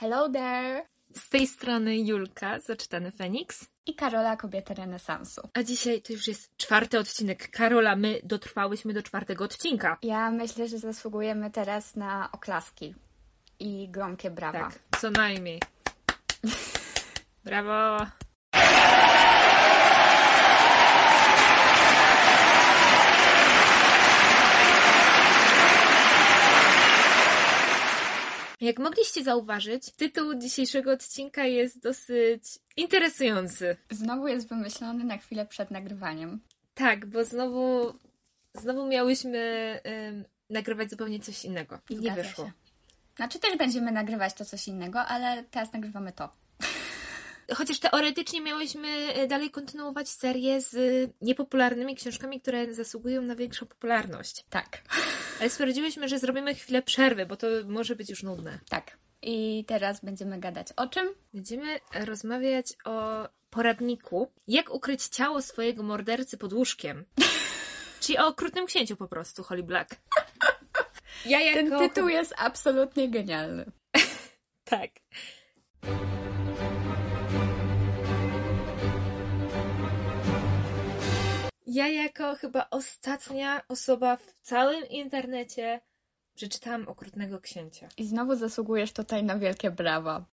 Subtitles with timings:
[0.00, 0.86] Hello there!
[1.14, 3.66] Z tej strony Julka, zaczytany Feniks.
[3.86, 5.48] I Karola, kobieta renesansu.
[5.54, 7.50] A dzisiaj to już jest czwarty odcinek.
[7.50, 9.98] Karola, my dotrwałyśmy do czwartego odcinka.
[10.02, 12.94] Ja myślę, że zasługujemy teraz na oklaski
[13.58, 14.58] i gromkie brawa.
[14.58, 15.60] Tak, co najmniej.
[17.44, 18.06] Brawo!
[28.60, 32.42] Jak mogliście zauważyć, tytuł dzisiejszego odcinka jest dosyć
[32.76, 33.76] interesujący.
[33.90, 36.40] Znowu jest wymyślony na chwilę przed nagrywaniem.
[36.74, 37.94] Tak, bo znowu,
[38.54, 39.38] znowu miałyśmy
[40.08, 41.78] ym, nagrywać zupełnie coś innego.
[41.90, 42.44] I nie Zgadza wyszło.
[42.44, 42.52] się.
[43.16, 46.39] Znaczy też będziemy nagrywać to coś innego, ale teraz nagrywamy to.
[47.54, 53.66] Chociaż teoretycznie miałyśmy e, dalej kontynuować serię z e, niepopularnymi książkami, które zasługują na większą
[53.66, 54.44] popularność.
[54.50, 54.82] Tak.
[55.40, 58.58] Ale stwierdziłyśmy, że zrobimy chwilę przerwy, bo to może być już nudne.
[58.68, 58.98] Tak.
[59.22, 61.08] I teraz będziemy gadać o czym?
[61.34, 67.04] Będziemy rozmawiać o poradniku, jak ukryć ciało swojego mordercy pod łóżkiem.
[68.00, 69.96] Czyli o okrutnym księciu po prostu, Holly Black.
[71.26, 71.78] Ja jako...
[71.78, 73.64] Ten tytuł jest absolutnie genialny.
[74.64, 74.90] Tak.
[81.72, 85.80] Ja jako chyba ostatnia osoba w całym internecie
[86.34, 87.88] przeczytałam Okrutnego Księcia.
[87.96, 90.24] I znowu zasługujesz tutaj na wielkie brawa.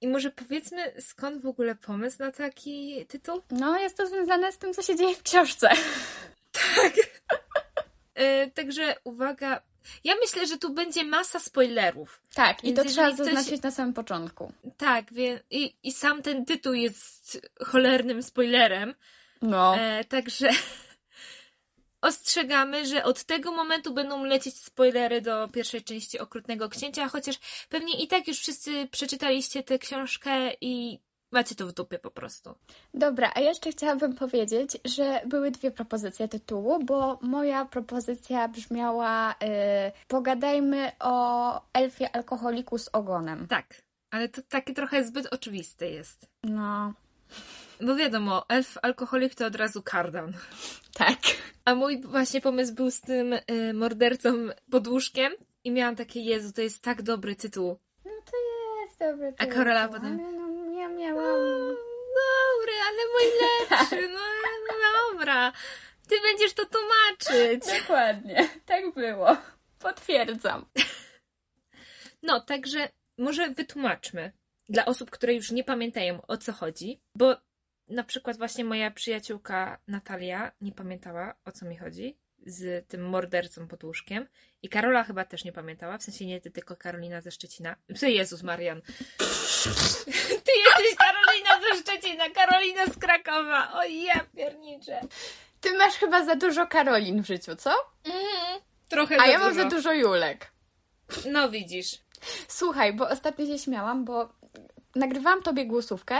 [0.00, 3.42] I może powiedzmy, skąd w ogóle pomysł na taki tytuł?
[3.50, 5.70] No, jest to związane z tym, co się dzieje w książce.
[8.14, 9.62] E, także uwaga,
[10.04, 12.20] ja myślę, że tu będzie masa spoilerów.
[12.34, 14.52] Tak, i to trzeba ktoś- zaznaczyć na samym początku.
[14.76, 18.94] Tak, wie, i, i sam ten tytuł jest cholernym spoilerem.
[19.42, 19.76] No.
[19.76, 20.48] E, także
[22.00, 27.36] ostrzegamy, że od tego momentu będą lecieć spoilery do pierwszej części Okrutnego Księcia, chociaż
[27.68, 30.98] pewnie i tak już wszyscy przeczytaliście tę książkę i
[31.32, 32.54] macie to w dupie po prostu.
[32.94, 39.36] Dobra, a jeszcze chciałabym powiedzieć, że były dwie propozycje tytułu, bo moja propozycja brzmiała y,
[40.08, 43.46] Pogadajmy o elfie alkoholiku z ogonem.
[43.48, 46.26] Tak, ale to takie trochę zbyt oczywiste jest.
[46.44, 46.92] No,
[47.80, 50.32] Bo wiadomo, elf alkoholik to od razu kardan.
[50.94, 51.18] tak.
[51.64, 54.34] A mój właśnie pomysł był z tym y, mordercą
[54.70, 55.32] pod łóżkiem
[55.64, 57.78] i miałam takie, Jezu, to jest tak dobry tytuł.
[58.04, 58.36] No to
[58.86, 60.45] jest dobry A tytuł, Karola potem- ale no,
[60.86, 61.76] ja miałam...
[62.16, 64.20] Dobry, ale mój lepszy, no,
[64.68, 65.52] no dobra.
[66.08, 67.80] Ty będziesz to tłumaczyć.
[67.80, 69.36] Dokładnie, tak było.
[69.78, 70.66] Potwierdzam.
[72.22, 72.88] No, także
[73.18, 74.32] może wytłumaczmy
[74.68, 77.36] dla osób, które już nie pamiętają o co chodzi, bo
[77.88, 83.68] na przykład właśnie moja przyjaciółka Natalia nie pamiętała o co mi chodzi z tym mordercą
[83.68, 84.26] pod łóżkiem
[84.62, 87.76] i Karola chyba też nie pamiętała, w sensie nie ty, tylko Karolina ze Szczecina.
[87.94, 88.82] Psy Jezus Marian.
[90.46, 93.72] Ty jesteś Karolina ze Szczecina, Karolina z Krakowa.
[93.72, 95.00] O ja pierniczę.
[95.60, 97.70] Ty masz chyba za dużo Karolin w życiu, co?
[98.04, 98.60] Mhm.
[98.88, 99.62] Trochę A ja mam dużo.
[99.62, 100.52] za dużo Julek.
[101.30, 101.98] No widzisz.
[102.48, 104.28] Słuchaj, bo ostatnio się śmiałam, bo
[104.94, 106.16] nagrywałam tobie głosówkę,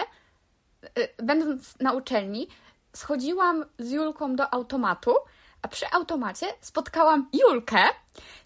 [0.98, 2.48] y, będąc na uczelni,
[2.92, 5.14] schodziłam z Julką do automatu,
[5.62, 7.78] a przy automacie spotkałam Julkę,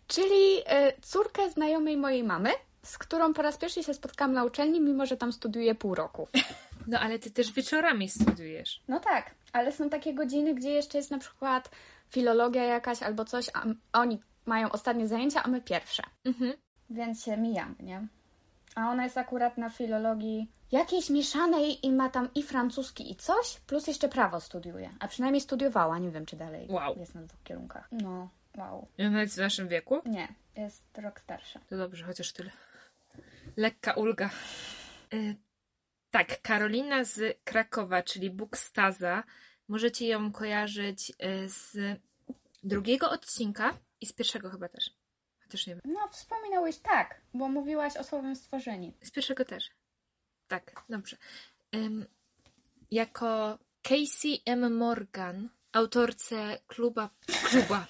[0.06, 2.50] czyli y, córkę znajomej mojej mamy,
[2.82, 6.28] z którą po raz pierwszy się spotkałam na uczelni, mimo że tam studiuję pół roku.
[6.86, 8.82] No ale ty też wieczorami studiujesz.
[8.88, 11.70] No tak, ale są takie godziny, gdzie jeszcze jest na przykład
[12.10, 16.02] filologia jakaś albo coś, a oni mają ostatnie zajęcia, a my pierwsze.
[16.24, 16.52] Mhm.
[16.90, 18.06] Więc się mijamy, nie?
[18.74, 23.60] A ona jest akurat na filologii jakiejś mieszanej i ma tam i francuski i coś,
[23.66, 24.90] plus jeszcze prawo studiuje.
[25.00, 26.98] A przynajmniej studiowała, nie wiem czy dalej Wow.
[26.98, 27.88] jest na dwóch kierunkach.
[27.92, 28.86] No, wow.
[28.98, 30.02] I ona jest w naszym wieku?
[30.06, 31.60] Nie, jest rok starsza.
[31.68, 32.50] To dobrze, chociaż tyle.
[33.56, 34.30] Lekka ulga.
[35.14, 35.36] Y,
[36.10, 39.22] tak, Karolina z Krakowa, czyli Bukstaza.
[39.68, 41.76] Możecie ją kojarzyć y, z
[42.62, 44.90] drugiego odcinka i z pierwszego chyba też.
[45.66, 45.80] Nie wiem.
[45.84, 48.92] No, wspominałeś tak, bo mówiłaś o słowem stworzeni.
[49.02, 49.70] Z pierwszego też.
[50.48, 51.16] Tak, dobrze.
[51.74, 52.06] Ym,
[52.90, 54.76] jako Casey M.
[54.76, 57.10] Morgan, autorce kluba.
[57.26, 57.86] Kluba.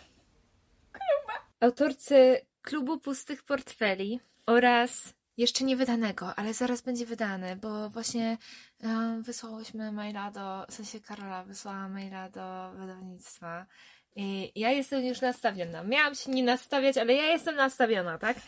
[0.93, 1.47] Kluba.
[1.61, 8.39] Autorce klubu pustych portfeli oraz jeszcze nie wydanego, ale zaraz będzie wydane, bo właśnie
[8.83, 13.67] um, wysłałyśmy maila do, w sensie Karola wysłała maila do wydawnictwa.
[14.55, 15.83] Ja jestem już nastawiona.
[15.85, 18.37] Miałam się nie nastawiać, ale ja jestem nastawiona, tak?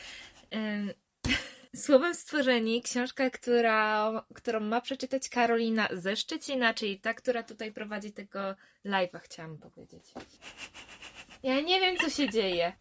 [1.77, 8.13] Słowem stworzeni, książka, która, którą ma przeczytać Karolina ze Szczecina, czyli ta, która tutaj prowadzi
[8.13, 8.55] tego
[8.85, 10.05] live'a, chciałam powiedzieć.
[11.43, 12.73] Ja nie wiem, co się dzieje.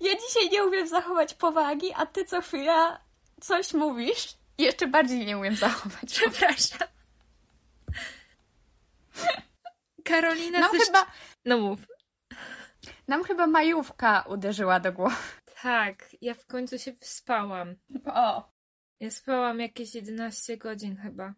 [0.00, 3.00] Ja dzisiaj nie umiem zachować powagi, a ty co chwila
[3.40, 4.28] coś mówisz.
[4.58, 6.04] Jeszcze bardziej nie umiem zachować.
[6.06, 6.88] Przepraszam.
[10.06, 11.06] Karolina Nam ze chyba,
[11.44, 11.80] No mów.
[13.08, 15.16] nam chyba majówka uderzyła do głowy.
[15.62, 17.76] Tak, ja w końcu się wyspałam.
[18.14, 18.52] O.
[19.00, 21.34] Ja spałam jakieś 11 godzin chyba.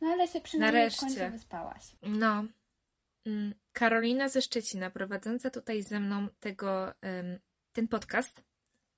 [0.00, 1.06] No ale się przynajmniej Nareszcie.
[1.06, 1.84] w końcu wyspałaś.
[2.02, 2.44] No.
[3.26, 6.94] Mm, Karolina ze Szczecina, prowadząca tutaj ze mną tego,
[7.72, 8.42] ten podcast,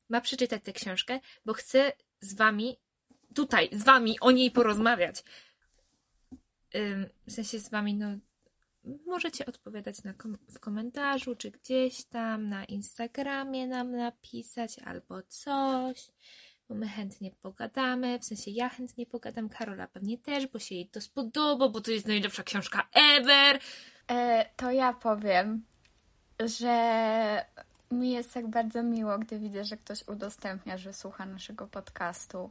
[0.09, 2.79] ma przeczytać tę książkę, bo chce z wami,
[3.35, 5.25] tutaj, z wami o niej porozmawiać.
[7.27, 8.07] W sensie z wami, no,
[9.07, 16.11] możecie odpowiadać na kom- w komentarzu, czy gdzieś tam, na Instagramie nam napisać, albo coś,
[16.69, 20.89] bo my chętnie pogadamy, w sensie ja chętnie pogadam, Karola pewnie też, bo się jej
[20.89, 23.61] to spodoba, bo to jest najlepsza książka ever.
[24.11, 25.65] E, to ja powiem,
[26.41, 27.45] że
[27.91, 32.51] mi jest tak bardzo miło, gdy widzę, że ktoś udostępnia, że słucha naszego podcastu.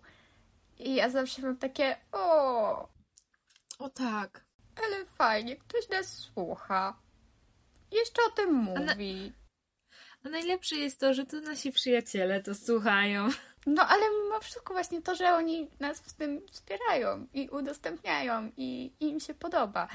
[0.79, 2.87] I ja zawsze mam takie, o,
[3.79, 4.46] O tak.
[4.83, 6.99] Ale fajnie, ktoś nas słucha.
[7.91, 9.33] Jeszcze o tym mówi.
[10.25, 13.29] A najlepsze jest to, że to nasi przyjaciele to słuchają.
[13.65, 18.93] No ale mimo wszystko właśnie to, że oni nas w tym wspierają i udostępniają i,
[18.99, 19.87] i im się podoba.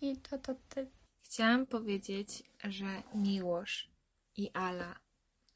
[0.00, 0.80] I to, to, to...
[1.24, 3.90] Chciałam powiedzieć, że Miłosz
[4.36, 4.94] i Ala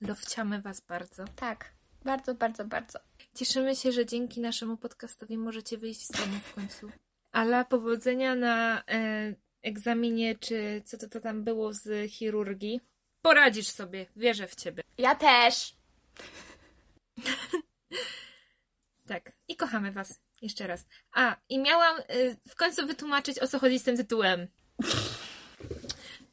[0.01, 1.25] lowciamy was bardzo.
[1.37, 1.73] Tak,
[2.05, 2.99] bardzo, bardzo, bardzo.
[3.35, 6.91] Cieszymy się, że dzięki naszemu podcastowi możecie wyjść z domu w końcu.
[7.33, 12.81] Ala, powodzenia na e, egzaminie, czy co to, to tam było z chirurgii.
[13.23, 14.83] Poradzisz sobie, wierzę w ciebie.
[14.99, 15.75] Ja też!
[19.07, 20.21] Tak, i kochamy was.
[20.43, 20.87] Jeszcze raz.
[21.13, 24.49] A, i miałam y, w końcu wytłumaczyć, o co chodzi z tym tytułem.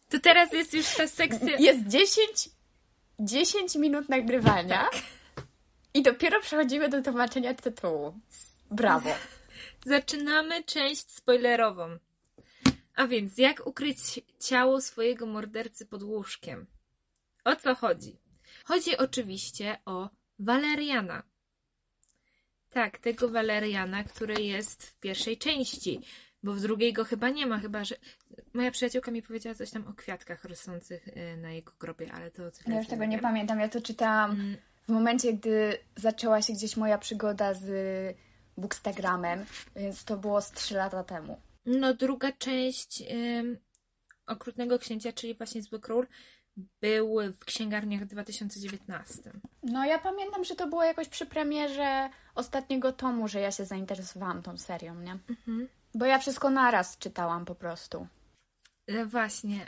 [0.09, 1.57] To teraz jest już ta sekcja...
[1.57, 2.49] Jest 10,
[3.19, 4.89] 10 minut nagrywania
[5.93, 8.13] i dopiero przechodzimy do tłumaczenia tytułu.
[8.71, 9.09] Brawo.
[9.85, 11.97] Zaczynamy część spoilerową.
[12.95, 13.97] A więc, jak ukryć
[14.39, 16.65] ciało swojego mordercy pod łóżkiem?
[17.45, 18.17] O co chodzi?
[18.63, 20.09] Chodzi oczywiście o
[20.39, 21.23] Waleriana.
[22.69, 26.01] Tak, tego Waleriana, który jest w pierwszej części,
[26.43, 27.95] bo w drugiej go chyba nie ma, chyba że.
[28.53, 32.43] Moja przyjaciółka mi powiedziała coś tam o kwiatkach rosnących y, na jego grobie, ale to.
[32.67, 33.23] Ja już tego nie wiem.
[33.23, 33.59] pamiętam.
[33.59, 37.65] Ja to czytałam Mm, w momencie, gdy zaczęła się gdzieś moja przygoda z
[38.59, 39.45] Bookstagramem,
[39.75, 41.41] więc to było z 3 lata temu.
[41.65, 43.57] No, druga część ym,
[44.27, 46.07] Okrutnego Księcia, czyli właśnie Zły Król,
[46.81, 49.31] był w księgarniach w 2019.
[49.63, 54.41] No ja pamiętam, że to było jakoś przy premierze ostatniego tomu, że ja się zainteresowałam
[54.41, 55.11] tą serią, nie?
[55.29, 55.67] Mhm.
[55.95, 58.07] Bo ja wszystko naraz czytałam po prostu.
[58.87, 59.67] E, Właśnie,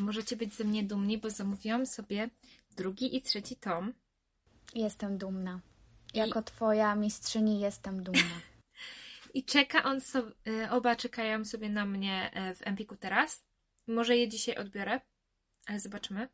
[0.00, 2.30] możecie być ze mnie dumni, bo zamówiłam sobie
[2.76, 3.92] drugi i trzeci tom.
[4.74, 5.60] Jestem dumna.
[6.14, 8.40] Jako twoja mistrzyni jestem dumna.
[9.34, 10.32] I czeka on sobie,
[10.70, 13.44] oba czekają sobie na mnie e, w Empiku teraz.
[13.86, 15.00] Może je dzisiaj odbiorę,
[15.66, 16.28] ale zobaczymy.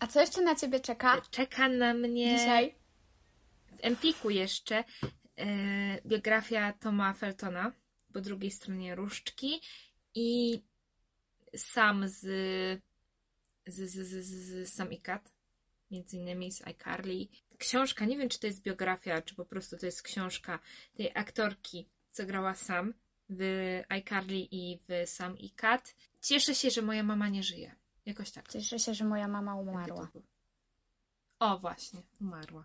[0.00, 2.74] A co jeszcze na ciebie czeka Czeka na mnie dzisiaj?
[3.80, 4.84] w Empiku jeszcze
[5.36, 5.46] e,
[6.06, 7.72] biografia Toma Feltona
[8.12, 9.60] po drugiej stronie różdżki
[10.14, 10.62] i
[11.56, 12.18] sam z,
[13.66, 15.32] z, z, z, z, z Sam i Kat,
[15.90, 17.28] między innymi z iCarly.
[17.60, 20.58] Książka, nie wiem czy to jest biografia, czy po prostu to jest książka
[20.94, 22.94] tej aktorki, co grała Sam
[23.28, 23.42] w
[23.88, 25.94] iCarly i w Sam i Kat.
[26.20, 27.74] Cieszę się, że moja mama nie żyje.
[28.06, 28.48] Jakoś tak.
[28.48, 30.08] Cieszę się, że moja mama umarła.
[31.38, 32.64] O, właśnie, umarła.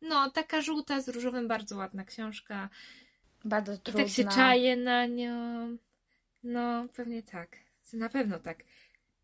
[0.00, 2.68] No, taka żółta z różowym, bardzo ładna książka.
[3.44, 4.02] Bardzo I trudna.
[4.02, 5.76] tak się czaję na nią.
[6.42, 7.56] No, pewnie tak.
[7.92, 8.64] Na pewno tak.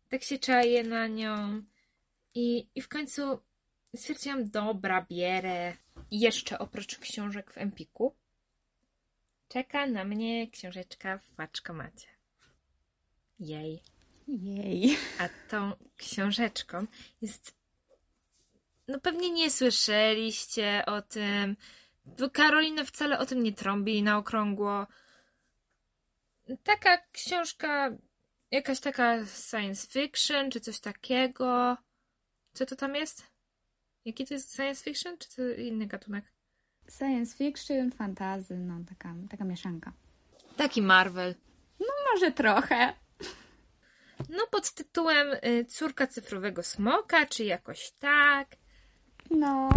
[0.09, 1.63] Tak się czaję na nią.
[2.33, 3.39] I, i w końcu
[3.95, 5.73] stwierdziłam, dobra, bierę.
[6.11, 8.15] Jeszcze oprócz książek w Empiku
[9.49, 12.07] czeka na mnie książeczka w paczkomacie.
[13.39, 13.83] Jej.
[14.27, 14.97] Jej.
[15.19, 16.85] A tą książeczką
[17.21, 17.55] jest.
[18.87, 21.57] No pewnie nie słyszeliście o tym.
[22.33, 24.87] Karolina wcale o tym nie trąbi na okrągło.
[26.63, 27.91] Taka książka,
[28.51, 31.77] jakaś taka science fiction, czy coś takiego.
[32.53, 33.23] Co to tam jest?
[34.05, 36.25] Jaki to jest science fiction, czy to inny gatunek?
[36.97, 39.93] Science fiction, fantazy, no taka, taka mieszanka.
[40.57, 41.35] Taki Marvel.
[42.13, 42.93] Może trochę.
[44.29, 48.47] No pod tytułem y, Córka cyfrowego smoka, czy jakoś tak.
[49.31, 49.69] No.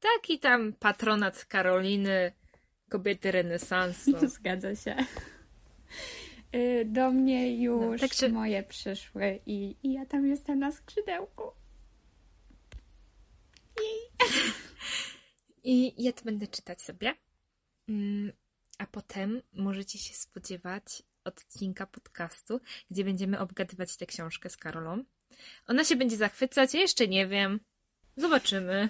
[0.00, 2.32] Taki tam patronat Karoliny,
[2.88, 4.28] kobiety renesansu.
[4.28, 4.96] Zgadza się.
[6.54, 11.42] Y, Do mnie już No, także- moje przyszły i, i ja tam jestem na skrzydełku.
[15.64, 17.14] I ja to będę czytać sobie.
[17.88, 18.32] Mm,
[18.78, 22.60] A potem możecie się spodziewać odcinka podcastu,
[22.90, 25.04] gdzie będziemy obgadywać tę książkę z Karolą.
[25.66, 27.60] Ona się będzie zachwycać, ja jeszcze nie wiem.
[28.16, 28.88] Zobaczymy.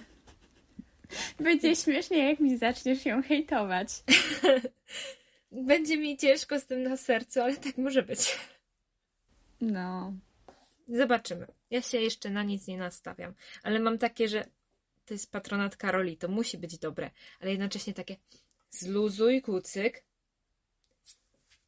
[1.39, 3.87] Będzie śmiesznie, jak mi zaczniesz ją hejtować.
[5.51, 8.39] Będzie mi ciężko z tym na sercu, ale tak może być.
[9.61, 10.13] No.
[10.87, 11.47] Zobaczymy.
[11.69, 14.45] Ja się jeszcze na nic nie nastawiam, ale mam takie, że
[15.05, 18.15] to jest patronat Karoli, to musi być dobre, ale jednocześnie takie
[18.69, 20.03] zluzuj kucyk,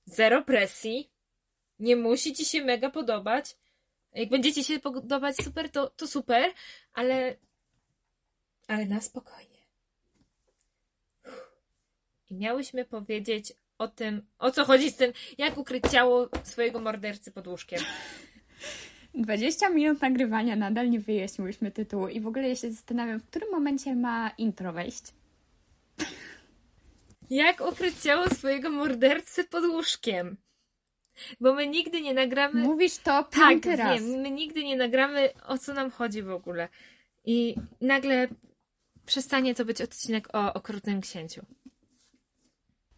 [0.06, 1.12] zero presji,
[1.80, 3.58] nie musi ci się mega podobać.
[4.13, 6.54] Jak będziecie się podobać super, to, to super,
[6.94, 7.36] ale
[8.68, 9.65] ale na spokojnie.
[12.30, 17.32] I miałyśmy powiedzieć o tym, o co chodzi z tym, jak ukryć ciało swojego mordercy
[17.32, 17.80] pod łóżkiem.
[19.15, 23.51] 20 minut nagrywania, nadal nie wyjaśniłyśmy tytułu i w ogóle ja się zastanawiam, w którym
[23.51, 25.03] momencie ma intro wejść.
[27.29, 30.38] Jak ukryć ciało swojego mordercy pod łóżkiem?
[31.39, 32.62] Bo my nigdy nie nagramy.
[32.62, 34.01] Mówisz to tak, piąty raz.
[34.01, 36.69] wiem, my nigdy nie nagramy o co nam chodzi w ogóle.
[37.25, 38.27] I nagle
[39.05, 41.45] przestanie to być odcinek o okrutnym księciu.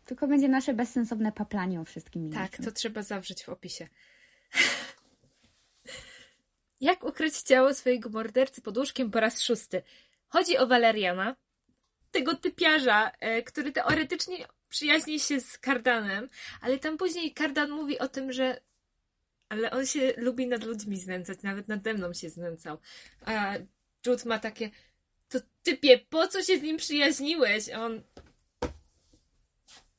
[0.05, 3.88] Tylko będzie nasze bezsensowne paplanie o wszystkim Tak, to trzeba zawrzeć w opisie.
[6.81, 9.84] Jak ukryć ciało swojego mordercy pod łóżkiem po raz szósty?
[10.27, 11.36] Chodzi o Waleriana,
[12.12, 16.29] tego typiarza, e, który teoretycznie przyjaźni się z Kardanem,
[16.62, 18.62] ale tam później Kardan mówi o tym, że
[19.50, 22.77] ale on się lubi nad ludźmi znęcać, nawet nade mną się znęcał.
[23.25, 23.53] A
[24.05, 24.69] Jude ma takie
[25.29, 27.69] to typie, po co się z nim przyjaźniłeś?
[27.69, 28.01] A on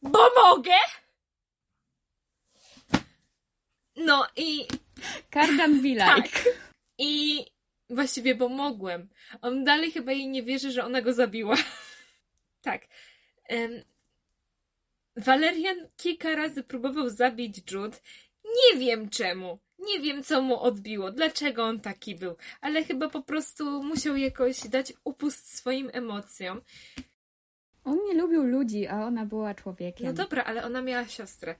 [0.02, 0.74] bo mogę!
[3.96, 4.66] No i
[5.30, 6.04] Kardan be like.
[6.04, 6.67] tak.
[6.98, 7.44] I
[7.90, 9.08] właściwie pomogłem.
[9.42, 11.56] On dalej chyba jej nie wierzy, że ona go zabiła.
[12.62, 12.86] tak.
[13.44, 13.82] Em,
[15.16, 17.98] Valerian kilka razy próbował zabić Jude.
[18.44, 19.58] Nie wiem czemu.
[19.78, 24.68] Nie wiem, co mu odbiło, dlaczego on taki był, ale chyba po prostu musiał jakoś
[24.68, 26.60] dać upust swoim emocjom.
[27.84, 30.06] On nie lubił ludzi, a ona była człowiekiem.
[30.06, 31.54] No dobra, ale ona miała siostrę,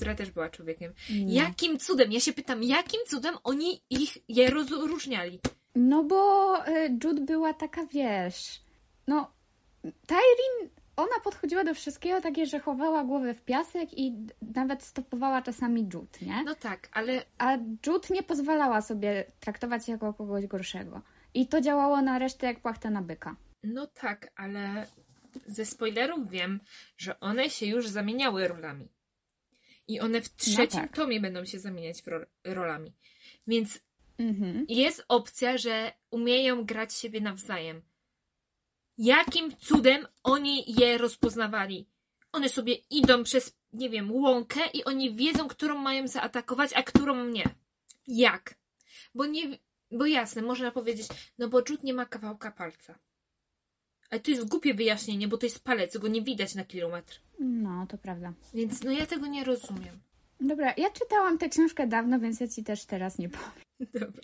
[0.00, 0.92] która też była człowiekiem.
[1.10, 1.34] Nie.
[1.34, 2.12] Jakim cudem?
[2.12, 5.40] Ja się pytam, jakim cudem oni ich je rozróżniali?
[5.74, 8.60] No bo y, Jude była taka, wiesz...
[9.06, 9.32] No,
[9.82, 14.16] Tyrin, ona podchodziła do wszystkiego takie, że chowała głowę w piasek i
[14.54, 16.42] nawet stopowała czasami Jude, nie?
[16.44, 21.02] No tak, ale A Jude nie pozwalała sobie traktować jako kogoś gorszego.
[21.34, 23.36] I to działało na resztę jak płachta na byka.
[23.62, 24.86] No tak, ale
[25.46, 26.60] ze spoilerów wiem,
[26.98, 28.88] że one się już zamieniały rolami.
[29.90, 30.96] I one w trzecim tak.
[30.96, 32.92] tomie będą się zamieniać ro- rolami.
[33.46, 33.80] Więc
[34.18, 34.66] Mhm.
[34.68, 37.82] jest opcja, że umieją grać siebie nawzajem.
[38.98, 41.88] Jakim cudem oni je rozpoznawali?
[42.32, 47.24] One sobie idą przez, nie wiem, łąkę i oni wiedzą, którą mają zaatakować, a którą
[47.24, 47.44] nie.
[48.08, 48.54] Jak?
[49.14, 49.58] Bo nie,
[49.90, 51.06] bo jasne, można powiedzieć,
[51.38, 52.98] no bo Jude nie ma kawałka palca.
[54.10, 57.20] Ale to jest głupie wyjaśnienie, bo to jest palec, go nie widać na kilometr.
[57.38, 58.32] No, to prawda.
[58.54, 60.00] Więc no ja tego nie rozumiem.
[60.40, 63.88] Dobra, ja czytałam tę książkę dawno, więc ja ci też teraz nie powiem.
[63.94, 64.22] Dobra.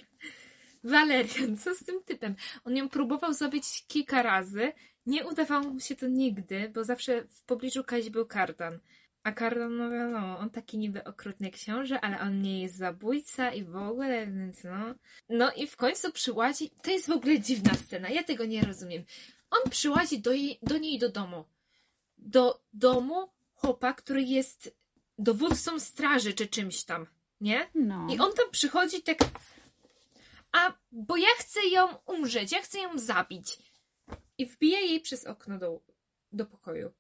[0.85, 2.35] Walerian, co z tym typem?
[2.64, 4.73] On ją próbował zabić kilka razy.
[5.07, 8.78] Nie udawało mu się to nigdy, bo zawsze w pobliżu Kazi był Kardan.
[9.23, 13.64] A Kardan, no wiadomo, on taki niby okrutny książę, ale on nie jest zabójca i
[13.64, 14.95] w ogóle, więc no.
[15.28, 16.71] No i w końcu przyłazi.
[16.83, 19.02] To jest w ogóle dziwna scena, ja tego nie rozumiem.
[19.50, 21.45] On przyłazi do, jej, do niej do domu.
[22.19, 24.76] Do domu chłopa, który jest
[25.19, 27.07] dowódcą straży czy czymś tam,
[27.41, 27.71] nie?
[27.75, 28.07] No.
[28.11, 29.19] I on tam przychodzi tak.
[30.53, 33.59] A, bo ja chcę ją umrzeć, ja chcę ją zabić.
[34.38, 35.81] I wbija jej przez okno do,
[36.33, 36.93] do pokoju.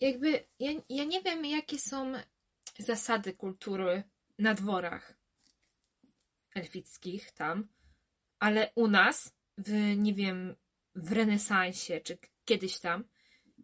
[0.00, 2.12] Jakby, ja, ja nie wiem, jakie są
[2.78, 4.02] zasady kultury
[4.38, 5.18] na dworach
[6.54, 7.68] elfickich tam,
[8.38, 10.56] ale u nas, w, nie wiem,
[11.02, 13.04] w renesansie, czy kiedyś tam,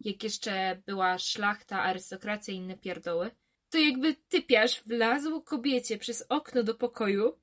[0.01, 3.31] jak jeszcze była szlachta, arystokracja i inne pierdoły,
[3.69, 7.39] to jakby typiarz wlazł kobiecie przez okno do pokoju,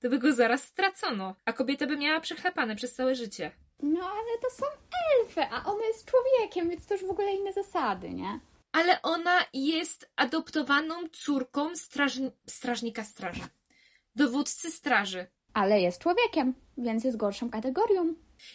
[0.00, 3.50] to by go zaraz stracono, a kobieta by miała przechlapane przez całe życie.
[3.82, 4.66] No, ale to są
[5.20, 8.40] elfy, a ona jest człowiekiem, więc to już w ogóle inne zasady, nie?
[8.72, 13.42] Ale ona jest adoptowaną córką strażni- strażnika straży.
[14.16, 15.26] Dowódcy straży.
[15.54, 18.14] Ale jest człowiekiem, więc jest gorszą kategorią.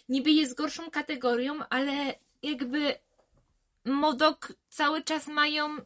[0.10, 2.96] Niby jest gorszą kategorią, ale jakby
[3.86, 5.78] Modok cały czas mają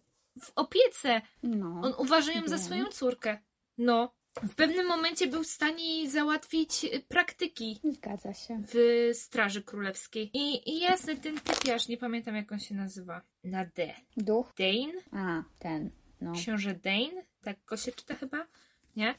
[0.42, 1.22] w opiece.
[1.44, 1.82] No.
[1.84, 2.66] On uważa ją za wiem.
[2.66, 3.38] swoją córkę.
[3.78, 4.14] No.
[4.44, 8.62] W pewnym momencie był w stanie jej załatwić y, praktyki Zgadza się.
[8.74, 10.30] w Straży Królewskiej.
[10.34, 13.22] I, i jasne, ten typiarz, nie pamiętam jak on się nazywa.
[13.44, 13.94] Na D.
[14.18, 14.54] Duch?
[14.58, 15.02] Dane?
[15.12, 15.92] A, ten.
[16.22, 16.32] No.
[16.32, 17.24] Książę Dane?
[17.44, 18.48] Tak go się czyta chyba?
[18.96, 19.16] Nie?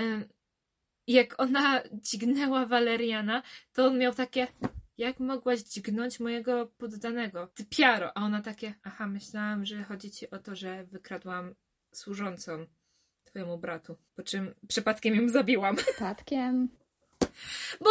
[0.00, 0.28] Ym,
[1.06, 3.42] jak ona dźgnęła Waleriana,
[3.72, 4.46] to on miał takie
[4.98, 7.46] jak mogłaś dźgnąć mojego poddanego?
[7.46, 8.16] Ty piaro!
[8.16, 11.54] A ona takie, aha, myślałam, że chodzi ci o to, że wykradłam
[11.92, 12.66] służącą
[13.24, 13.96] twojemu bratu.
[14.14, 15.76] Po czym przypadkiem ją zabiłam.
[15.86, 16.68] Przypadkiem.
[17.80, 17.90] Bo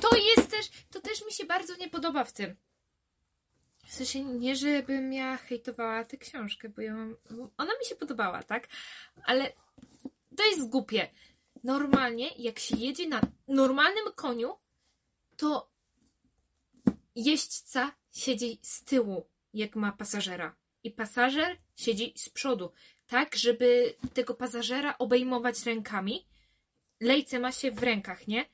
[0.00, 2.56] to jest też, to też mi się bardzo nie podoba w tym.
[3.86, 8.42] W sensie nie, żebym ja hejtowała tę książkę, bo ją, bo ona mi się podobała,
[8.42, 8.68] tak?
[9.24, 9.52] Ale
[10.36, 11.08] to jest głupie.
[11.64, 14.54] Normalnie, jak się jedzie na normalnym koniu,
[15.36, 15.70] to
[17.14, 20.56] jeźdźca siedzi z tyłu, jak ma pasażera.
[20.84, 22.72] I pasażer siedzi z przodu,
[23.06, 26.26] tak, żeby tego pasażera obejmować rękami.
[27.00, 28.46] Lejce ma się w rękach, nie?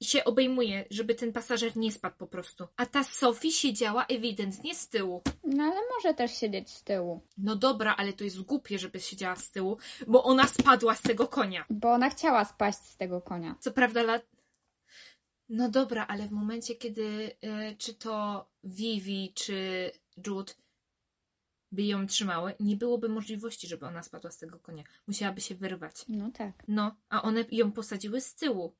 [0.00, 2.66] I się obejmuje, żeby ten pasażer nie spadł po prostu.
[2.76, 5.22] A ta Sophie siedziała ewidentnie z tyłu.
[5.44, 7.20] No ale może też siedzieć z tyłu.
[7.38, 11.28] No dobra, ale to jest głupie, żeby siedziała z tyłu, bo ona spadła z tego
[11.28, 11.64] konia.
[11.70, 13.56] Bo ona chciała spaść z tego konia.
[13.60, 14.26] Co prawda, lat...
[15.48, 19.90] no dobra, ale w momencie, kiedy e, czy to Vivi, czy
[20.26, 20.52] Jude
[21.72, 24.84] by ją trzymały, nie byłoby możliwości, żeby ona spadła z tego konia.
[25.06, 26.04] Musiałaby się wyrwać.
[26.08, 26.64] No tak.
[26.68, 28.76] No, a one ją posadziły z tyłu.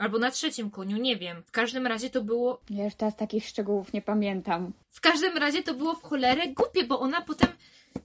[0.00, 1.42] Albo na trzecim koniu, nie wiem.
[1.42, 2.60] W każdym razie to było.
[2.70, 4.72] Ja już teraz takich szczegółów nie pamiętam.
[4.88, 7.48] W każdym razie to było w cholerę głupie, bo ona potem,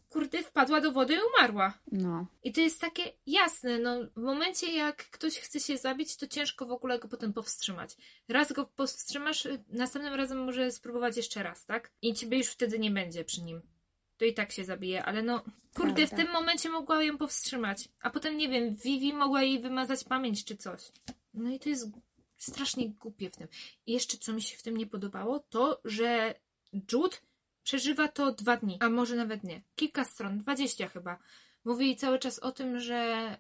[0.10, 1.74] kurde, wpadła do wody i umarła.
[1.92, 2.26] No.
[2.44, 6.66] I to jest takie jasne, no w momencie jak ktoś chce się zabić, to ciężko
[6.66, 7.98] w ogóle go potem powstrzymać.
[8.30, 11.92] Raz go powstrzymasz, y, następnym razem może spróbować jeszcze raz, tak?
[12.02, 13.62] I ciebie już wtedy nie będzie przy nim.
[14.18, 15.44] To i tak się zabije, ale no,
[15.76, 17.90] kurde, w tym momencie mogła ją powstrzymać.
[18.02, 20.82] A potem, nie wiem, Vivi mogła jej wymazać pamięć czy coś.
[21.36, 21.88] No i to jest
[22.38, 23.48] strasznie głupie w tym.
[23.86, 26.36] I jeszcze co mi się w tym nie podobało, to, że
[26.92, 27.18] Jude
[27.64, 29.62] przeżywa to dwa dni, a może nawet nie.
[29.76, 31.20] Kilka stron, dwadzieścia chyba.
[31.66, 33.38] Mówi cały czas o tym, że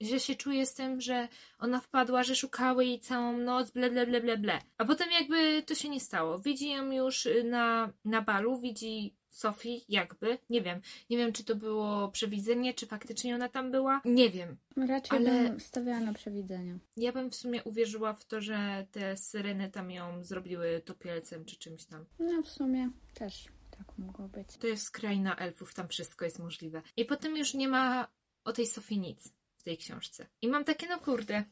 [0.00, 1.28] że się czuje z tym, że
[1.58, 4.60] ona wpadła, że szukały jej całą noc, ble, ble, ble, ble, ble.
[4.78, 6.38] A potem jakby to się nie stało.
[6.38, 10.80] Widzi ją już na, na balu, widzi Sofii jakby, nie wiem.
[11.10, 14.00] Nie wiem, czy to było przewidzenie, czy faktycznie ona tam była.
[14.04, 14.56] Nie wiem.
[14.76, 16.78] Raczej Ale- bym stawiała na przewidzenie.
[16.96, 21.56] Ja bym w sumie uwierzyła w to, że te syreny tam ją zrobiły topielcem czy
[21.56, 22.04] czymś tam.
[22.18, 24.56] No w sumie też tak mogło być.
[24.56, 26.82] To jest kraina elfów, tam wszystko jest możliwe.
[26.96, 28.08] I potem już nie ma
[28.44, 30.26] o tej Sofii nic w tej książce.
[30.42, 31.44] I mam takie, no kurde,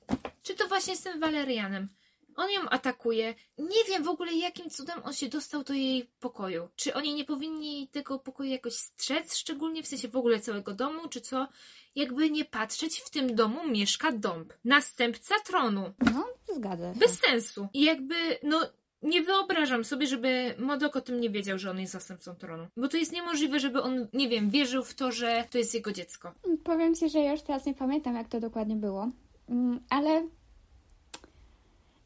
[0.43, 1.89] czy to właśnie z tym Walerianem?
[2.37, 3.35] On ją atakuje.
[3.59, 6.69] Nie wiem w ogóle, jakim cudem on się dostał do jej pokoju.
[6.77, 11.09] Czy oni nie powinni tego pokoju jakoś strzec, szczególnie w sensie w ogóle całego domu,
[11.09, 11.49] czy co?
[11.95, 14.53] Jakby nie patrzeć, w tym domu mieszka dąb.
[14.65, 15.93] Następca tronu.
[16.15, 17.01] No, zgadza się.
[17.01, 17.69] Bez sensu.
[17.73, 18.61] I jakby, no,
[19.03, 22.67] nie wyobrażam sobie, żeby Modok o tym nie wiedział, że on jest zastępcą tronu.
[22.77, 25.93] Bo to jest niemożliwe, żeby on, nie wiem, wierzył w to, że to jest jego
[25.93, 26.33] dziecko.
[26.65, 29.11] Powiem Ci, że ja już teraz nie pamiętam, jak to dokładnie było.
[29.49, 30.29] Mm, Ale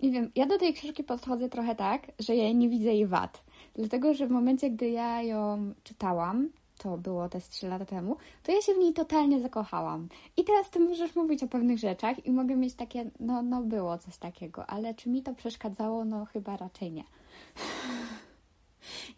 [0.01, 3.43] nie wiem, ja do tej książki podchodzę trochę tak, że ja nie widzę jej wad.
[3.75, 8.17] Dlatego, że w momencie, gdy ja ją czytałam, to było te z 3 lata temu,
[8.43, 10.09] to ja się w niej totalnie zakochałam.
[10.37, 13.99] I teraz ty możesz mówić o pewnych rzeczach i mogę mieć takie, no, no było
[13.99, 16.05] coś takiego, ale czy mi to przeszkadzało?
[16.05, 17.05] No chyba raczej nie.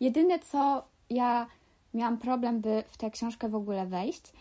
[0.00, 1.46] Jedyne co ja
[1.94, 4.32] miałam problem, by w tę książkę w ogóle wejść,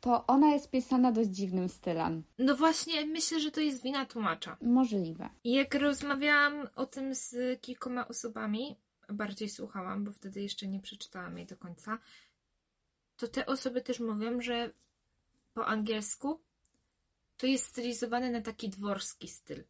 [0.00, 2.22] to ona jest pisana dość dziwnym stylem.
[2.38, 4.56] No właśnie, myślę, że to jest wina tłumacza.
[4.62, 5.28] Możliwe.
[5.44, 8.76] Jak rozmawiałam o tym z kilkoma osobami,
[9.08, 11.98] bardziej słuchałam, bo wtedy jeszcze nie przeczytałam jej do końca,
[13.16, 14.70] to te osoby też mówią, że
[15.54, 16.40] po angielsku
[17.36, 19.64] to jest stylizowane na taki dworski styl.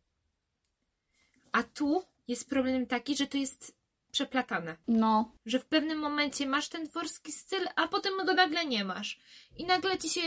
[1.53, 3.78] A tu jest problem taki, że to jest
[4.19, 4.77] przeplatane.
[4.89, 9.19] No, Że w pewnym momencie masz ten dworski styl, a potem go nagle nie masz.
[9.57, 10.23] I nagle ci się,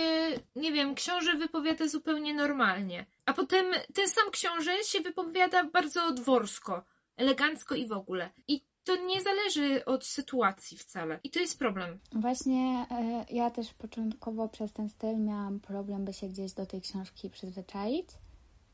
[0.55, 3.05] nie wiem, książę wypowiada zupełnie normalnie.
[3.25, 6.83] A potem ten sam książę się wypowiada bardzo dworsko,
[7.17, 8.29] elegancko i w ogóle.
[8.47, 11.19] I to nie zależy od sytuacji wcale.
[11.23, 11.99] I to jest problem.
[12.11, 16.81] właśnie e, ja też początkowo przez ten styl miałam problem, by się gdzieś do tej
[16.81, 18.07] książki przyzwyczaić,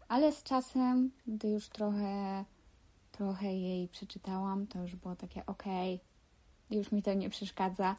[0.08, 2.46] ale z czasem, gdy już trochę,
[3.18, 6.00] trochę jej przeczytałam, to już było takie okej,
[6.70, 7.96] już mi to nie przeszkadza.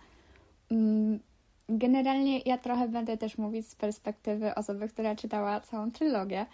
[0.70, 1.20] Mm,
[1.68, 6.46] Generalnie ja trochę będę też mówić z perspektywy osoby, która czytała całą trylogię.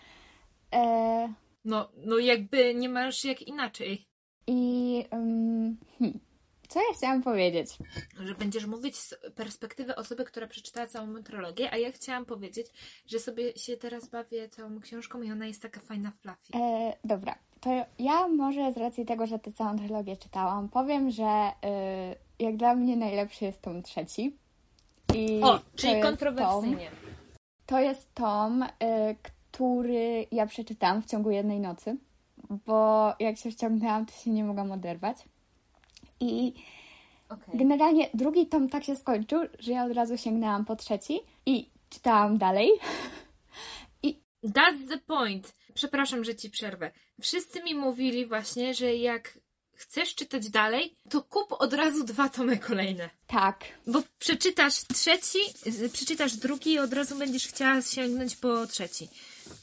[0.73, 1.33] E,
[1.65, 4.07] No, no jakby nie masz jak inaczej.
[4.47, 6.21] I um, hmm,
[6.69, 7.71] co ja chciałam powiedzieć?
[8.21, 12.67] Że będziesz mówić z perspektywy osoby, która przeczytała całą trologię, a ja chciałam powiedzieć,
[13.07, 16.53] że sobie się teraz bawię całą książką i ona jest taka fajna fluffy.
[16.55, 21.53] E, dobra, to ja może z racji tego, że tę całą trylogię czytałam, powiem, że
[22.39, 24.37] y, jak dla mnie najlepszy jest tom trzeci.
[25.15, 26.91] I O, czyli kontrowersyjnie.
[26.91, 27.15] Tom,
[27.67, 28.67] to jest tom, y,
[29.23, 31.97] który ja przeczytałam w ciągu jednej nocy,
[32.67, 35.17] bo jak się wciągnęłam, to się nie mogłam oderwać.
[36.21, 36.55] I
[37.29, 37.59] Okej.
[37.59, 42.39] generalnie drugi tom tak się skończył, że ja od razu sięgnęłam po trzeci i czytałam
[42.39, 42.71] dalej.
[44.45, 45.53] That's the point.
[45.75, 46.91] Przepraszam, że ci przerwę.
[47.21, 49.39] Wszyscy mi mówili właśnie, że jak
[49.75, 53.11] chcesz czytać dalej, to kup od razu dwa tomy kolejne.
[53.27, 55.39] Tak, Bo przeczytasz trzeci,
[55.93, 59.09] przeczytasz drugi i od razu będziesz chciała sięgnąć po trzeci.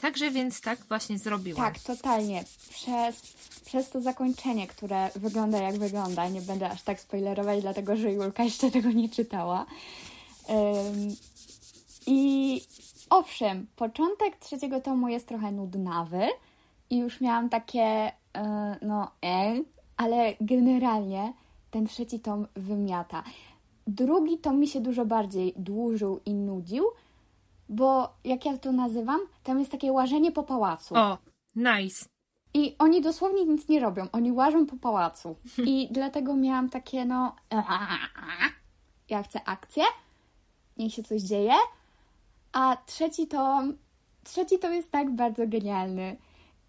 [0.01, 1.73] Także więc tak właśnie zrobiłam.
[1.73, 2.43] Tak, totalnie.
[2.69, 3.21] Przez,
[3.65, 8.43] przez to zakończenie, które wygląda jak wygląda, nie będę aż tak spoilerować, dlatego że Julka
[8.43, 9.65] jeszcze tego nie czytała.
[10.49, 11.15] Ym,
[12.05, 12.61] I
[13.11, 16.27] owszem, początek trzeciego tomu jest trochę nudnawy
[16.89, 18.41] i już miałam takie, yy,
[18.81, 19.61] no, e,
[19.97, 21.33] ale generalnie
[21.71, 23.23] ten trzeci tom wymiata.
[23.87, 26.85] Drugi tom mi się dużo bardziej dłużył i nudził,
[27.69, 30.95] bo jak ja to nazywam, tam jest takie łażenie po pałacu.
[30.95, 31.17] O,
[31.55, 32.05] nice.
[32.53, 35.35] I oni dosłownie nic nie robią, oni łażą po pałacu.
[35.65, 37.35] I dlatego miałam takie, no.
[39.09, 39.83] Ja chcę akcję,
[40.77, 41.53] niech się coś dzieje.
[42.51, 43.77] A trzeci tom.
[44.23, 46.17] Trzeci tom jest tak bardzo genialny.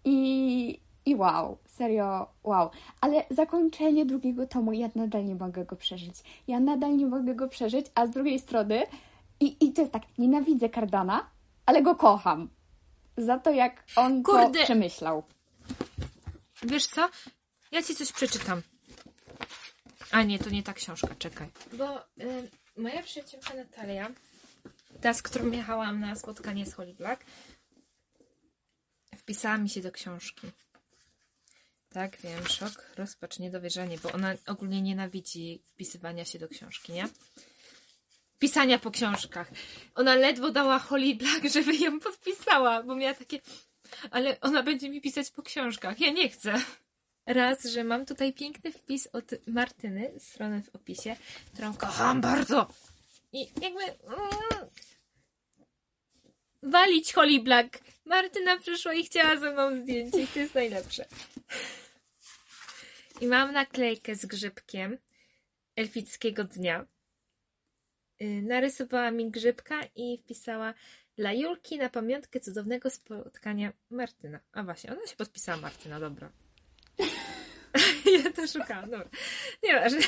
[0.05, 2.69] I, i wow, serio, wow.
[3.01, 6.15] Ale zakończenie drugiego tomu, ja nadal nie mogę go przeżyć.
[6.47, 8.83] Ja nadal nie mogę go przeżyć, a z drugiej strony.
[9.39, 11.29] I, i to jest tak, nienawidzę Cardana,
[11.65, 12.49] ale go kocham.
[13.17, 14.59] Za to, jak on Kurde.
[14.59, 15.23] to przemyślał.
[16.63, 17.09] Wiesz co?
[17.71, 18.61] Ja ci coś przeczytam.
[20.11, 21.49] A nie, to nie ta książka, czekaj.
[21.73, 24.09] Bo y, moja przyjaciółka Natalia,
[25.03, 27.25] ta, z którą jechałam na spotkanie z Holly Black,
[29.17, 30.47] wpisała mi się do książki.
[31.89, 37.07] Tak, wiem, szok, rozpacz, niedowierzanie, bo ona ogólnie nienawidzi wpisywania się do książki, nie?
[38.39, 39.51] Pisania po książkach.
[39.95, 43.39] Ona ledwo dała Holly Black, żeby ją podpisała, bo miała takie
[44.11, 45.99] ale ona będzie mi pisać po książkach.
[45.99, 46.53] Ja nie chcę.
[47.25, 51.15] Raz, że mam tutaj piękny wpis od Martyny, stronę w opisie,
[51.53, 52.67] którą kocham bardzo.
[53.33, 53.83] I jakby.
[53.83, 54.69] Mm,
[56.63, 57.79] walić Holly Black.
[58.05, 61.05] Martyna przyszła i chciała ze mną zdjęcie, i to jest najlepsze.
[63.21, 64.97] I mam naklejkę z grzybkiem
[65.75, 66.85] elfickiego dnia.
[68.21, 70.73] Y, Narysowała mi grzybka i wpisała
[71.15, 74.39] dla Julki na pamiątkę cudownego spotkania Martyna.
[74.51, 76.31] A właśnie, ona się podpisała Martyna, dobra.
[78.23, 79.09] ja to szukałam, dobra.
[79.63, 80.01] Nieważne.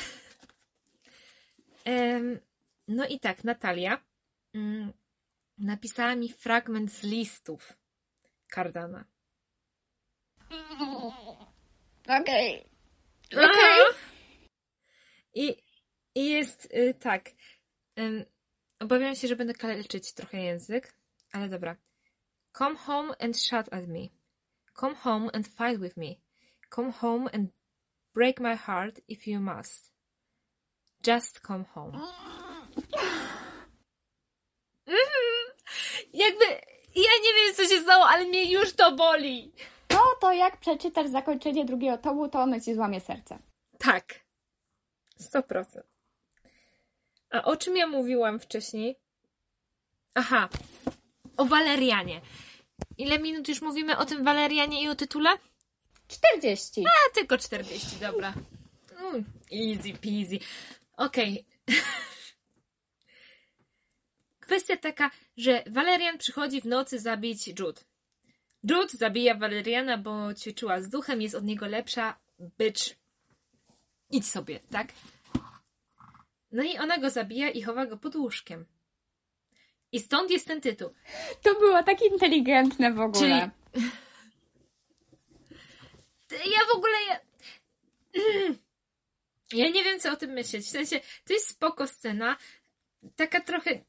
[2.88, 4.02] No i tak, Natalia
[4.54, 4.94] mm,
[5.58, 7.78] napisała mi fragment z listów
[8.56, 9.06] Cardana.
[12.22, 12.70] Okej.
[13.32, 13.96] Okej.
[15.34, 15.56] I,
[16.16, 17.30] I jest y, tak.
[18.00, 18.26] Ym,
[18.80, 20.98] obawiam się, że będę kaleczyć trochę język,
[21.32, 21.76] ale dobra.
[22.58, 24.10] Come home and shout at me.
[24.80, 26.16] Come home and fight with me.
[26.76, 27.50] Come home and
[28.14, 29.94] break my heart if you must.
[31.08, 32.02] Just come home.
[34.88, 35.35] Mhm.
[36.14, 36.46] Jakby,
[36.96, 39.52] ja nie wiem, co się stało, ale mnie już to boli.
[39.90, 43.40] No to jak przeczytasz zakończenie drugiego tomu, to ono ci złamie serce.
[43.78, 44.26] Tak.
[45.20, 45.66] 100%.
[47.30, 48.96] A o czym ja mówiłam wcześniej?
[50.14, 50.50] Aha.
[51.38, 52.22] O Walerianie.
[52.98, 55.30] Ile minut już mówimy o tym Walerianie i o tytule?
[56.08, 56.84] 40.
[56.88, 58.34] A tylko 40, dobra.
[59.00, 60.40] Mm, easy peasy.
[60.98, 61.46] Okej.
[64.46, 67.82] Kwestia taka, że Walerian przychodzi w nocy zabić Jude.
[68.64, 72.20] Jude zabija Waleriana, bo ćwiczyła z duchem, jest od niego lepsza.
[72.40, 72.96] Bitch.
[74.10, 74.88] Idź sobie, tak?
[76.52, 78.66] No i ona go zabija i chowa go pod łóżkiem.
[79.92, 80.90] I stąd jest ten tytuł.
[81.42, 83.52] To było tak inteligentne w ogóle.
[86.32, 86.98] Ja w ogóle.
[87.08, 87.20] Ja,
[89.54, 90.66] ja nie wiem, co o tym myśleć.
[90.66, 92.38] W sensie, to jest spoko scena.
[93.16, 93.80] Taka trochę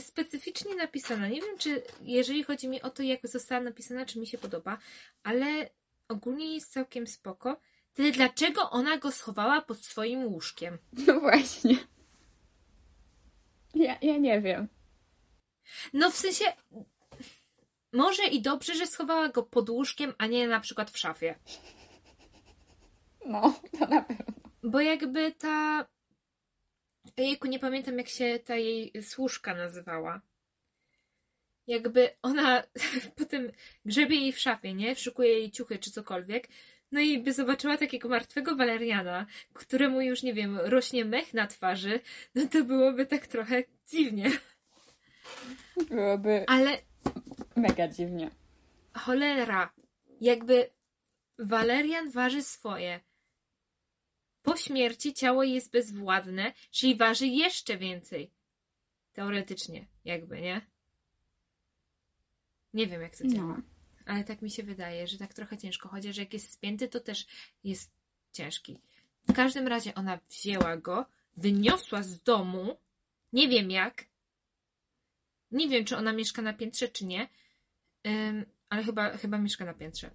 [0.00, 1.28] specyficznie napisana.
[1.28, 4.78] Nie wiem, czy jeżeli chodzi mi o to, jak została napisana, czy mi się podoba,
[5.22, 5.70] ale
[6.08, 7.60] ogólnie jest całkiem spoko.
[7.94, 10.78] Tyle dlaczego ona go schowała pod swoim łóżkiem?
[11.06, 11.76] No właśnie.
[13.74, 14.68] Ja, ja nie wiem.
[15.92, 16.44] No w sensie.
[17.92, 21.38] Może i dobrze, że schowała go pod łóżkiem, a nie na przykład w szafie.
[23.26, 24.34] No, to na pewno.
[24.62, 25.86] Bo jakby ta.
[27.16, 30.20] Jejku, nie pamiętam jak się ta jej służka nazywała.
[31.66, 32.62] Jakby ona
[33.18, 33.52] potem
[33.84, 34.96] grzebie jej w szafie, nie?
[34.96, 36.48] Szykuje jej ciuchy czy cokolwiek.
[36.92, 42.00] No i by zobaczyła takiego martwego Waleriana, któremu już, nie wiem, rośnie mech na twarzy,
[42.34, 44.30] no to byłoby tak trochę dziwnie.
[45.88, 46.78] Byłoby Ale
[47.56, 48.30] mega dziwnie.
[48.94, 49.72] cholera,
[50.20, 50.70] jakby
[51.38, 53.00] Walerian waży swoje.
[54.42, 58.30] Po śmierci ciało jest bezwładne, czyli waży jeszcze więcej.
[59.12, 60.60] Teoretycznie, jakby, nie?
[62.74, 63.56] Nie wiem, jak to działa.
[63.56, 63.62] No.
[64.06, 65.88] Ale tak mi się wydaje, że tak trochę ciężko.
[65.88, 67.26] Chociaż jak jest spięty, to też
[67.64, 67.92] jest
[68.32, 68.80] ciężki.
[69.28, 72.76] W każdym razie ona wzięła go, wyniosła z domu.
[73.32, 74.04] Nie wiem jak.
[75.50, 77.28] Nie wiem, czy ona mieszka na piętrze, czy nie.
[78.06, 80.10] Ym, ale chyba, chyba mieszka na piętrze.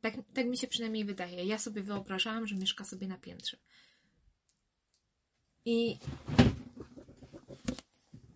[0.00, 1.44] Tak, tak mi się przynajmniej wydaje.
[1.44, 3.56] Ja sobie wyobrażałam, że mieszka sobie na piętrze.
[5.64, 5.98] I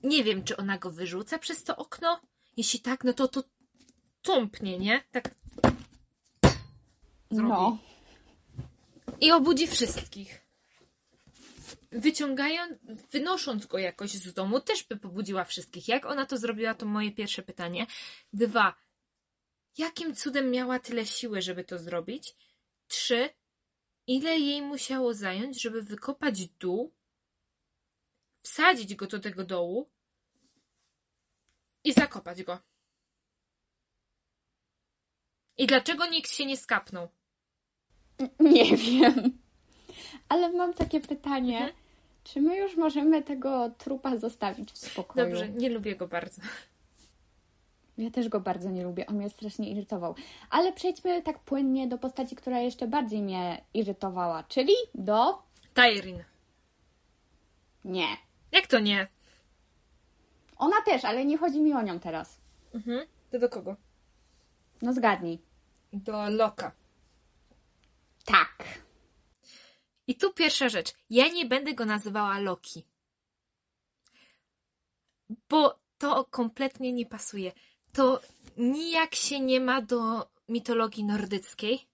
[0.02, 2.20] nie wiem, czy ona go wyrzuca przez to okno.
[2.56, 3.44] Jeśli tak, no to to
[4.22, 5.04] tąpnie, nie?
[5.10, 5.34] Tak.
[7.30, 7.48] Zrobi.
[7.48, 7.78] No.
[9.20, 10.40] I obudzi wszystkich.
[11.92, 12.78] Wyciągając,
[13.10, 15.88] wynosząc go jakoś z domu, też by pobudziła wszystkich.
[15.88, 17.86] Jak ona to zrobiła, to moje pierwsze pytanie.
[18.32, 18.74] Dwa.
[19.78, 22.36] Jakim cudem miała tyle siły, żeby to zrobić?
[22.88, 23.30] Trzy.
[24.06, 26.92] Ile jej musiało zająć, żeby wykopać dół,
[28.42, 29.90] wsadzić go do tego dołu
[31.84, 32.58] i zakopać go?
[35.56, 37.08] I dlaczego nikt się nie skapnął?
[38.40, 39.38] Nie wiem.
[40.28, 41.58] Ale mam takie pytanie.
[41.58, 41.76] Mhm.
[42.24, 45.26] Czy my już możemy tego trupa zostawić w spokoju?
[45.26, 46.42] Dobrze, nie lubię go bardzo.
[48.00, 49.06] Ja też go bardzo nie lubię.
[49.06, 50.14] On mnie strasznie irytował.
[50.50, 55.42] Ale przejdźmy tak płynnie do postaci, która jeszcze bardziej mnie irytowała, czyli do.
[55.74, 56.24] Tyrin.
[57.84, 58.06] Nie.
[58.52, 59.08] Jak to nie?
[60.56, 62.40] Ona też, ale nie chodzi mi o nią teraz.
[62.74, 63.06] Mhm.
[63.30, 63.76] To do kogo?
[64.82, 65.38] No zgadnij.
[65.92, 66.72] Do Loka.
[68.24, 68.64] Tak.
[70.06, 70.94] I tu pierwsza rzecz.
[71.10, 72.86] Ja nie będę go nazywała Loki.
[75.48, 77.52] Bo to kompletnie nie pasuje.
[77.92, 78.20] To
[78.56, 81.88] nijak się nie ma do mitologii nordyckiej.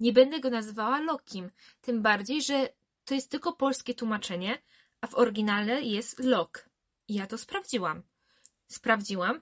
[0.00, 1.50] Nie będę go nazywała Lokim.
[1.80, 2.68] Tym bardziej, że
[3.04, 4.58] to jest tylko polskie tłumaczenie,
[5.00, 6.68] a w oryginale jest Lok.
[7.08, 8.02] Ja to sprawdziłam.
[8.68, 9.40] Sprawdziłam.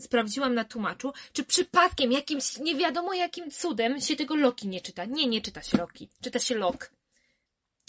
[0.00, 5.04] Sprawdziłam na tłumaczu, czy przypadkiem jakimś nie wiadomo jakim cudem się tego Loki nie czyta.
[5.04, 6.08] Nie, nie czyta się Loki.
[6.20, 6.92] Czyta się Lok.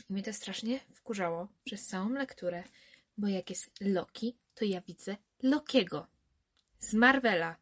[0.10, 2.64] I mnie to strasznie wkurzało przez całą lekturę,
[3.18, 6.08] bo jak jest Loki, to ja widzę Lokiego
[6.80, 7.56] z Marvela.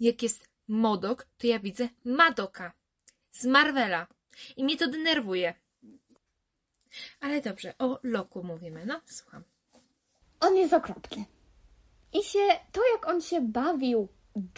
[0.00, 2.72] Jak jest Modok, to ja widzę Madoka
[3.30, 4.06] z Marvela.
[4.56, 5.54] I mnie to denerwuje.
[7.20, 9.42] Ale dobrze, o Loku mówimy, no słucham.
[10.40, 11.24] On jest okropny.
[12.12, 14.08] I się, to jak on się bawił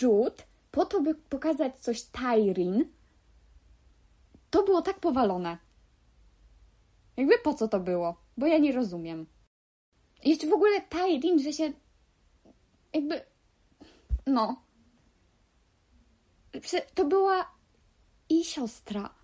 [0.02, 2.92] Jude, po to, by pokazać coś Tyrin,
[4.50, 5.58] to było tak powalone.
[7.16, 8.16] Jakby po co to było?
[8.36, 9.26] Bo ja nie rozumiem.
[10.24, 11.72] Jeszcze w ogóle Tyrin, że się
[12.92, 13.33] jakby
[14.26, 14.64] no.
[16.94, 17.54] To była
[18.28, 19.14] i siostra.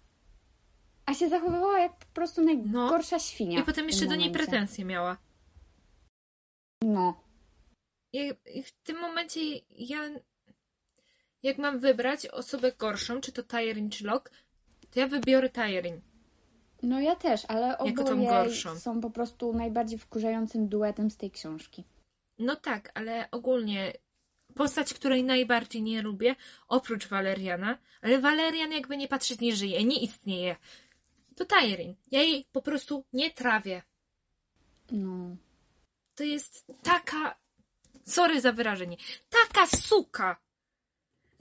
[1.07, 3.61] A się zachowywała jak po prostu najgorsza świnia.
[3.61, 5.17] I potem jeszcze do niej pretensje miała.
[6.83, 7.23] No.
[8.13, 9.99] I w tym momencie ja,
[11.43, 14.31] jak mam wybrać osobę gorszą, czy to Tyrin, czy Lok,
[14.91, 16.01] to ja wybiorę Tyrin.
[16.83, 21.85] No ja też, ale oboje są po prostu najbardziej wkurzającym duetem z tej książki.
[22.39, 23.93] No tak, ale ogólnie
[24.55, 26.37] postać, której najbardziej nie lubię,
[26.69, 30.57] oprócz Waleriana, ale Walerian jakby nie patrzeć nie żyje, nie istnieje.
[31.37, 31.95] To Tyrin.
[32.11, 33.83] Ja jej po prostu nie trawię.
[34.91, 35.37] No.
[36.15, 37.39] To jest taka,
[38.05, 38.97] sorry za wyrażenie,
[39.29, 40.37] taka suka,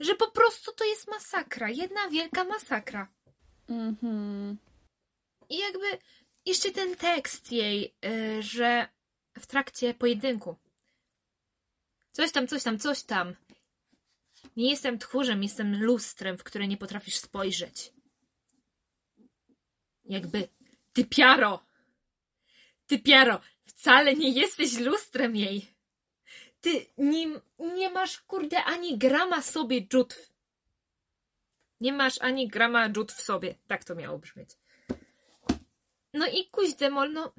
[0.00, 1.68] że po prostu to jest masakra.
[1.70, 3.08] Jedna wielka masakra.
[3.68, 4.58] Mhm.
[5.48, 5.98] I jakby
[6.46, 8.88] jeszcze ten tekst jej, y, że
[9.38, 10.56] w trakcie pojedynku
[12.12, 13.34] coś tam, coś tam, coś tam.
[14.56, 17.92] Nie jestem tchórzem, jestem lustrem, w które nie potrafisz spojrzeć.
[20.04, 20.48] Jakby,
[20.92, 21.66] ty piaro!
[22.86, 23.40] Ty piaro!
[23.64, 25.66] Wcale nie jesteś lustrem jej!
[26.60, 27.26] Ty nie,
[27.58, 30.14] nie masz, kurde, ani grama sobie dżut.
[30.14, 30.30] w-
[31.80, 33.54] Nie masz ani grama dżut w sobie.
[33.66, 34.50] Tak to miało brzmieć.
[36.14, 37.32] No i kuźdemol, no.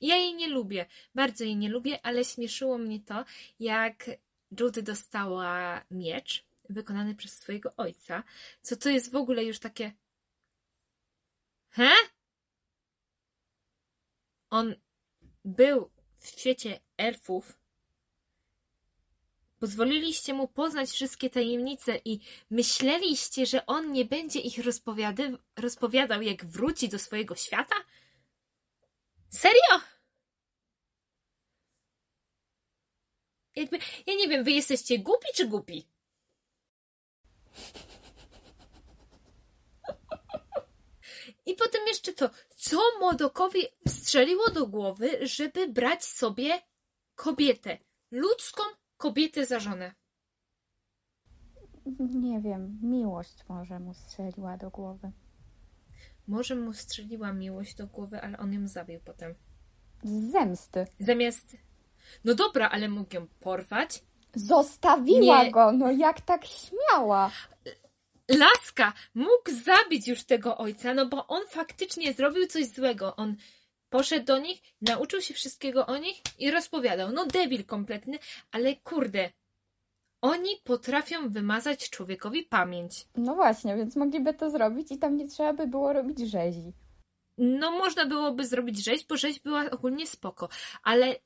[0.00, 0.86] Ja jej nie lubię.
[1.14, 3.24] Bardzo jej nie lubię, ale śmieszyło mnie to,
[3.60, 4.10] jak
[4.60, 8.22] Judy dostała miecz wykonany przez swojego ojca,
[8.62, 9.92] co to jest w ogóle już takie.
[11.70, 11.90] He?
[14.50, 14.74] On
[15.44, 17.58] był w świecie elfów.
[19.58, 24.58] Pozwoliliście mu poznać wszystkie tajemnice i myśleliście, że on nie będzie ich
[25.56, 27.74] rozpowiadał, jak wróci do swojego świata?
[29.34, 29.80] Serio?
[33.56, 35.88] Jakby, ja nie wiem, wy jesteście głupi czy głupi?
[41.46, 46.62] I potem jeszcze to, co Modokowi strzeliło do głowy, żeby brać sobie
[47.14, 47.78] kobietę,
[48.10, 48.62] ludzką
[48.96, 49.94] kobietę za żonę.
[51.98, 55.12] Nie wiem, miłość może mu strzeliła do głowy.
[56.26, 59.34] Może mu strzeliła miłość do głowy, ale on ją zabił potem.
[60.04, 60.86] Z zemsty.
[61.00, 61.56] Zamiast.
[62.24, 64.02] No dobra, ale mógł ją porwać.
[64.34, 65.50] Zostawiła Nie.
[65.50, 67.30] go, no jak tak śmiała.
[68.28, 73.16] Laska mógł zabić już tego ojca, no bo on faktycznie zrobił coś złego.
[73.16, 73.36] On
[73.90, 77.12] poszedł do nich, nauczył się wszystkiego o nich i rozpowiadał.
[77.12, 78.18] No debil kompletny,
[78.52, 79.30] ale kurde.
[80.24, 83.08] Oni potrafią wymazać człowiekowi pamięć.
[83.16, 86.72] No właśnie, więc mogliby to zrobić i tam nie trzeba by było robić rzezi.
[87.38, 90.48] No można byłoby zrobić rzeź, bo rzeź była ogólnie spoko,
[90.82, 91.16] ale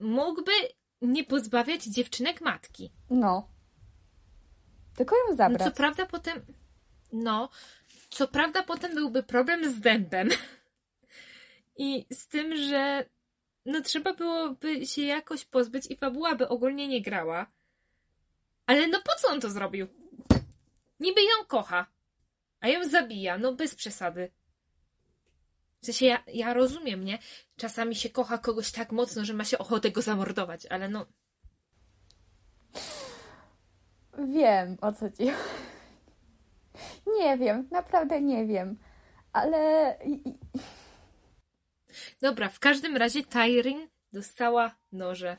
[0.00, 0.52] mógłby
[1.02, 2.92] nie pozbawiać dziewczynek matki.
[3.10, 3.48] No.
[4.96, 5.68] Tylko ją No, zabrać.
[5.68, 6.42] co prawda potem.
[7.12, 7.48] No,
[8.10, 10.28] co prawda potem byłby problem z dębem.
[11.76, 13.04] I z tym, że
[13.66, 17.46] no trzeba byłoby się jakoś pozbyć i fabuła by ogólnie nie grała.
[18.66, 19.86] Ale no po co on to zrobił?
[21.00, 21.86] Niby ją kocha,
[22.60, 24.30] a ją zabija, no bez przesady.
[25.82, 27.18] W sensie ja, ja rozumiem, nie?
[27.56, 31.06] Czasami się kocha kogoś tak mocno, że ma się ochotę go zamordować, ale no.
[34.18, 35.24] Wiem, o co ci
[37.18, 38.78] Nie wiem, naprawdę nie wiem.
[39.32, 39.98] Ale
[42.22, 45.36] Dobra, w każdym razie Tyrin dostała noże.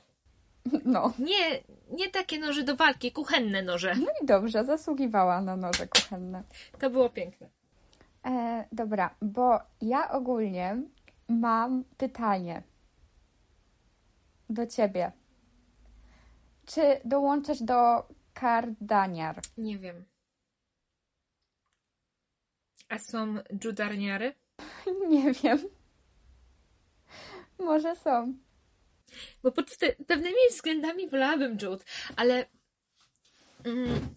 [0.85, 1.13] No.
[1.19, 1.59] Nie,
[1.91, 3.95] nie takie noże do walki, kuchenne noże.
[3.95, 6.43] No i dobrze, zasługiwała na noże kuchenne.
[6.79, 7.49] To było piękne.
[8.25, 10.81] E, dobra, bo ja ogólnie
[11.27, 12.63] mam pytanie
[14.49, 15.11] do ciebie.
[16.65, 19.41] Czy dołączysz do Kardaniar?
[19.57, 20.05] Nie wiem.
[22.89, 24.33] A są judarniary?
[25.09, 25.59] Nie wiem.
[27.59, 28.33] Może są.
[29.43, 32.45] Bo pod te, pewnymi względami wolałabym Jude, ale
[33.63, 34.15] mm,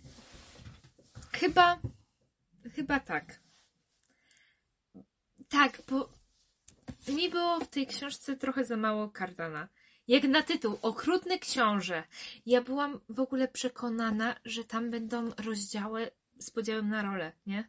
[1.33, 1.81] chyba
[2.75, 3.41] chyba tak.
[5.49, 6.09] Tak, bo
[7.09, 9.69] mi było w tej książce trochę za mało Cardana.
[10.09, 12.03] Jak na tytuł, Okrutny Książę.
[12.47, 17.69] Ja byłam w ogóle przekonana, że tam będą rozdziały z podziałem na rolę, nie?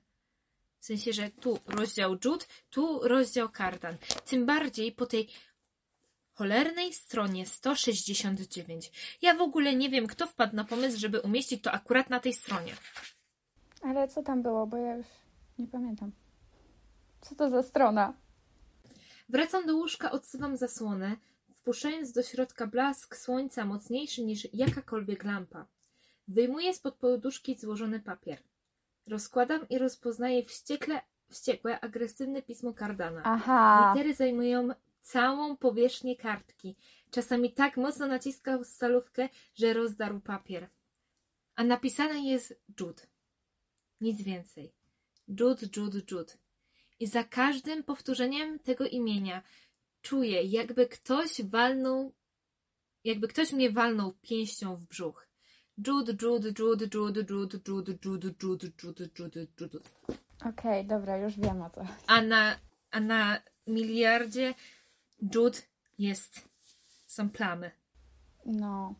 [0.79, 3.97] W sensie, że tu rozdział Jude, tu rozdział Kardan.
[4.25, 5.29] Tym bardziej po tej
[6.39, 8.91] cholernej stronie 169.
[9.21, 12.33] Ja w ogóle nie wiem, kto wpadł na pomysł, żeby umieścić to akurat na tej
[12.33, 12.73] stronie.
[13.81, 15.07] Ale co tam było, bo ja już
[15.57, 16.11] nie pamiętam.
[17.21, 18.13] Co to za strona?
[19.29, 21.17] Wracam do łóżka, odsuwam zasłonę,
[21.55, 25.65] wpuszczając do środka blask słońca mocniejszy niż jakakolwiek lampa.
[26.27, 28.37] Wyjmuję spod poduszki złożony papier.
[29.07, 33.21] Rozkładam i rozpoznaję wściekle, wściekłe, agresywne pismo Cardana.
[33.23, 33.93] Aha.
[33.95, 34.69] Litery zajmują
[35.01, 36.75] całą powierzchnię kartki.
[37.11, 40.69] Czasami tak mocno naciskał stalówkę, że rozdarł papier.
[41.55, 43.03] A napisane jest Jude.
[44.01, 44.73] Nic więcej.
[45.27, 46.33] Jude, Jude, Jude.
[46.99, 49.43] I za każdym powtórzeniem tego imienia
[50.01, 52.13] czuję, jakby ktoś walnął,
[53.03, 55.27] jakby ktoś mnie walnął pięścią w brzuch.
[55.87, 59.79] Jude, Jude, Jude, Jude, Jude, Jude, Jude, Jude, Jude, Jude, Jude.
[60.45, 61.81] Okej, dobra, już wiem o co.
[62.07, 62.59] A na,
[62.91, 64.53] a na miliardzie
[65.21, 65.59] Jude
[65.97, 66.49] jest,
[67.07, 67.71] są plamy.
[68.45, 68.95] No.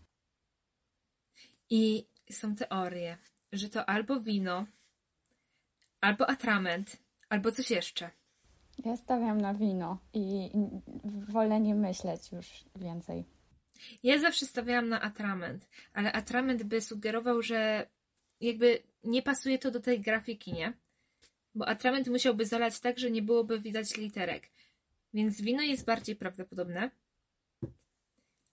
[1.70, 3.18] I są teorie,
[3.52, 4.66] że to albo wino,
[6.02, 6.98] albo atrament,
[7.30, 8.12] albo coś jeszcze.
[8.86, 10.52] Ja stawiam na wino i
[11.30, 13.26] wolę nie myśleć już więcej.
[14.04, 17.88] Ja zawsze stawiałam na atrament, ale atrament by sugerował, że
[18.42, 20.74] jakby nie pasuje to do tej grafiki, nie?
[21.56, 24.50] Bo atrament musiałby zalać tak, że nie byłoby widać literek.
[25.14, 26.92] Więc wino jest bardziej prawdopodobne,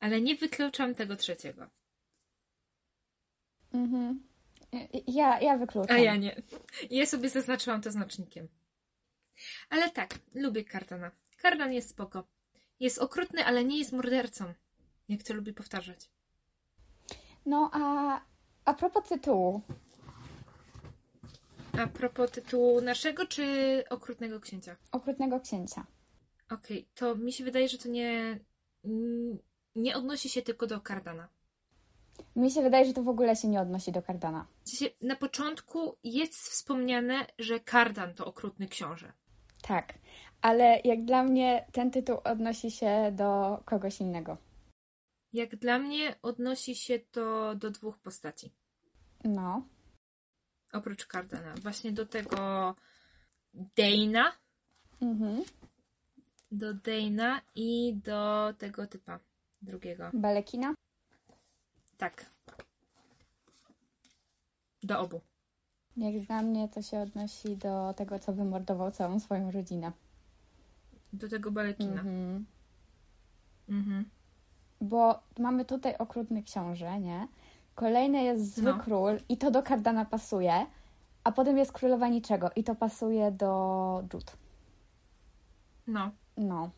[0.01, 1.71] ale nie wykluczam tego trzeciego.
[3.73, 4.27] Mhm.
[5.07, 5.97] Ja, ja wykluczam.
[5.97, 6.43] A ja nie.
[6.91, 8.49] Ja sobie zaznaczyłam to znacznikiem.
[9.71, 11.11] Ale tak, lubię Cardana.
[11.43, 12.29] Cardan jest spoko.
[12.81, 14.55] Jest okrutny, ale nie jest mordercą.
[15.09, 16.11] Jak to lubi powtarzać.
[17.47, 18.21] No a
[18.65, 19.63] a propos tytułu.
[21.79, 24.77] A propos tytułu naszego czy Okrutnego Księcia?
[24.93, 25.87] Okrutnego księcia.
[26.51, 28.41] Okej, to mi się wydaje, że to nie,
[29.77, 31.29] nie odnosi się tylko do Kardana.
[32.37, 34.03] Mi się wydaje, że to w ogóle się nie odnosi do
[34.65, 39.13] sensie, na początku jest wspomniane, że Kardan to okrutny książę.
[39.63, 39.95] Tak,
[40.41, 44.37] ale jak dla mnie ten tytuł odnosi się do kogoś innego.
[45.33, 48.53] Jak dla mnie odnosi się to do dwóch postaci.
[49.25, 49.69] No.
[50.73, 51.55] Oprócz Kardana.
[51.63, 52.75] Właśnie do tego
[53.55, 54.33] Dana,
[55.01, 55.45] Mhm.
[56.57, 59.19] Do Dana i do tego typa
[59.63, 60.11] drugiego.
[60.15, 60.75] Balekina?
[61.99, 62.27] Tak.
[64.83, 65.21] Do obu.
[65.97, 69.93] Jak dla mnie to się odnosi do tego, co wymordował całą swoją rodzinę.
[71.13, 72.01] Do tego balekina.
[72.01, 72.47] Mhm.
[73.69, 74.05] Mhm.
[74.81, 77.29] Bo mamy tutaj okrutny książę, nie?
[77.75, 78.79] Kolejny jest zły No.
[78.79, 80.67] król i to do Kardana pasuje,
[81.25, 84.33] a potem jest królowa niczego i to pasuje do Jude.
[85.87, 86.11] No.
[86.37, 86.71] No.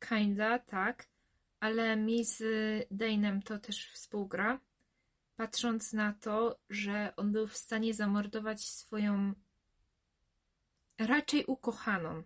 [0.00, 1.06] Kinda, tak.
[1.60, 2.42] Ale mi z
[2.90, 4.60] Dane'em to też współgra.
[5.36, 9.34] Patrząc na to, że on był w stanie zamordować swoją
[10.98, 12.22] raczej ukochaną.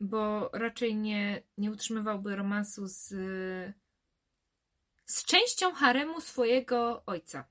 [0.00, 3.08] Bo raczej nie, nie utrzymywałby romansu z,
[5.06, 7.44] z częścią haremu swojego ojca.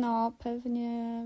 [0.00, 1.24] No, pewnie.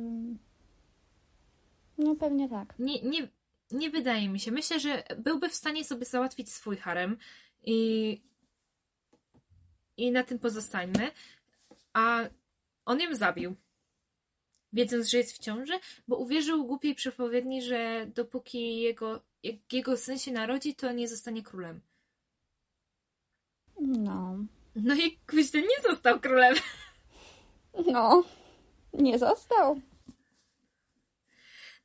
[1.99, 2.75] No, pewnie tak.
[2.79, 3.29] Nie, nie,
[3.71, 4.51] nie wydaje mi się.
[4.51, 7.17] Myślę, że byłby w stanie sobie załatwić swój harem
[7.63, 8.21] i,
[9.97, 11.11] i na tym pozostańmy.
[11.93, 12.21] A
[12.85, 13.57] on ją zabił,
[14.73, 15.73] wiedząc, że jest w ciąży,
[16.09, 19.21] bo uwierzył głupiej przepowiedni, że dopóki jego,
[19.73, 21.81] jego syn się narodzi, to nie zostanie królem.
[23.81, 24.37] No.
[24.77, 26.55] No i kuźny nie został królem.
[27.87, 28.25] No.
[28.95, 29.81] Nie został.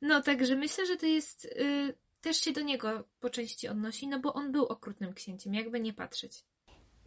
[0.00, 1.44] No, także myślę, że to jest.
[1.44, 5.80] Y, też się do niego po części odnosi, no bo on był okrutnym księciem, jakby
[5.80, 6.44] nie patrzeć.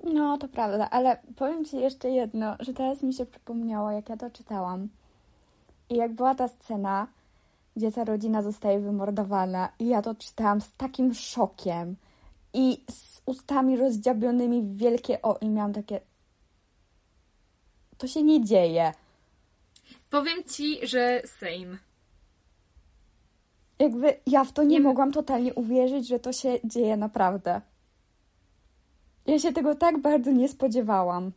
[0.03, 4.17] No, to prawda, ale powiem Ci jeszcze jedno, że teraz mi się przypomniało, jak ja
[4.17, 4.89] to czytałam.
[5.89, 7.07] I jak była ta scena,
[7.75, 11.95] gdzie ta rodzina zostaje wymordowana, i ja to czytałam z takim szokiem
[12.53, 16.01] i z ustami rozdziabionymi w wielkie o, i miałam takie.
[17.97, 18.93] To się nie dzieje.
[20.09, 21.90] Powiem ci, że same.
[23.82, 27.61] Jakby ja w to nie, Nie- mogłam totalnie uwierzyć, że to się dzieje naprawdę.
[29.25, 31.32] Ja się tego tak bardzo nie spodziewałam.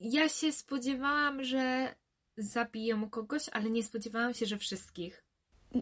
[0.00, 1.94] Ja się spodziewałam, że
[2.36, 5.24] zabiją kogoś, ale nie spodziewałam się, że wszystkich.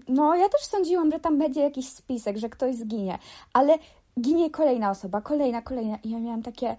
[0.08, 3.18] No, ja też sądziłam, że tam będzie jakiś spisek, że ktoś zginie,
[3.52, 3.78] ale
[4.20, 5.96] ginie kolejna osoba, kolejna, kolejna.
[6.04, 6.76] I ja miałam takie,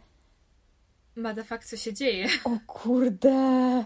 [1.16, 2.28] Madafak, co się dzieje?
[2.44, 3.86] o kurde,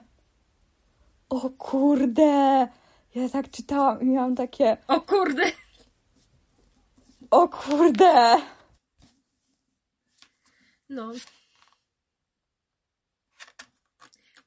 [1.29, 2.67] o kurde.
[3.15, 5.51] Ja tak czytałam i miałam takie, O kurde!
[7.31, 8.37] o kurde.
[10.89, 11.11] No.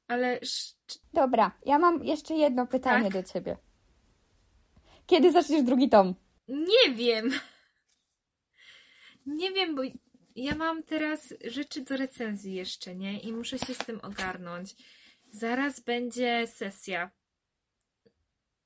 [0.09, 0.41] Ale
[1.12, 3.12] Dobra, ja mam jeszcze jedno pytanie Tak?
[3.23, 3.57] do ciebie.
[5.07, 6.15] Kiedy zaczniesz drugi tom?
[6.49, 7.31] nie wiem.
[9.27, 9.83] Nie wiem, bo
[10.37, 13.21] ja mam teraz rzeczy do recenzji jeszcze, nie?
[13.21, 14.75] I muszę się z tym ogarnąć.
[15.31, 17.11] Zaraz będzie sesja.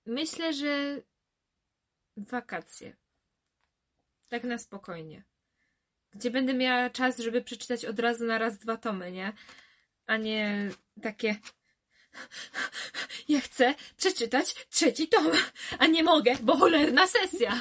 [0.09, 1.03] Myślę, że
[2.17, 2.97] wakacje.
[4.29, 5.25] Tak na spokojnie.
[6.11, 9.33] Gdzie będę miała czas, żeby przeczytać od razu na raz dwa tomy, nie?
[10.07, 10.71] A nie
[11.03, 11.37] takie.
[13.29, 15.27] Ja chcę przeczytać trzeci tom,
[15.79, 17.53] a nie mogę, bo cholerna sesja.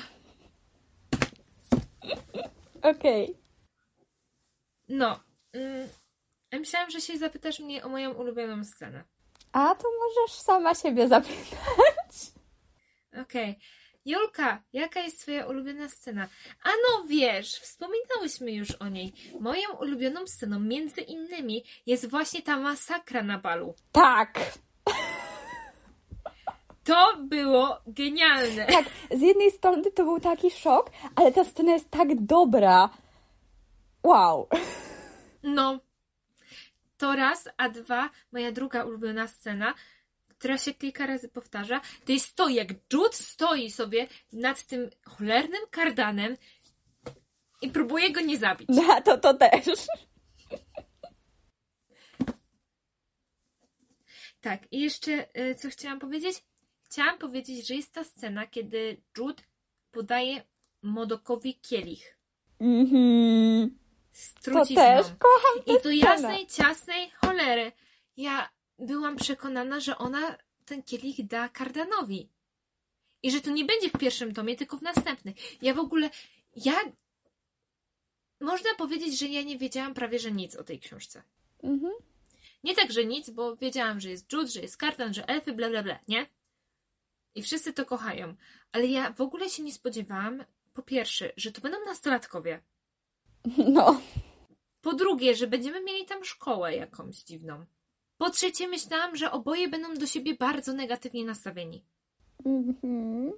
[2.81, 3.37] Okej.
[4.87, 5.19] No.
[5.53, 5.89] Mm,
[6.51, 9.03] ja myślałam, że się zapytasz mnie o moją ulubioną scenę.
[9.51, 11.47] A to możesz sama siebie zapytać.
[13.21, 13.59] Okej.
[14.05, 16.27] Julka, jaka jest twoja ulubiona scena?
[16.63, 19.13] A no wiesz, wspominałyśmy już o niej.
[19.39, 23.75] Moją ulubioną sceną, między innymi, jest właśnie ta masakra na balu.
[23.91, 24.39] Tak.
[26.83, 28.65] To było genialne.
[28.65, 32.89] Tak, z jednej strony to był taki szok, ale ta scena jest tak dobra.
[34.03, 34.47] Wow.
[35.43, 35.79] No.
[36.97, 39.73] To raz, a dwa, moja druga ulubiona scena,
[40.37, 45.61] która się kilka razy powtarza, to jest to, jak Jude stoi sobie nad tym cholernym
[45.71, 46.37] kardanem
[47.61, 48.67] i próbuje go nie zabić.
[48.71, 49.65] No, to, to też.
[54.41, 56.43] Tak, i jeszcze y, co chciałam powiedzieć?
[56.83, 59.43] Chciałam powiedzieć, że jest ta scena, kiedy Jude
[59.91, 60.43] podaje
[60.81, 62.17] Modokowi kielich
[64.11, 64.75] z To trucizną.
[64.83, 65.95] też kocham I scenę.
[65.95, 67.71] jasnej, ciasnej cholery.
[68.17, 72.29] Ja byłam przekonana, że ona ten kielich da Kardanowi.
[73.23, 75.33] I że to nie będzie w pierwszym tomie, tylko w następnym.
[75.61, 76.09] Ja w ogóle,
[76.55, 76.75] ja
[78.41, 81.23] można powiedzieć, że ja nie wiedziałam prawie, że nic o tej książce.
[81.63, 81.93] Mhm.
[82.63, 85.69] Nie tak, że nic, bo wiedziałam, że jest Jude, że jest Kardan, że elfy, bla
[85.69, 86.27] bla bla, nie?
[87.35, 88.35] I wszyscy to kochają.
[88.71, 92.61] Ale ja w ogóle się nie spodziewałam, po pierwsze, że to będą nastolatkowie.
[93.67, 94.01] No.
[94.81, 97.65] Po drugie, że będziemy mieli tam szkołę jakąś dziwną.
[98.17, 101.85] Po trzecie, myślałam, że oboje będą do siebie bardzo negatywnie nastawieni.
[102.45, 103.31] Mhm.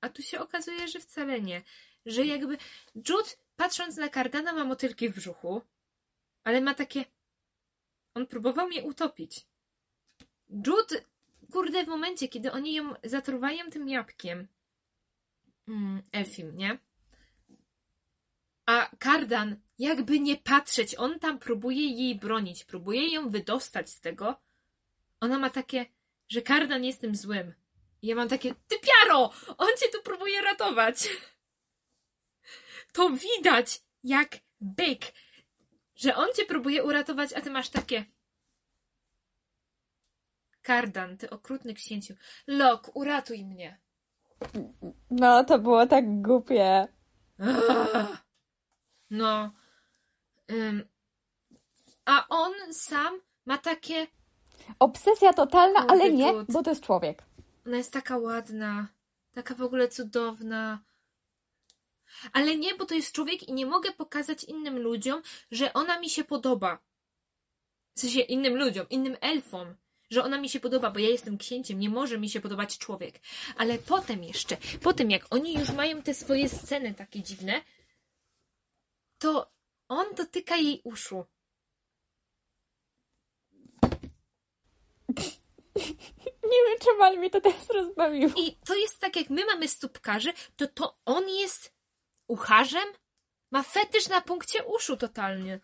[0.00, 1.62] A tu się okazuje, że wcale nie.
[2.06, 2.58] Że jakby
[2.94, 5.62] Jude, patrząc na Cardana, ma motylki w brzuchu,
[6.44, 7.04] ale ma takie.
[8.14, 9.46] On próbował mnie utopić.
[10.48, 11.04] Jude,
[11.52, 14.48] kurde, w momencie, kiedy oni ją zatruwają tym jabłkiem,
[15.68, 16.78] mm, Elfim, nie?
[18.66, 24.36] A Kardan, jakby nie patrzeć, on tam próbuje jej bronić, próbuje ją wydostać z tego.
[25.20, 25.86] Ona ma takie,
[26.28, 27.54] że Kardan jestem złym.
[28.02, 29.32] I ja mam takie, ty piaro!
[29.58, 31.08] On cię tu próbuje ratować.
[32.92, 35.00] To widać, jak byk,
[35.94, 38.04] że on cię próbuje uratować, a ty masz takie.
[40.62, 42.14] Kardan, ty okrutny księciu.
[42.46, 43.80] Lok, uratuj mnie.
[45.10, 46.88] No, to było tak głupie.
[49.10, 49.52] No.
[52.04, 54.06] A on sam ma takie.
[54.78, 57.22] Obsesja totalna, ale nie, bo to jest człowiek.
[57.66, 58.88] Ona jest taka ładna,
[59.32, 60.78] taka w ogóle cudowna.
[62.32, 66.10] Ale nie, bo to jest człowiek i nie mogę pokazać innym ludziom, że ona mi
[66.10, 66.78] się podoba.
[67.94, 69.74] W sensie innym ludziom, innym elfom,
[70.10, 73.20] że ona mi się podoba, bo ja jestem księciem, nie może mi się podobać człowiek.
[73.56, 77.62] Ale potem jeszcze, potem jak oni już mają te swoje sceny takie dziwne,
[79.18, 79.55] to
[79.88, 81.24] on dotyka jej uszu.
[86.50, 88.32] Nie wiem, czemu, ale mnie to teraz rozbawiło.
[88.36, 91.72] I to jest tak, jak my mamy stópkarzy, to to on jest
[92.26, 92.88] ucharzem?
[93.50, 95.60] Ma fetysz na punkcie uszu totalnie.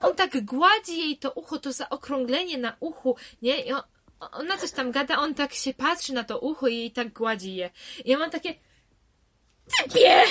[0.00, 3.64] On tak gładzi jej to ucho, to zaokrąglenie na uchu, nie?
[3.64, 3.82] I on,
[4.20, 7.54] ona coś tam gada, on tak się patrzy na to ucho i jej tak gładzi
[7.54, 7.70] je.
[8.04, 8.54] I ja mam takie...
[9.78, 10.24] Typie!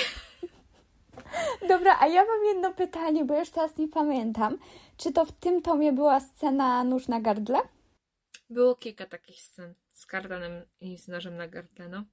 [1.68, 4.58] Dobra, a ja mam jedno pytanie, bo już teraz nie pamiętam.
[4.96, 7.58] Czy to w tym tomie była scena nóż na gardle?
[8.50, 12.04] Było kilka takich scen z kardanem i z nożem na gardle, no.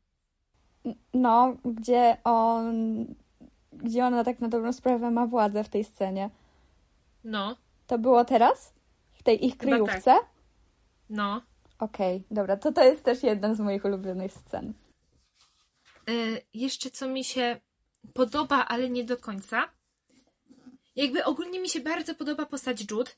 [1.14, 2.66] No, gdzie on.
[3.74, 6.30] Gdzie ona tak na dobrą sprawę ma władzę w tej scenie.
[7.24, 7.56] No,
[7.88, 8.74] To było teraz?
[9.14, 10.16] W tej ich Chyba kryjówce?
[11.10, 11.41] no.
[11.80, 14.74] Okej, dobra, to to jest też jeden z moich ulubionych scen.
[16.10, 17.60] Y, jeszcze co mi się
[18.14, 19.70] podoba, ale nie do końca.
[20.95, 23.12] Jakby ogólnie mi się bardzo podoba postać Jude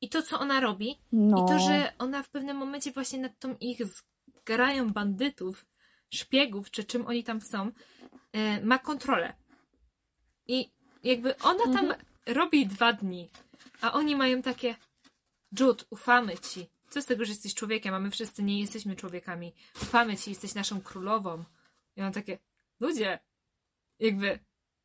[0.00, 0.98] i to, co ona robi.
[1.12, 1.44] No.
[1.44, 3.78] I to, że ona w pewnym momencie właśnie nad tą ich
[4.36, 5.66] zgrają bandytów,
[6.14, 7.72] szpiegów, czy czym oni tam są, y,
[8.64, 9.32] ma kontrolę.
[10.46, 10.70] I
[11.04, 11.94] jakby ona tam
[12.26, 13.30] robi dwa dni,
[13.80, 14.74] a oni mają takie
[15.60, 16.66] Jude, ufamy ci.
[16.90, 19.54] Co z tego, że jesteś człowiekiem, a my wszyscy nie jesteśmy człowiekami.
[19.82, 21.44] Ufamy ci, jesteś naszą królową.
[21.96, 22.38] I mam takie,
[22.80, 23.18] ludzie,
[24.00, 24.38] jakby,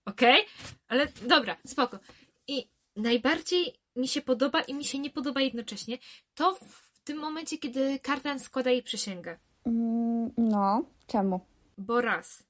[0.05, 0.45] okej,
[0.87, 1.99] ale dobra, spoko.
[2.47, 5.97] I najbardziej mi się podoba i mi się nie podoba jednocześnie
[6.35, 9.39] to w tym momencie, kiedy Kardan składa jej przysięgę.
[9.65, 11.39] Mm, No, czemu?
[11.77, 12.43] Bo raz.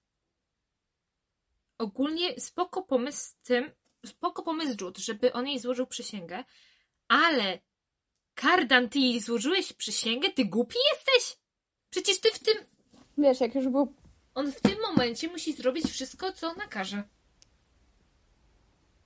[1.78, 3.72] Ogólnie spoko pomysł z tym,
[4.06, 6.44] spoko pomysł Jude, żeby on jej złożył przysięgę,
[7.08, 7.60] ale
[8.36, 10.30] Kardan, ty jej złożyłeś przysięgę?
[10.30, 11.38] Ty głupi jesteś?
[11.90, 12.56] Przecież ty w tym,
[13.18, 13.94] Wiesz, jak już był.
[14.36, 17.04] On w tym momencie musi zrobić wszystko, co ona każe.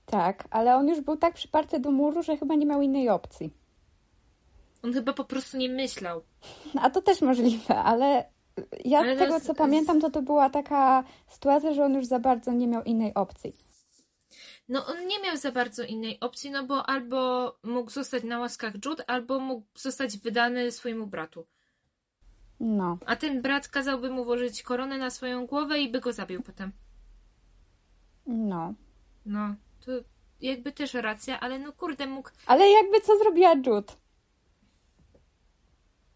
[0.06, 3.54] Tak, ale on już był tak przyparty do muru, że chyba nie miał innej opcji.
[4.84, 6.22] On chyba po prostu nie myślał.
[6.82, 8.30] A to też możliwe, ale
[8.86, 12.06] ja Ale z tego co z- pamiętam, to to była taka sytuacja, że on już
[12.06, 13.56] za bardzo nie miał innej opcji.
[14.70, 18.74] No on nie miał za bardzo innej opcji, no bo albo mógł zostać na łaskach
[18.86, 21.46] Jude, albo mógł zostać wydany swojemu bratu.
[22.60, 26.42] No, A ten brat kazałby mu włożyć koronę na swoją głowę i by go zabił
[26.44, 26.72] potem.
[28.26, 28.74] no.
[29.26, 29.56] No,
[29.86, 29.92] to
[30.42, 32.30] jakby też racja, ale no kurde, mógł...
[32.46, 33.94] Ale jakby co zrobiła Jude?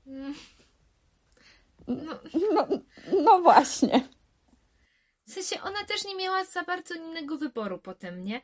[0.08, 0.34] Mm.
[1.88, 2.20] No,
[2.54, 2.68] No,
[3.24, 4.10] no właśnie.
[5.28, 8.42] w sensie ona też nie miała za bardzo innego wyboru potem, nie?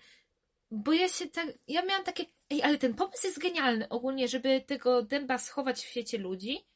[0.71, 1.47] Bo ja się tak...
[1.67, 2.25] Ja miałam takie...
[2.49, 6.67] Ej, ale ten pomysł jest genialny ogólnie, żeby tego dęba schować w świecie ludzi.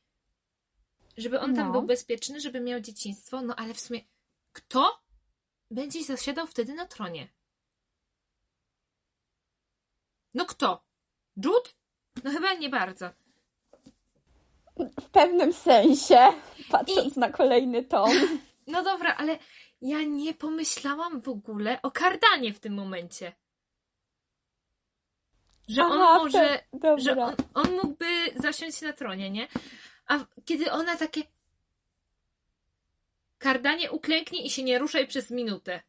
[1.18, 1.72] Żeby on tam No.
[1.72, 3.41] był bezpieczny, żeby miał dzieciństwo.
[3.41, 4.01] No ale w sumie...
[4.53, 4.99] Kto
[5.72, 7.28] będzie zasiadał wtedy na tronie?
[10.34, 10.84] No kto?
[11.38, 11.70] Jude?
[12.24, 13.09] No chyba nie bardzo.
[14.78, 16.18] W pewnym sensie,
[16.72, 18.09] patrząc na kolejny tom.
[18.68, 19.38] No dobra, ale
[19.82, 23.34] ja nie pomyślałam w ogóle o kardanie w tym momencie.
[25.68, 26.97] Że on Aha, może, te- dobra.
[26.99, 28.05] że on, on mógłby
[28.36, 29.47] zasiąść na tronie, nie?
[30.12, 31.24] A kiedy ona takie
[33.38, 35.82] kardanie uklęknij i się nie ruszaj przez minutę.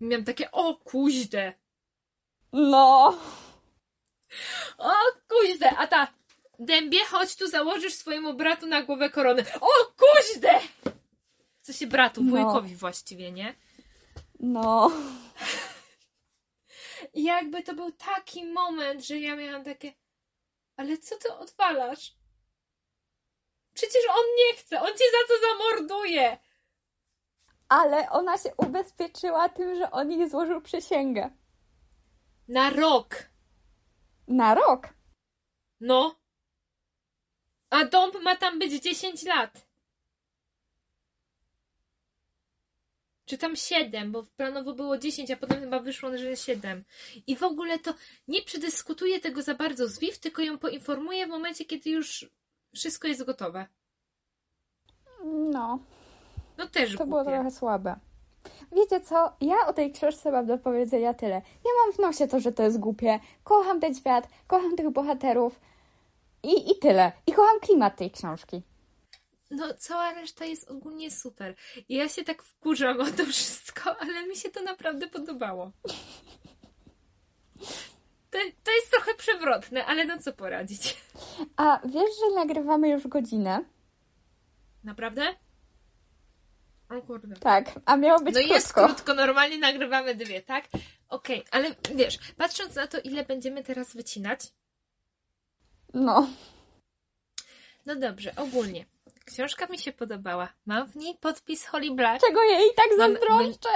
[0.00, 1.54] I Miałam takie, o kuźde,
[2.52, 3.18] No.
[4.78, 4.92] o
[5.28, 6.14] kuźde, a ta
[6.58, 9.44] dębie, chodź tu założysz swojemu bratu na głowę koronę.
[9.60, 10.60] O kuźde!
[11.62, 12.30] Co się bratu, No.
[12.30, 13.54] wujkowi właściwie, nie?
[14.40, 14.90] No.
[17.14, 19.92] I jakby to był taki moment, że ja miałam takie,
[20.76, 22.21] ale co ty odwalasz?
[23.74, 26.38] Przecież on nie chce, on cię za to zamorduje.
[27.68, 31.30] Ale ona się ubezpieczyła tym, że on jej złożył przysięgę.
[32.48, 33.16] Na rok.
[34.28, 34.88] Na rok.
[35.80, 36.20] No.
[37.70, 39.66] A dąb ma tam być 10 lat.
[43.24, 46.84] Czy tam 7, bo planowo było 10, a potem chyba wyszło, że 7.
[47.26, 47.94] I w ogóle to
[48.28, 52.26] nie przedyskutuje tego za bardzo z Viv, tylko ją poinformuje w momencie, kiedy już
[52.74, 53.66] wszystko jest gotowe.
[55.24, 55.78] No.
[56.58, 57.34] No też To było głupie.
[57.36, 57.96] trochę słabe.
[58.72, 59.32] Wiecie co?
[59.40, 61.34] Ja o tej książce mam do powiedzenia tyle.
[61.34, 63.20] Ja mam w nosie to, że to jest głupie.
[63.44, 65.60] Kocham ten świat, kocham tych bohaterów.
[66.42, 67.12] I, I tyle.
[67.26, 68.62] I kocham klimat tej książki.
[69.50, 71.54] No, cała reszta jest ogólnie super.
[71.88, 75.70] I ja się tak wkurzam o to wszystko, ale mi się to naprawdę podobało.
[78.32, 80.96] To, to jest trochę przewrotne, ale no co poradzić.
[81.56, 83.64] A wiesz, że nagrywamy już godzinę?
[84.84, 85.34] Naprawdę?
[86.90, 87.36] O kurde.
[87.36, 88.54] Tak, a miało być No krótko.
[88.54, 90.64] jest krótko, normalnie nagrywamy dwie, tak?
[91.08, 94.40] Okej, ale wiesz, patrząc na to, ile będziemy teraz wycinać,
[95.94, 96.28] No.
[97.86, 98.86] no dobrze, ogólnie.
[99.24, 100.48] Książka mi się podobała.
[100.66, 102.26] Mam w niej podpis Holly Black.
[102.26, 103.68] Czego jej tak Mam- zazdroszczę?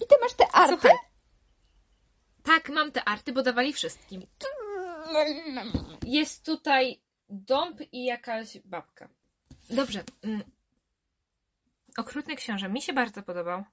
[0.00, 0.72] I ty masz te arty?
[0.80, 0.96] Słuchaj.
[2.42, 4.22] Tak, mam te arty, bo dawali wszystkim.
[6.06, 9.08] Jest tutaj dąb i jakaś babka.
[9.70, 10.04] Dobrze.
[10.22, 10.42] mm.
[11.98, 13.64] Okrutny książę mi się bardzo podobał.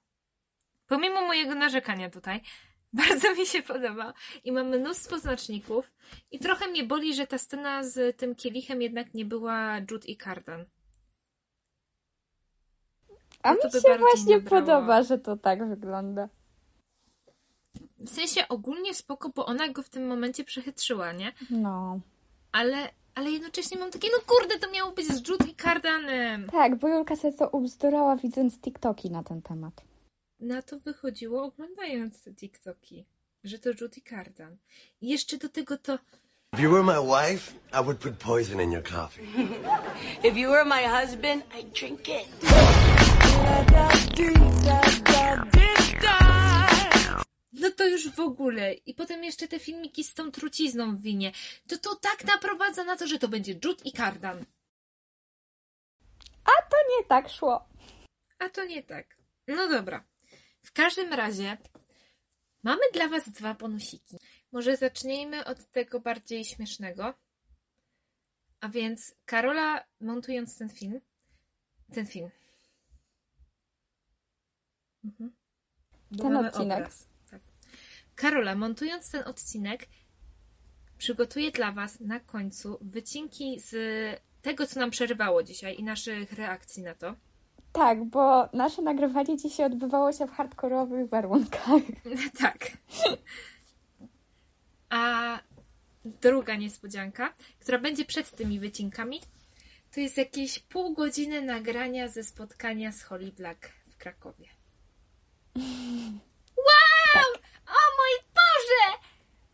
[0.86, 2.40] Pomimo mojego narzekania tutaj,
[2.92, 4.12] bardzo mi się podobał.
[4.44, 5.92] I mam mnóstwo znaczników.
[6.30, 10.16] I trochę mnie boli, że ta scena z tym kielichem jednak nie była Jude i
[10.16, 10.64] Cardan.
[13.42, 14.60] A mi się właśnie nabrało.
[14.66, 16.28] podoba, że to tak wygląda.
[18.00, 21.32] W sensie ogólnie spoko, bo ona go w tym momencie przechytrzyła, nie?
[21.50, 22.00] No.
[22.52, 26.46] Ale, ale jednocześnie mam takie, no kurde, to miało być z Jude i Cardanem.
[26.52, 29.82] Tak, bo Julka sobie to ubzdurała widząc TikToki na ten temat.
[30.40, 33.04] Na to wychodziło oglądając te TikToki,
[33.44, 34.56] że to Jude i Cardan.
[35.00, 35.98] I jeszcze do tego to,
[36.54, 39.22] If you were my wife, I would put poison in your coffee.
[40.28, 42.26] If you were my husband, I'd drink it.
[47.52, 48.74] No to już w ogóle.
[48.74, 51.32] I potem jeszcze te filmiki z tą trucizną w winie.
[51.68, 54.44] To to tak naprowadza na to, że to będzie Jude i Cardan.
[56.44, 57.68] A to nie tak szło.
[58.38, 59.16] A to nie tak.
[59.46, 60.04] No dobra.
[60.62, 61.58] W każdym razie
[62.62, 64.16] mamy dla Was dwa bonusiki.
[64.52, 67.14] Może zacznijmy od tego bardziej śmiesznego.
[68.60, 71.00] A więc Karola montując ten film.
[71.94, 72.30] Ten film.
[75.04, 75.36] Mhm.
[76.18, 76.78] Ten odcinek.
[76.78, 77.09] obraz.
[78.20, 78.30] Tak.
[78.30, 79.86] Karola montując ten odcinek
[80.98, 83.74] przygotuje dla Was na końcu wycinki z
[84.42, 87.14] tego, co nam przerywało dzisiaj i naszych reakcji na to.
[87.72, 91.82] Tak, bo nasze nagrywanie dzisiaj odbywało się w hardkorowych warunkach.
[92.40, 92.70] Tak.
[94.90, 95.38] A
[96.04, 99.20] druga niespodzianka, która będzie przed tymi wycinkami,
[99.94, 104.48] to jest jakieś pół godziny nagrania ze spotkania z Holly Black w Krakowie.
[106.56, 107.24] Wow!
[107.24, 107.49] O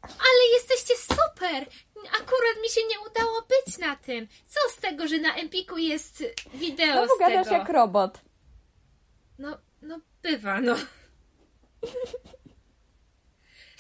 [0.03, 1.67] Ale jesteście super!
[2.09, 4.29] Akurat mi się nie udało być na tym.
[4.47, 7.51] Co z tego, że na Empiku jest wideo No z tego?
[7.55, 8.21] jak robot.
[9.39, 10.75] No, no bywa, no.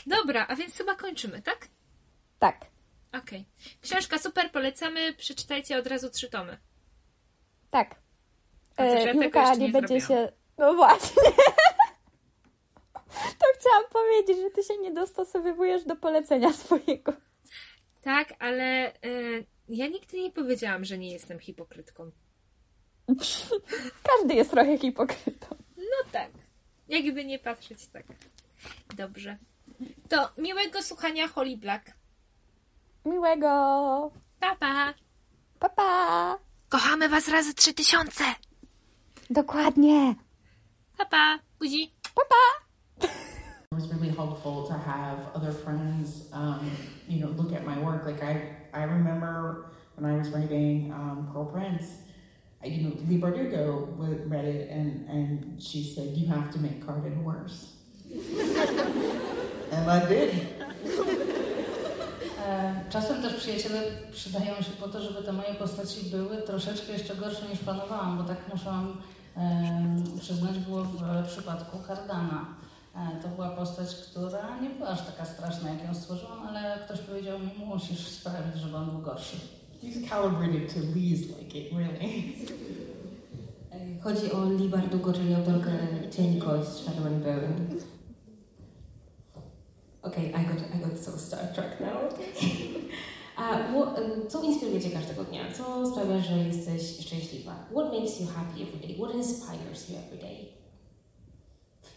[0.06, 1.68] Dobra, a więc chyba kończymy, tak?
[2.38, 2.66] Tak,
[3.22, 3.46] Okej.
[3.82, 5.14] Książka super, polecamy.
[5.14, 6.58] Przeczytajcie od razu trzy tomy.
[7.70, 7.94] tak.
[8.76, 10.26] A ja Julka jeszcze nie nie będzie zrobiłam.
[10.28, 10.32] się...
[10.58, 11.22] No właśnie.
[13.38, 17.12] To chciałam powiedzieć, że ty się nie dostosowywujesz do polecenia swojego.
[18.02, 22.10] Tak, ale y, ja nigdy nie powiedziałam, że nie jestem hipokrytką.
[24.08, 25.46] Każdy jest trochę hipokrytą.
[25.76, 26.30] No tak.
[26.88, 28.04] Jakby nie patrzeć tak.
[28.96, 29.38] Dobrze.
[30.08, 31.92] To miłego słuchania Holly Black.
[33.04, 34.10] Miłego!
[34.40, 34.94] Pa, pa!
[35.58, 36.38] Pa!
[36.68, 38.24] Kochamy was razy trzy tysiące!
[39.30, 40.14] Dokładnie!
[40.96, 41.38] Pa, pa!
[41.58, 41.94] Buzi!
[42.14, 42.65] Pa, pa!
[43.02, 43.10] It
[43.72, 46.70] was really helpful to have other friends, um,
[47.08, 48.06] you know, look at my work.
[48.06, 49.66] Like I, I remember
[49.96, 51.84] when I was writing um, Pearl Prince,
[52.62, 56.84] I, you know, Lee Bardugo read it and, and she said, you have to make
[56.84, 57.74] Carden worse.
[59.72, 60.34] and I did.
[62.46, 63.82] E, Czasem też przyjaciele
[64.12, 68.24] przydają się po to, żeby te moje postaci były troszeczkę jeszcze gorsze niż planowałam, bo
[68.24, 68.96] tak muszę wam
[69.36, 72.46] e, przyznać, było w przypadku Cardana.
[73.22, 77.38] To była postać, która nie była aż taka straszna, jak ją stworzyłam, ale ktoś powiedział
[77.38, 79.36] mi, musisz sprawić, żeby on był gorszy.
[79.82, 82.22] He's calibrated to Lee's like it, really.
[84.00, 85.70] Chodzi o Lee Bardugo, czyli autorkę
[86.16, 87.54] Cień Kość, Shadow and Bone.
[90.02, 92.14] Okay, I got, I got so Star Trek now.
[93.36, 93.58] A
[94.28, 95.52] co inspiruje Cię każdego dnia?
[95.52, 97.54] Co sprawia, że jesteś szczęśliwa?
[97.70, 98.96] What makes you happy every day?
[98.96, 100.48] What inspires you every day?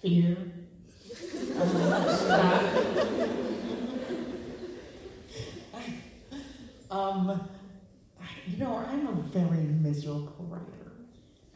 [0.02, 0.38] Fear.
[6.92, 7.40] Um,
[8.48, 10.92] you know, I'm a very miserable writer.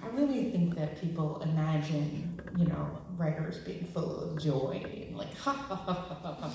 [0.04, 5.34] I really think that people imagine, you know, writers being full of joy and like
[5.36, 6.54] ha ha ha ha ha.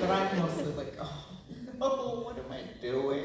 [0.00, 1.26] But I'm mostly like, oh
[1.78, 1.88] no,
[2.24, 3.24] what am I doing?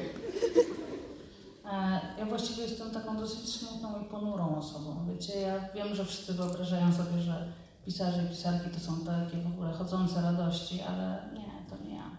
[1.66, 5.06] E, Ja właściwie jestem taką dosyć smutną i ponurą osobą.
[5.14, 7.54] Wiecie, ja wiem, że wszyscy wyobrażają sobie, że
[7.86, 12.10] pisarze i pisarki to są takie w ogóle chodzące radości, ale nie, to nie ja.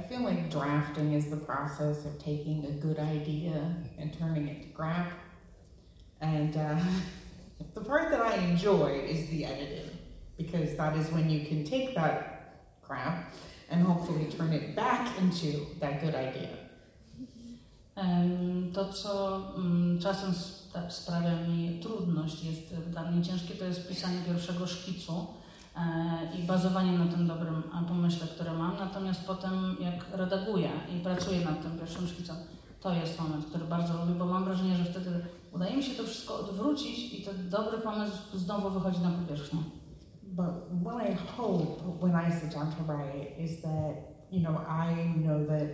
[0.00, 3.54] I feel like drafting is the process of taking a good idea
[4.02, 5.06] and turning it to crap.
[6.20, 6.78] And uh,
[7.74, 9.90] the part that I enjoy is the editing,
[10.38, 12.22] because that is when you can take that
[12.82, 13.32] crap
[13.70, 16.48] and hopefully turn it back into that good idea.
[17.96, 20.34] Em, To, co mm, czasem
[20.88, 25.26] sprawia mi trudność, jest dla mnie ciężkie, to jest pisanie pierwszego szkicu
[25.76, 28.76] e, i bazowanie na tym dobrym pomyśle, który mam.
[28.78, 32.36] Natomiast potem, jak redaguję i pracuję nad tym pierwszym szkicem,
[32.80, 35.10] to jest moment, który bardzo lubię, bo mam wrażenie, że wtedy
[35.52, 39.60] udaje mi się to wszystko odwrócić i ten dobry pomysł znowu wychodzi na powierzchnię.
[40.22, 43.94] But what I hope when I sit down to write is that,
[44.30, 45.68] you know, I know that,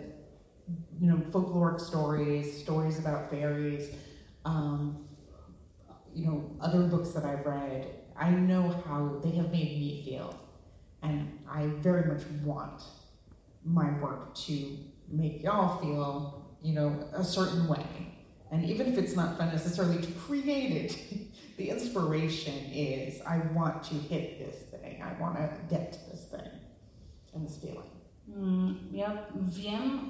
[1.01, 3.91] you know, folkloric stories, stories about fairies,
[4.45, 5.05] um,
[6.14, 7.86] you know, other books that I've read,
[8.16, 10.38] I know how they have made me feel.
[11.03, 12.82] And I very much want
[13.64, 14.78] my work to
[15.09, 17.84] make y'all feel, you know, a certain way.
[18.51, 20.99] And even if it's not fun necessarily to create it,
[21.57, 25.03] the inspiration is I want to hit this thing.
[25.03, 26.49] I want to get to this thing
[27.34, 27.93] and this feeling.
[28.29, 29.11] Mm, Ja
[29.43, 30.01] wiem,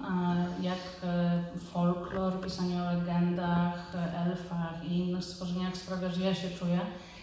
[0.62, 1.42] jak e,
[1.72, 6.80] folklor, pisanie o legendach, e, elfach i innych stworzeniach sprawia, że ja się czuję.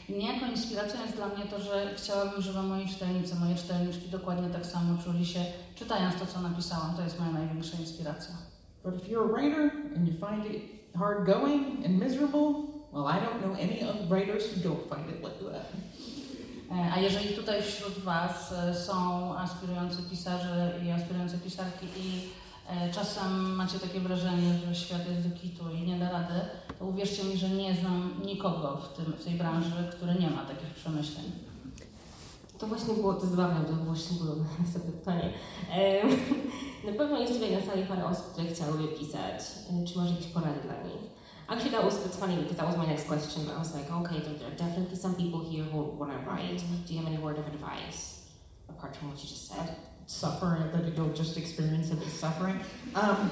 [0.09, 4.09] I mnie jako inspiracją jest dla mnie to, że chciałabym, żeby moi czytelnicy, moje czytelniczki
[4.09, 5.39] dokładnie tak samo czuli się,
[5.75, 6.95] czytając to, co napisałam.
[6.95, 8.35] To jest moja największa inspiracja.
[8.83, 10.61] But if you're a writer and you find it
[10.99, 12.53] hard going and miserable,
[12.93, 13.79] well, I don't know any
[14.09, 15.65] writers who don't find it like that.
[16.71, 18.93] E, A jeżeli tutaj wśród Was e, są
[19.37, 22.29] aspirujący pisarze i aspirujące pisarki i
[22.69, 26.33] e, czasem macie takie wrażenie, że świat jest do kitu i nie da rady,
[26.79, 30.45] to uwierzcie mi, że nie znam nikogo w, tym, w tej branży, który nie ma
[30.45, 31.25] takich przemyśleń.
[32.57, 33.95] To właśnie było, to zabawne, to było
[34.59, 35.33] następne pytanie.
[36.85, 39.41] Na pewno jest tutaj na sali parę osób, które chciałyby pisać.
[39.87, 41.20] Czy masz jakieś porady dla nich?
[41.51, 43.49] Actually, that was it's funny because that was my next question.
[43.49, 46.63] I was like, okay, there, there are definitely some people here who want to write.
[46.87, 48.29] Do you have any word of advice
[48.69, 49.75] apart from what you just said?
[50.05, 52.57] Suffer that you don't just experience it as suffering.
[52.95, 53.29] Um,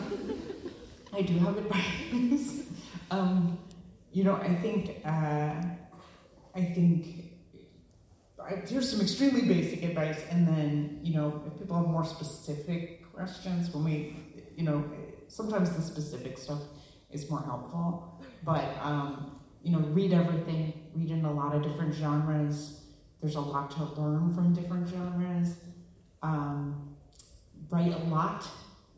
[1.14, 2.64] I do have advice.
[3.12, 3.58] um,
[4.12, 5.64] you know, I think uh,
[6.54, 7.24] I think
[8.38, 13.14] I, here's some extremely basic advice, and then you know, if people have more specific
[13.14, 14.18] questions, when we,
[14.58, 14.84] you know,
[15.30, 16.60] sometimes the specific stuff
[17.12, 18.09] is more helpful.
[18.44, 20.74] But um, you know, read everything.
[20.96, 22.82] Read in a lot of different genres.
[23.22, 25.56] There's a lot to learn from different genres.
[26.22, 26.96] Um,
[27.70, 28.48] write a lot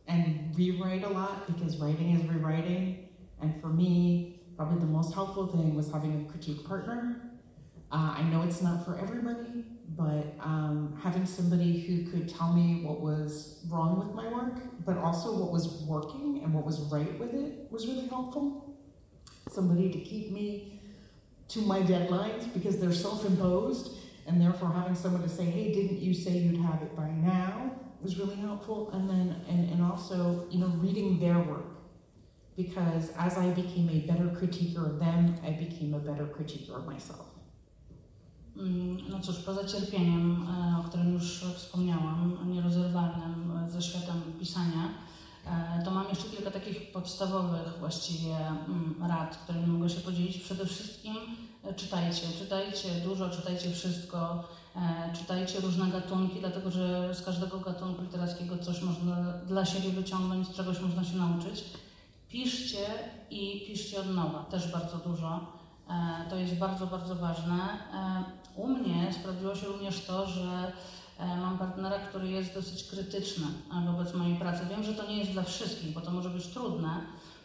[0.08, 3.10] and rewrite a lot because writing is rewriting.
[3.42, 7.22] And for me, probably the most helpful thing was having a critique partner.
[7.92, 9.66] Uh, I know it's not for everybody,
[9.98, 14.98] but um, having somebody who could tell me what was wrong with my work, but
[14.98, 18.71] also what was working and what was right with it was really helpful.
[19.52, 20.80] Somebody to keep me
[21.54, 23.86] to my deadlines because they're self imposed
[24.28, 27.72] and therefore having someone to say, "Hey, didn't you say you'd have it by now?"
[28.02, 28.90] was really helpful.
[28.94, 31.66] And then, and, and also, you know, reading their work
[32.56, 36.86] because as I became a better critiquer of them, I became a better critiquer of
[36.88, 37.26] myself.
[38.58, 40.48] Mm, No cóż, poza cierpieniem,
[40.80, 44.90] o którym już wspomniałam, nierozerwalnym e, ze światem pisania,
[45.86, 50.38] to mam jeszcze kilka takich podstawowych właściwie mm, rad, którymi mogę się podzielić.
[50.38, 51.16] Przede wszystkim
[51.64, 54.44] e, czytajcie, czytajcie dużo, czytajcie wszystko,
[54.76, 59.16] e, czytajcie różne gatunki, dlatego że z każdego gatunku literackiego coś można
[59.48, 61.64] dla siebie wyciągnąć, czegoś można się nauczyć.
[62.30, 62.86] Piszcie
[63.30, 65.40] i piszcie od nowa, też bardzo dużo.
[65.90, 67.78] E, To jest bardzo, bardzo ważne.
[67.94, 68.24] E,
[68.56, 70.72] U mnie sprawdziło się również to, że e,
[71.26, 74.66] mam partnera, który jest dosyć krytyczny e, wobec mojej pracy.
[74.70, 77.02] Wiem, że to nie jest dla wszystkich, bo to może być trudne.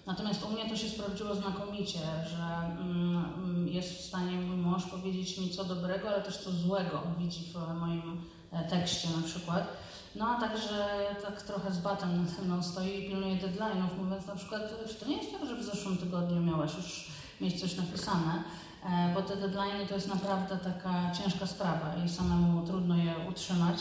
[0.07, 1.99] Natomiast u mnie to się sprawdziło znakomicie,
[2.31, 6.51] że mm, mm, jest w stanie mój mąż powiedzieć mi co dobrego, ale też co
[6.51, 8.21] złego widzi w moim
[8.53, 9.69] e, tekście na przykład.
[10.17, 10.89] No a także
[11.23, 15.07] tak trochę z batem nade mną stoi i pilnuje deadline'ów, mówiąc na przykład, czy to
[15.07, 17.11] nie jest tak, że w zeszłym tygodniu miałaś już
[17.41, 18.45] mieć coś napisane,
[18.76, 18.76] E,
[19.15, 23.79] bo te deadline'y to jest naprawdę taka ciężka sprawa i samemu trudno je utrzymać.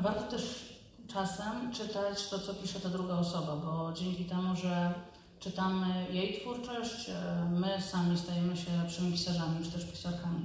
[0.00, 0.72] Warto też
[1.08, 4.94] czasem czytać to, co pisze ta druga osoba, bo dzięki temu, że
[5.40, 10.44] czytamy jej twórczość, e, my sami stajemy się lepszymi pisarzami czy też pisarkami.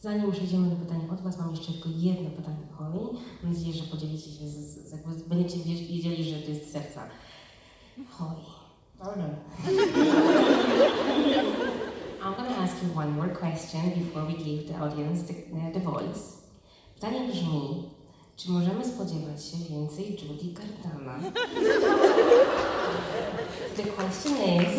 [0.00, 3.18] Zanim przejdziemy do pytania od Was, mam jeszcze tylko jedno pytanie Holly.
[3.42, 7.02] Mam nadzieję, że podzielicie się, z, z, będziecie wiedzieli- że to jest serca.
[8.10, 8.44] Holly,
[9.06, 9.38] Oh no.
[12.22, 15.34] I'm going to ask you one more question before we give the audience the,
[15.74, 16.40] the voice.
[16.94, 17.90] Pytanie brzmi,
[18.36, 21.18] czy możemy spodziewać się więcej Judy Gartana?
[23.76, 24.70] the question is,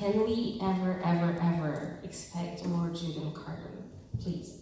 [0.00, 3.82] can we ever, ever, ever expect more Judy Carden?
[4.20, 4.58] Please.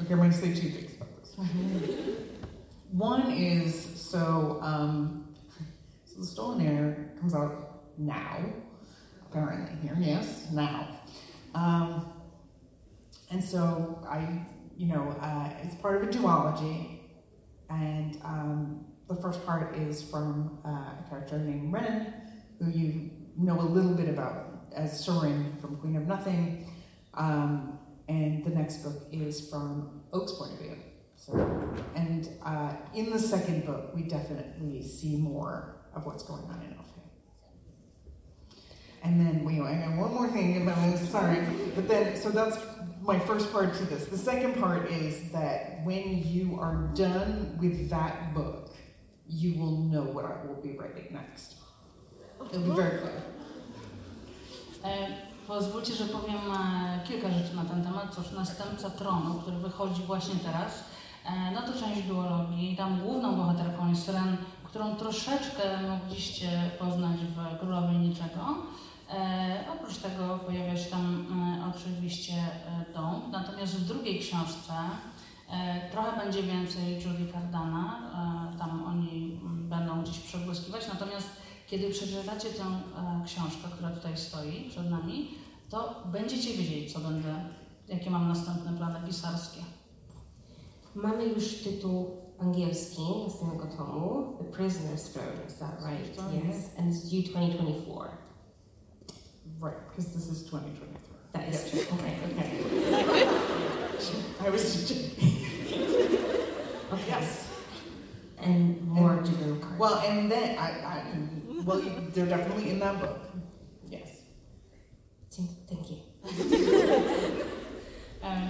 [0.00, 1.34] Okay, I'm going to say two things about this.
[2.92, 5.34] One is so, um,
[6.04, 8.38] so the Stolen Air comes out now,
[9.26, 10.88] apparently here, yes, now.
[11.54, 12.12] Um,
[13.30, 14.46] and so I,
[14.76, 17.00] you know, uh, it's part of a duology,
[17.68, 22.14] and um, the first part is from uh, a character named Ren,
[22.58, 26.70] who you know a little bit about as Sorin from Queen of Nothing.
[27.14, 27.78] Um,
[28.08, 30.76] and the next book is from Oak's point of view.
[31.94, 36.70] And uh, in the second book, we definitely see more of what's going on in
[36.70, 37.08] Elfheim.
[39.02, 42.58] And then we, I got one more thing about sorry, but then, so that's
[43.00, 44.06] my first part to this.
[44.06, 48.70] The second part is that when you are done with that book,
[49.28, 51.56] you will know what I will be writing next.
[52.50, 53.22] It'll be very clear.
[55.46, 56.40] Pozwólcie, że powiem
[57.04, 58.14] kilka rzeczy na ten temat.
[58.14, 60.84] Cóż, Następca Tronu, który wychodzi właśnie teraz,
[61.54, 62.76] no to część duologii.
[62.76, 68.56] Tam główną bohaterką jest Ren, którą troszeczkę mogliście poznać w Królowej Niczego.
[69.10, 71.26] E, oprócz tego pojawia się tam
[71.62, 72.78] e, oczywiście e.
[73.32, 74.72] Natomiast w drugiej książce
[75.50, 77.98] e, trochę będzie więcej Judy Cardana.
[78.54, 80.88] E, tam oni będą gdzieś przebłyskiwać.
[80.88, 81.28] Natomiast
[81.66, 85.28] kiedy przeczytacie tę e, książkę, która tutaj stoi przed nami,
[85.70, 87.34] to będziecie wiedzieć, co będę,
[87.88, 89.60] jakie mam następne plany pisarskie.
[90.94, 96.08] Mamy już tytuł angielski następnego tomu, The Prisoner's Throne, is that right?
[96.08, 96.78] Yes, mhm.
[96.78, 98.08] and it's due 2024.
[99.60, 101.08] Right, because this is 2023.
[101.32, 101.80] That is true.
[101.80, 103.28] Okay, okay.
[104.46, 104.92] I was just.
[106.92, 107.04] Okay.
[107.08, 107.48] Yes.
[108.38, 109.78] And more Judo cards.
[109.78, 111.02] Well, and then I, I
[111.64, 113.28] well, you, they're definitely in that book.
[113.90, 114.22] Yes.
[115.68, 115.98] Thank you.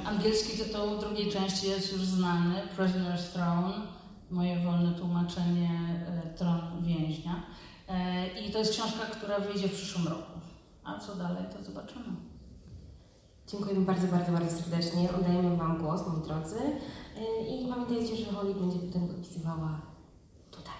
[0.05, 3.73] Angielski tytuł drugiej części jest już znany, Prisoner's Throne,
[4.31, 5.71] moje wolne tłumaczenie,
[6.25, 7.43] e, Tron Więźnia.
[7.89, 10.41] E, I to jest książka, która wyjdzie w przyszłym roku.
[10.85, 12.05] A co dalej, to zobaczymy.
[13.49, 15.09] Dziękujemy bardzo, bardzo, bardzo serdecznie.
[15.19, 16.57] Oddajemy Wam głos, moi drodzy.
[16.57, 19.81] Y, I pamiętajcie, że Holly będzie potem podpisywała
[20.51, 20.75] tutaj.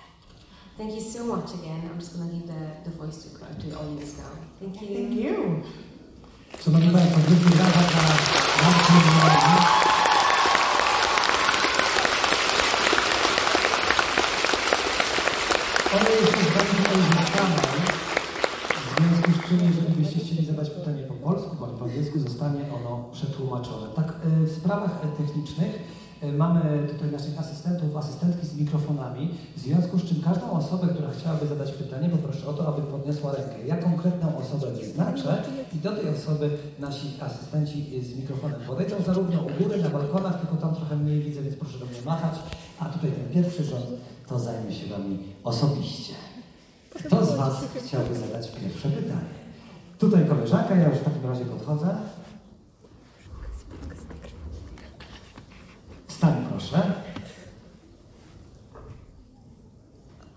[0.79, 1.81] Thank you so much again.
[1.91, 4.33] I'm just going to give the, the voice to, to the audience now.
[4.61, 4.89] Thank you.
[4.97, 5.63] Thank you.
[6.65, 8.38] Szanowni Państwo, wielkie brawa
[15.95, 16.37] Ono jest w
[18.99, 23.05] związku z czym, jeżeli byście chcieli zadać pytanie po polsku bądź po angielsku, zostanie ono
[23.13, 23.87] przetłumaczone.
[23.97, 24.13] Tak,
[24.43, 29.99] y, w sprawach e, technicznych E, Mamy tutaj naszych asystentów, asystentki z mikrofonami, w związku
[29.99, 33.67] z czym każdą osobę, która chciałaby zadać pytanie, poproszę o to, aby podniosła rękę.
[33.67, 35.43] Ja konkretną osobę wyznaczę
[35.75, 40.57] i do tej osoby nasi asystenci z mikrofonem podejdą zarówno u góry, na balkonach, tylko
[40.57, 42.35] tam trochę mniej widzę, więc proszę do mnie machać,
[42.79, 43.87] a tutaj ten pierwszy rząd
[44.29, 46.15] to zajmie się Wami osobiście.
[46.95, 49.39] Kto z Was chciałby zadać pierwsze pytanie?
[49.99, 51.97] Tutaj koleżanka, ja już w takim razie podchodzę.
[56.59, 57.03] Wstań proszę.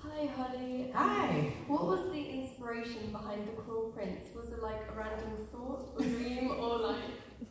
[0.03, 0.91] Hi, Holly.
[0.93, 1.51] Hi.
[1.67, 4.35] What was the inspiration behind the Cruel Prince?
[4.35, 7.01] Was it like a random thought or dream, or like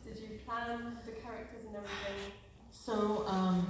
[0.03, 2.31] did you plan the characters and everything?
[2.71, 3.67] So, um,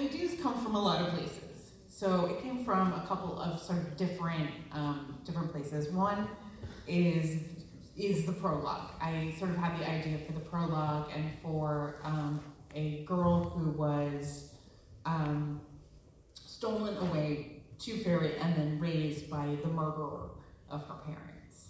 [0.00, 1.72] ideas come from a lot of places.
[1.88, 5.90] So it came from a couple of sort of different um, different places.
[5.92, 6.26] One
[6.88, 7.42] is
[7.96, 8.90] is the prologue.
[9.00, 12.40] I sort of had the idea for the prologue and for um,
[12.74, 14.54] a girl who was
[15.04, 15.60] um,
[16.34, 20.30] stolen away to fairy and then raised by the murderer
[20.70, 21.68] of her parents.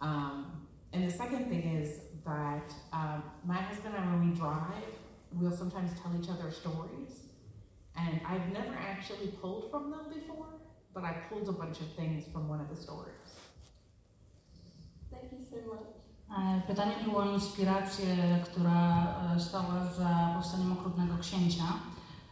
[0.00, 4.84] Um, and the second thing is that um, my husband and I, when we drive,
[5.32, 7.24] we'll sometimes tell each other stories.
[7.96, 10.46] And I've never actually pulled from them before,
[10.94, 13.34] but I pulled a bunch of things from one of the stories.
[15.10, 15.99] Thank you so much.
[16.38, 19.06] E, Pytanie było o inspirację, która
[19.36, 21.64] e, stała za powstaniem Okrutnego Księcia.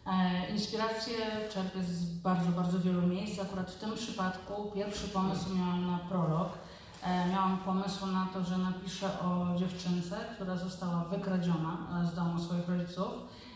[0.07, 1.16] E, Inspirację
[1.53, 3.40] czerpię z bardzo, bardzo wielu miejsc.
[3.40, 6.49] Akurat w tym przypadku pierwszy pomysł miałam na prolog.
[7.30, 13.09] Miałam pomysł na to, że napiszę o dziewczynce, która została wykradziona z domu swoich rodziców,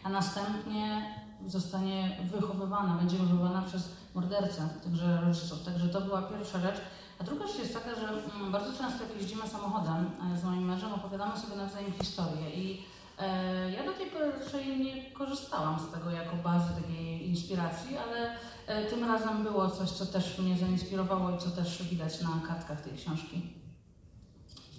[0.04, 1.14] a następnie
[1.46, 5.64] zostanie wychowywana, będzie wychowywana przez mordercę tychże rodziców.
[5.64, 6.80] Także to była pierwsza rzecz.
[7.22, 10.64] A druga rzecz jest taka, że mm, bardzo często jak jeździmy samochodem e, z moim
[10.64, 12.80] mężem, opowiadamy sobie nawzajem historie i
[13.18, 18.30] e, ja do tej pory raczej nie korzystałam z tego jako bazy takiej inspiracji, ale
[18.66, 22.80] e, tym razem było coś, co też mnie zainspirowało i co też widać na kartkach
[22.80, 23.42] tej książki.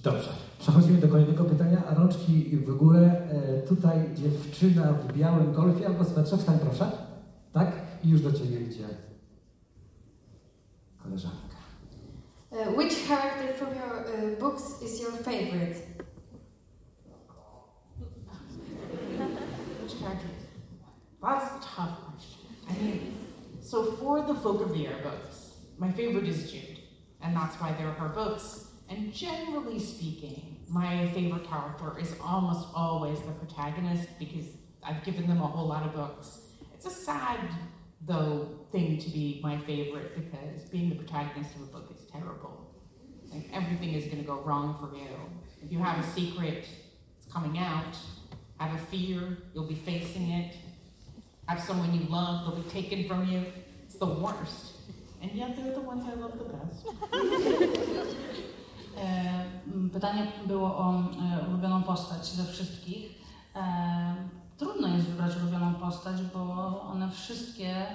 [0.04, 0.30] Dobrze.
[0.60, 1.82] Przechodzimy do kolejnego pytania.
[1.90, 3.28] Rączki w górę.
[3.68, 6.38] Tutaj dziewczyna w białym golfie albo swetrze.
[6.38, 6.92] Wstań proszę.
[7.54, 7.72] Tak?
[8.04, 8.88] I już do Ciebie idzie
[11.04, 11.43] koleżanka.
[12.54, 15.76] Uh, which character from your uh, books is your favorite?
[19.82, 20.28] Which character?
[21.24, 22.46] That's a tough question.
[22.70, 23.16] I mean,
[23.60, 26.78] so for the Folkavere books, my favorite is Jude,
[27.24, 28.68] and that's why they're her books.
[28.88, 34.46] And generally speaking, my favorite character is almost always the protagonist because
[34.84, 36.42] I've given them a whole lot of books.
[36.76, 37.40] It's a sad,
[38.06, 42.70] though, thing to be my favorite because being the protagonist of a book terrible.
[43.32, 45.10] Like everything is going to go wrong for you.
[45.64, 46.68] If you have a secret,
[47.18, 47.98] it's coming out.
[48.60, 50.56] Have a fear, you'll be facing it.
[51.48, 53.44] Have someone you love, they'll be taken from you.
[53.86, 54.74] It's the worst.
[55.22, 56.86] And yet they're the ones I love the best.
[59.94, 61.04] Pytanie było o
[61.48, 63.12] ulubioną postać ze wszystkich.
[64.58, 66.42] Trudno jest wybrać ulubioną postać, bo
[66.82, 67.86] one wszystkie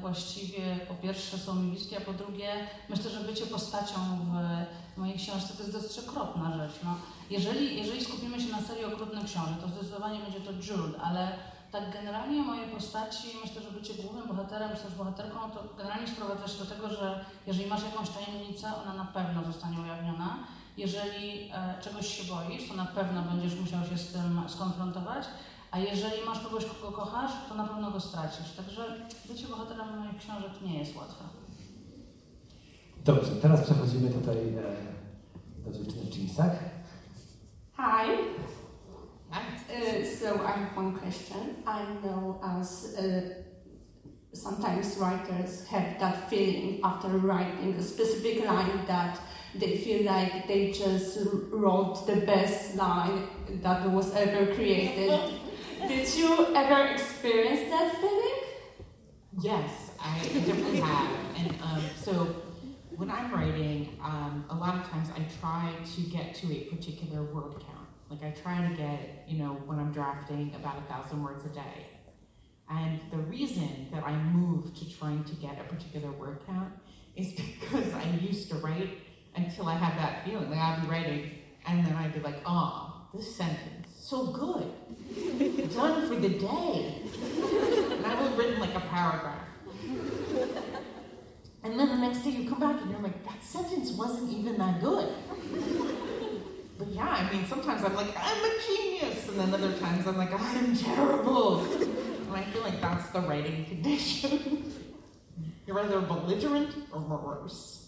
[0.00, 2.52] właściwie po pierwsze są mi bliskie, a po drugie
[2.88, 3.94] myślę, że bycie postacią
[4.94, 6.80] w mojej książce to jest dosyć okropna rzecz.
[6.84, 6.94] No,
[7.30, 11.32] jeżeli, jeżeli skupimy się na serii okrutnych książek, to zdecydowanie będzie to Jude, ale
[11.72, 16.48] tak generalnie moje postaci, myślę, że bycie głównym bohaterem czy też bohaterką, to generalnie sprowadza
[16.48, 20.38] się do tego, że jeżeli masz jakąś tajemnicę, ona na pewno zostanie ujawniona.
[20.76, 25.24] Jeżeli e, czegoś się boisz, to na pewno będziesz musiał się z tym skonfrontować.
[25.70, 28.52] A jeżeli masz kogoś, kogo kochasz, to na pewno go stracisz.
[28.56, 31.24] Także bycie bohaterem moich książek nie jest łatwe.
[33.04, 36.52] Dobrze, teraz przechodzimy tutaj e, do dziewczyny w jeansach.
[37.76, 38.10] Hi.
[39.30, 41.54] Uh, so I have one question.
[41.66, 43.30] I know as uh,
[44.32, 49.18] sometimes writers have that feeling after writing a specific line that
[49.54, 51.18] they feel like they just
[51.52, 53.28] wrote the best line
[53.62, 55.20] that was ever created.
[55.88, 58.40] Did you ever experience that feeling?
[59.40, 61.10] Yes, I definitely have.
[61.36, 62.24] And um, so
[62.96, 67.22] when I'm writing, um, a lot of times I try to get to a particular
[67.22, 67.88] word count.
[68.10, 71.48] Like I try to get, you know, when I'm drafting about a thousand words a
[71.48, 71.86] day.
[72.68, 76.72] And the reason that I moved to trying to get a particular word count
[77.16, 78.98] is because I used to write
[79.34, 80.50] until I had that feeling.
[80.50, 81.30] Like I'd be writing
[81.66, 84.72] and then I'd be like, oh, this sentence, so good.
[85.80, 87.02] Done for the day.
[87.96, 89.46] And I would have written like a paragraph.
[91.62, 94.58] And then the next day you come back and you're like, that sentence wasn't even
[94.58, 95.08] that good.
[96.78, 99.28] But yeah, I mean, sometimes I'm like, I'm a genius.
[99.28, 101.60] And then other times I'm like, I'm terrible.
[101.72, 104.72] and I feel like that's the writing condition.
[105.66, 107.80] You're either belligerent or morose.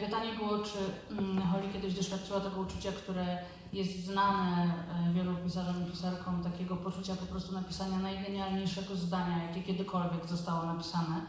[0.00, 0.78] Pytanie było, czy
[1.10, 3.38] mm, Holly kiedyś doświadczyła tego uczucia, które
[3.72, 4.74] jest znane
[5.08, 10.66] e, wielu pisarzom i pisarkom, takiego poczucia po prostu napisania najgenialniejszego zdania, jakie kiedykolwiek zostało
[10.66, 11.20] napisane.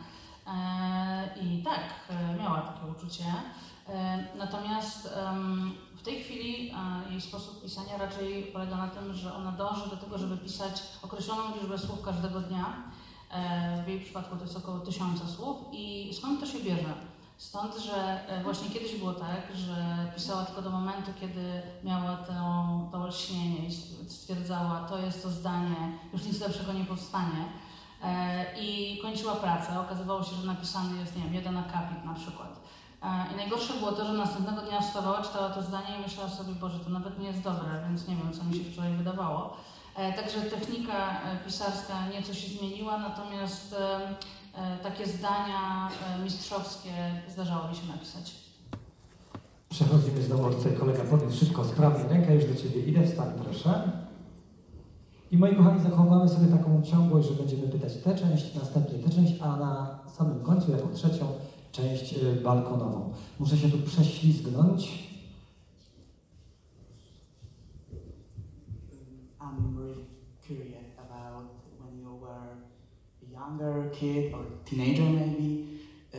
[0.48, 3.24] E, I tak, e, miała takie uczucie.
[4.38, 5.10] Natomiast
[5.96, 6.72] w tej chwili
[7.10, 11.42] jej sposób pisania raczej polega na tym, że ona dąży do tego, żeby pisać określoną
[11.56, 12.74] liczbę słów każdego dnia.
[13.86, 15.58] W jej przypadku to jest około tysiąca słów.
[15.72, 16.94] I skąd to się bierze?
[17.40, 19.76] Stąd, że e, właśnie kiedyś było tak, że
[20.16, 22.34] pisała tylko do momentu, kiedy miała to,
[22.92, 23.72] to olśnienie i
[24.10, 25.76] stwierdzała, to jest to zdanie,
[26.14, 27.46] już nic lepszego nie powstanie.
[28.04, 29.80] E, I kończyła pracę.
[29.80, 32.60] Okazywało się, że napisany jest, nie wiem, jeden akapit na przykład.
[33.04, 36.54] E, I najgorsze było to, że następnego dnia wstawała, czytała to zdanie i myślała sobie,
[36.54, 39.58] Boże, to nawet nie jest dobre, więc nie wiem, co mi się wczoraj wydawało.
[40.16, 43.76] Także technika pisarska nieco się zmieniła, natomiast
[44.84, 46.92] takie zdania e, mistrzowskie
[47.30, 48.36] zdarzało mi się napisać.
[49.70, 53.92] Przechodzimy znowu od tutaj kolega podniósł szybko, sprawnie rękę, już do Ciebie idę, wstań proszę.
[55.32, 59.34] I moi kochani, zachowamy sobie taką ciągłość, że będziemy pytać tę część, następnie tę część,
[59.42, 61.26] a na samym końcu, jako trzecią,
[61.72, 63.14] część y, balkonową.
[63.40, 65.09] Muszę się tu prześlizgnąć.
[73.50, 75.82] Younger kid or teenager, maybe.
[76.14, 76.18] Uh,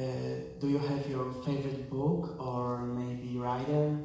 [0.61, 3.99] do you have your favorite book or maybe writer?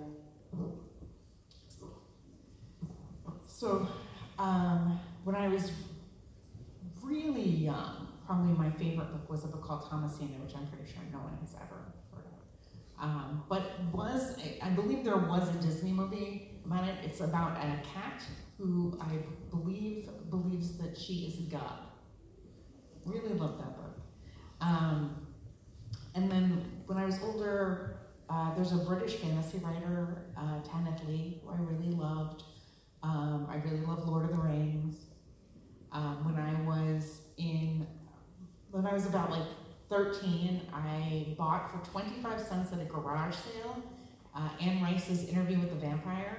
[3.47, 3.87] So,
[4.37, 5.71] um, when I was
[7.01, 11.03] really young, probably my favorite book was a book called Thomasina, which I'm pretty sure
[11.11, 13.03] no one has ever heard of.
[13.03, 16.95] Um, but was I believe there was a Disney movie about it.
[17.03, 18.23] It's about a cat
[18.57, 19.19] who I
[19.49, 21.84] believe believes that she is a God.
[23.05, 23.97] Really loved that book.
[24.61, 25.27] Um,
[26.15, 27.97] and then when I was older,
[28.29, 30.59] uh, there's a British fantasy writer, uh,
[31.07, 32.43] Lee, who I really loved.
[33.03, 34.97] Um, I really love Lord of the Rings.
[35.91, 37.85] Um, when I was in,
[38.71, 39.47] when I was about like
[39.89, 43.83] 13, I bought for 25 cents at a garage sale
[44.35, 46.37] uh, Anne Rice's Interview with the Vampire,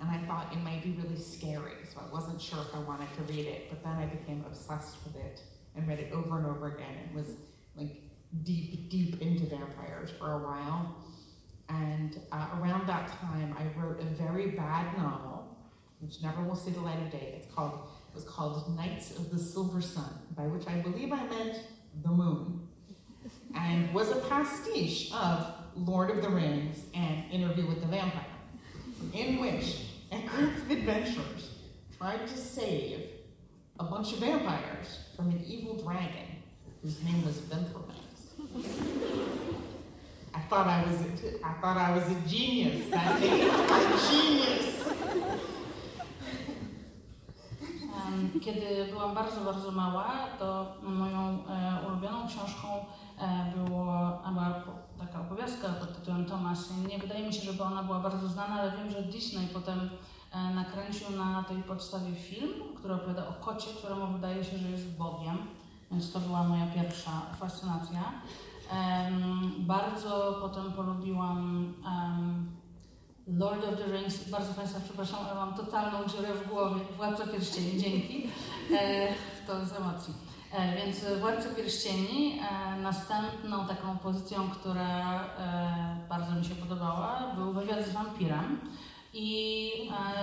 [0.00, 3.08] and I thought it might be really scary, so I wasn't sure if I wanted
[3.14, 3.70] to read it.
[3.70, 5.42] But then I became obsessed with it
[5.76, 7.34] and read it over and over again, and was
[7.76, 8.02] like
[8.44, 10.96] deep, deep into vampires for a while.
[11.68, 15.56] And uh, around that time, I wrote a very bad novel,
[16.00, 17.34] which never will see the light of day.
[17.36, 21.22] It's called it was called Knights of the Silver Sun, by which I believe I
[21.26, 21.60] meant
[22.02, 22.66] the moon,
[23.54, 25.46] and was a pastiche of
[25.76, 28.24] Lord of the Rings and Interview with the Vampire,
[29.14, 31.50] in which a group of adventurers
[31.96, 33.06] tried to save
[33.78, 36.28] a bunch of vampires from an evil dragon
[36.82, 37.36] whose name was.
[40.34, 43.00] I thought I was a, I thought I was a genius a
[44.08, 44.66] genius.
[48.06, 52.68] Em, Kiedy byłam bardzo, bardzo mała, to moją e, ulubioną książką
[53.18, 53.84] e, było,
[54.34, 54.62] była
[54.98, 56.70] taka opowiastka pod tytułem Thomas.
[56.88, 59.90] Nie wydaje mi się, żeby ona była bardzo znana, ale wiem, że Disney potem
[60.54, 65.38] nakręcił na tej podstawie film, który opowiada o kocie, któremu wydaje się, że jest Bogiem.
[65.90, 67.10] Więc to była moja pierwsza
[67.40, 68.12] fascynacja.
[69.58, 71.74] Bardzo potem polubiłam
[73.26, 76.80] Lord of the Rings, bardzo Państwa przepraszam, ale mam totalną dziurę w głowie.
[76.96, 78.26] Władca Pierścieni, dzięki.
[78.80, 79.08] E,
[79.46, 80.14] to z emocji.
[80.52, 87.52] E, więc Władca Pierścieni, e, następną taką pozycją, która e, bardzo mi się podobała, był
[87.52, 88.60] wywiad z wampirem.
[89.12, 89.70] I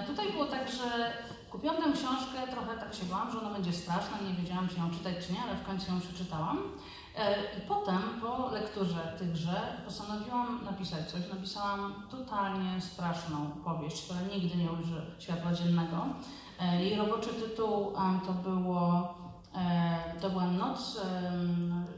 [0.01, 1.11] e, tutaj było tak, że
[1.51, 4.91] kupiłam tę książkę, trochę tak się bałam, że ona będzie straszna, nie wiedziałam, czy ją
[4.91, 6.57] czytać, czy nie, ale w końcu ją przeczytałam.
[7.17, 11.21] E, I potem, po lekturze tychże, postanowiłam napisać coś.
[11.33, 16.05] Napisałam totalnie straszną powieść, która nigdy nie ujrzy światła dziennego.
[16.59, 17.93] E, Jej roboczy tytuł
[18.25, 19.13] to było
[20.21, 21.01] to była noc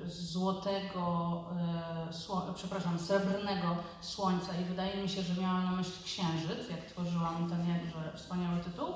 [0.10, 1.44] złotego,
[2.49, 7.49] e, przepraszam, srebrnego słońca i wydaje mi się, że miałam na myśli księżyc, jak tworzyłam
[7.49, 8.88] ten jakże wspaniały tytuł.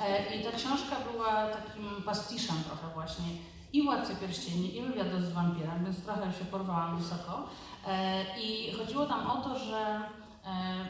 [0.00, 3.26] E, I ta książka była takim pastiszem trochę właśnie
[3.72, 7.48] i Władcy Pierścieni, i wywiadu z wampirem, więc trochę się porwałam wysoko.
[7.86, 10.00] E, I chodziło tam o to, że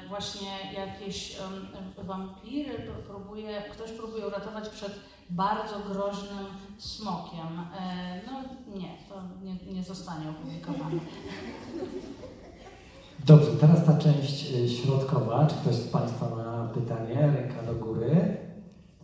[0.09, 1.37] właśnie jakieś
[1.99, 5.01] wampiry pr- próbuje, ktoś próbuje uratować przed
[5.31, 6.47] bardzo groźnym
[6.79, 7.61] smokiem.
[7.81, 8.33] E, No
[8.79, 11.01] nie, to nie, nie zostanie opublikowane.
[13.27, 15.47] Dobrze, teraz ta część y, środkowa.
[15.47, 17.15] Czy ktoś z Państwa ma pytanie?
[17.15, 18.37] Ręka do góry.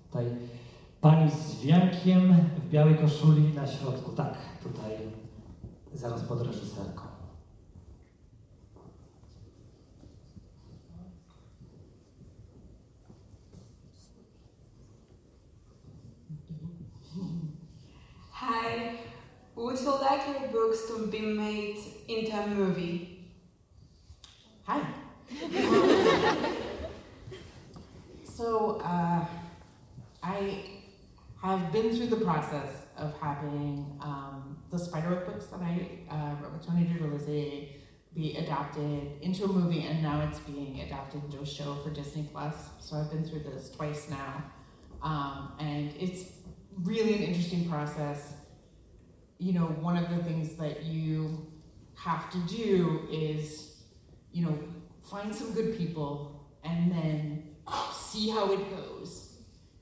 [0.07, 0.27] Tutaj
[1.01, 4.13] Pani z wiankiem w białej koszuli na środku.
[4.13, 4.91] Tak, tutaj
[5.95, 7.03] zaraz pod reżyserką.
[19.85, 21.79] Would you like your books to be made
[22.09, 23.19] into a movie?
[24.65, 24.81] Hi.
[28.25, 29.25] so, uh,
[30.23, 30.65] I
[31.43, 36.53] have been through the process of having um, the Spiderwick books that I uh, wrote
[36.53, 37.69] with Tony DeRose
[38.15, 42.29] be adapted into a movie, and now it's being adapted into a show for Disney
[42.31, 42.55] Plus.
[42.79, 44.45] So I've been through this twice now,
[45.03, 46.31] um, and it's
[46.83, 48.35] really an interesting process.
[49.43, 51.47] You know, one of the things that you
[51.97, 53.83] have to do is,
[54.33, 54.57] you know,
[55.11, 57.57] find some good people and then
[57.93, 59.39] see how it goes.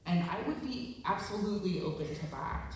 [0.06, 2.74] And I would be absolutely open to that.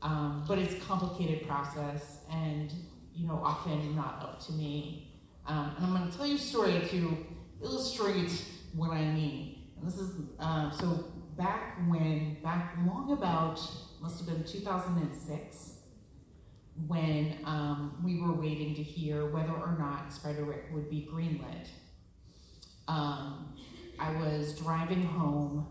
[0.00, 2.72] Um, but it's a complicated process and,
[3.14, 5.12] you know, often not up to me.
[5.46, 7.18] Um, and I'm going to tell you a story to
[7.62, 9.58] illustrate what I mean.
[9.76, 10.10] And this is,
[10.40, 11.04] uh, so
[11.36, 13.60] back when, back long about,
[14.00, 15.73] must have been 2006,
[16.88, 21.68] when um, we were waiting to hear whether or not Spiderwick would be greenlit.
[22.88, 23.54] Um,
[23.98, 25.66] I was driving home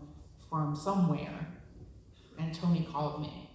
[0.48, 1.46] from somewhere,
[2.38, 3.50] and Tony called me.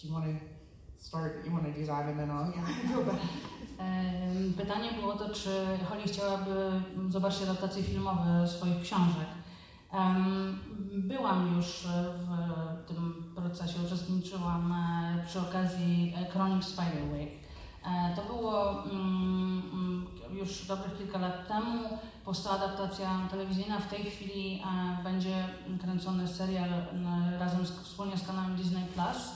[0.00, 1.42] Do you want to start?
[1.44, 2.52] You want to do that, and then I'll
[3.04, 3.20] bad.
[3.78, 9.28] Em, Pytanie było to, czy Holly chciałaby zobaczyć adaptacje filmowe swoich książek.
[9.92, 10.58] Em,
[11.08, 17.32] Byłam już w tym procesie, uczestniczyłam e, przy okazji e, Chronic Spiderwick.
[17.86, 21.98] E, To było mm, mm, już dobrych kilka lat temu.
[22.24, 23.80] Powstała adaptacja telewizyjna.
[23.80, 25.48] W tej chwili e, będzie
[25.80, 26.70] kręcony serial
[27.38, 29.32] razem z, wspólnie z kanałem Disney Plus.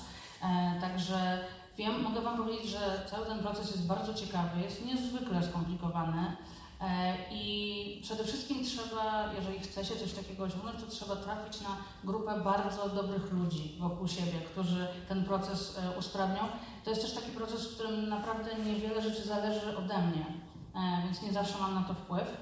[0.81, 1.39] Także
[1.79, 6.37] wiem, mogę Wam powiedzieć, że cały ten proces jest bardzo ciekawy, jest niezwykle skomplikowany.
[6.81, 11.77] E, I przede wszystkim trzeba, jeżeli chce się coś takiego osiągnąć, to trzeba trafić na
[12.05, 16.41] grupę bardzo dobrych ludzi wokół siebie, którzy ten proces e, usprawnią.
[16.85, 20.27] To jest też taki proces, w którym naprawdę niewiele rzeczy zależy ode mnie,
[20.75, 22.37] e, więc nie zawsze mam na to wpływ.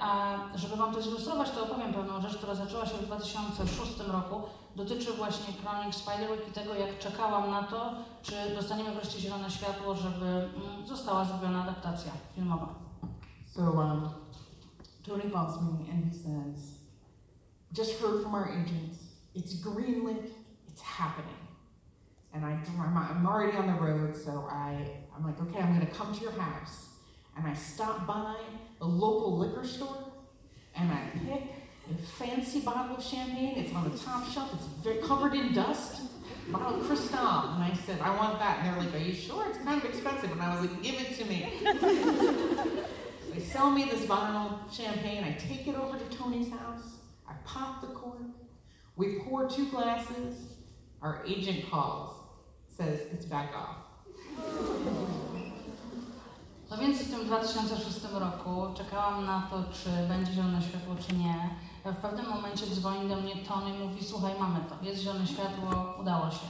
[0.00, 4.42] A żeby Wam to zilustrować, to opowiem pewną rzecz, która zaczęła się w 2006 roku.
[4.76, 7.92] Dotyczy właśnie Chronic Spiderwick i tego, jak czekałam na to,
[8.22, 12.85] czy dostaniemy wreszcie zielone światło, żeby mm, została zrobiona adaptacja filmowa.
[13.56, 14.14] So um,
[15.06, 16.78] Tony calls me and he says,
[17.72, 18.98] "Just heard from our agents.
[19.34, 20.28] It's greenlit.
[20.68, 21.30] It's happening."
[22.34, 25.94] And I, I'm, already on the road, so I, I'm like, okay, I'm going to
[25.94, 26.88] come to your house.
[27.34, 28.36] And I stop by
[28.82, 30.12] a local liquor store,
[30.74, 31.44] and I pick
[31.90, 33.56] a fancy bottle of champagne.
[33.56, 34.52] It's on the top shelf.
[34.52, 36.02] It's very covered in dust.
[36.48, 37.54] Bottle Cristal.
[37.54, 38.58] And I said, I want that.
[38.58, 39.46] And they're like, Are you sure?
[39.48, 40.30] It's kind of expensive.
[40.30, 42.82] And I was like, Give it to me.
[43.36, 45.22] They sell me this bottle of champagne.
[45.22, 47.00] I take it over to Tony's house.
[47.28, 48.22] I pop the cork.
[48.96, 50.54] We pour two glasses.
[51.02, 52.14] Our agent calls,
[52.78, 53.76] says it's back off.
[56.70, 61.50] No więc w tym 2006 roku czekałam na to, czy będzie zielone światło, czy nie.
[61.84, 65.94] W pewnym momencie dzwoni do mnie Tony i mówi, słuchaj, mamy to, jest zielone światło,
[66.00, 66.46] udało się.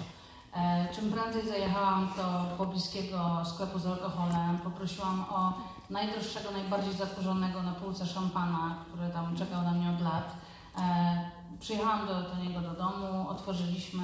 [0.56, 5.52] E, czym prędzej zajechałam do pobliskiego sklepu z alkoholem, poprosiłam o
[5.90, 10.36] najdroższego, najbardziej zakurzonego na półce szampana, który tam czekał na mnie od lat.
[10.78, 11.30] E,
[11.60, 14.02] przyjechałam do, do niego do domu, otworzyliśmy,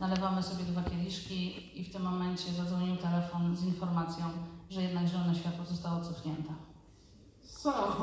[0.00, 4.24] nalewamy sobie dwa kieliszki i w tym momencie zadzwonił telefon z informacją,
[4.70, 6.52] że jednak zielone światło zostało cofnięte.
[7.42, 7.72] So,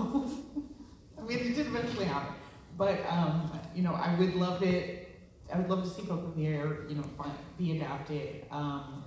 [1.17, 2.33] I mean, it did eventually happen.
[2.77, 5.03] But, um, you know, I would love it.
[5.53, 7.03] I would love to see Coco Pierre, you know,
[7.59, 8.45] be adapted.
[8.51, 9.02] Um,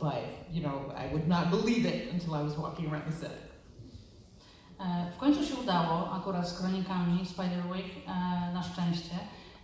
[0.00, 0.22] but,
[0.52, 3.38] you know, I would not believe it until I was walking around the set.
[4.80, 8.10] E, W końcu się udało, akurat z kronikami Spiderwick, e,
[8.54, 9.14] na szczęście.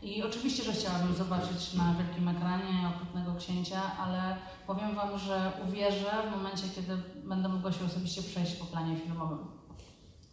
[0.02, 4.36] I oczywiście, że chciałabym zobaczyć na wielkim ekranie Okrutnego Księcia, ale
[4.66, 9.38] powiem Wam, że uwierzę w momencie, kiedy będę mogła się osobiście przejść po planie filmowym.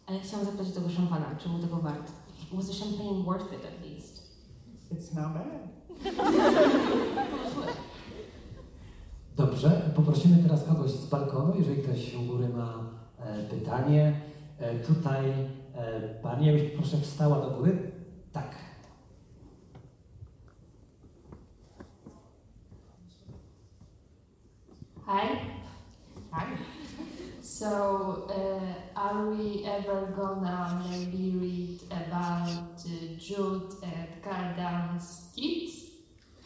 [0.06, 2.12] Ale chciałam zapytać tego szampana, czy był tego wart?
[2.52, 4.24] Was the champagne worth it at least?
[4.92, 5.44] It's not bad.
[9.36, 12.74] Dobrze, poprosimy teraz kogoś z balkonu, jeżeli ktoś u góry ma
[13.18, 14.20] e, pytanie.
[14.58, 15.24] E, tutaj
[15.74, 17.92] e, pani, jakbyś proszę wstała do góry.
[18.32, 18.54] Tak.
[25.06, 25.28] Hi.
[26.32, 26.46] Hi.
[27.40, 28.62] So, uh,
[28.94, 35.70] are we ever gonna maybe read about uh, Jude and Kardansky?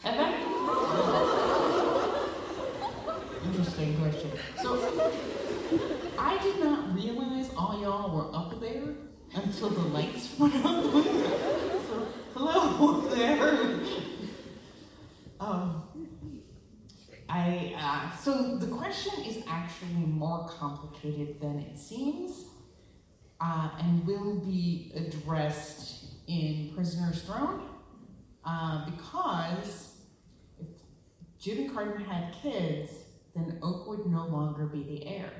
[0.03, 0.29] Ever?
[3.45, 4.31] Interesting question.
[4.61, 5.01] So,
[6.17, 8.95] I did not realize all y'all were up there
[9.33, 10.83] until the lights went up.
[10.83, 13.79] so, hello there.
[15.39, 15.83] Um,
[17.29, 22.45] I uh, so the question is actually more complicated than it seems,
[23.39, 27.61] uh, and will be addressed in Prisoner's Throne,
[28.43, 30.01] uh, because
[30.59, 30.67] if
[31.39, 32.91] June Carden had kids,
[33.45, 35.31] then Oak would no longer be the heir.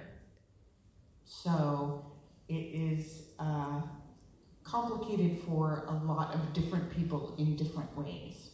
[1.26, 2.06] So
[2.48, 3.82] it is uh,
[4.64, 8.50] complicated for a lot of different people in different ways.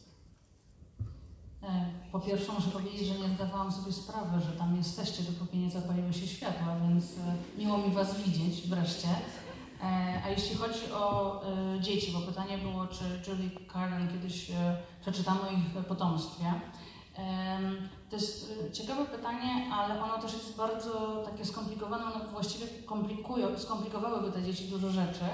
[1.64, 5.72] E, Po pierwsze muszę powiedzieć, że nie zdawałam sobie sprawy, że tam jesteście, dopóki nie
[5.72, 9.08] zapaliły się światła, więc e, miło mi Was widzieć wreszcie.
[9.84, 11.42] E, A jeśli chodzi o
[11.82, 14.52] dzieci, bo pytanie było, czy Julie Carden kiedyś
[15.02, 16.46] przeczytamy ich potomstwie.
[18.10, 23.60] To jest e, ciekawe pytanie, ale ono też jest bardzo takie skomplikowane, one właściwie komplikują,
[23.60, 25.26] skomplikowałyby te dzieci dużo rzeczy.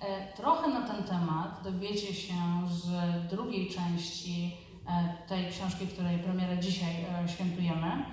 [0.00, 2.34] E, Trochę na ten temat dowiecie się
[2.72, 2.86] z
[3.30, 4.56] drugiej części
[4.88, 8.04] e, tej książki, której premierę dzisiaj świętujemy.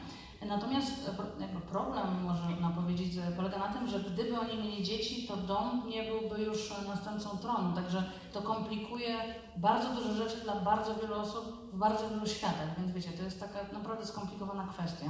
[0.48, 5.38] Natomiast e, problem, można powiedzieć, e, polega na tym, że gdyby oni mieli dzieci, to
[5.38, 7.76] dom nie byłby już e, następcą tronu.
[7.76, 8.04] Także
[8.34, 9.16] to komplikuje
[9.58, 12.78] bardzo dużo rzeczy dla bardzo wielu osób w bardzo wielu światach.
[12.78, 15.06] Więc wiecie, to jest taka naprawdę skomplikowana kwestia.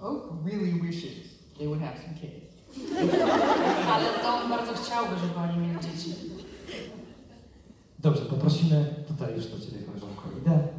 [0.00, 1.14] Oak really wishes
[1.58, 2.48] they would have some kids.
[3.94, 6.14] Ale dom bardzo chciałby, żeby oni mieli dzieci.
[7.98, 10.77] Dobrze, poprosimy tutaj już do Ciebie, koleżanko, idę.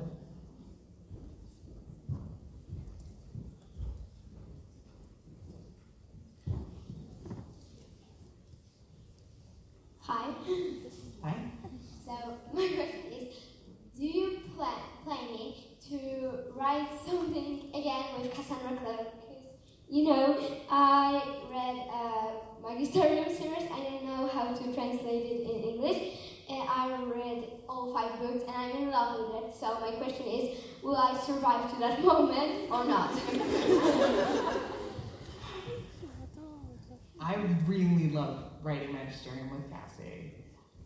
[16.60, 19.08] Write something again with Cassandra Clare?
[19.90, 20.38] You know,
[20.70, 22.32] I read uh,
[22.62, 23.72] Magisterium series.
[23.72, 26.20] I don't know how to translate it in English.
[26.80, 29.56] I read all five books, and I'm in love with it.
[29.60, 33.12] So my question is, will I survive to that moment or not?
[37.22, 37.36] I
[37.68, 40.34] really love writing magisterium with Cassie.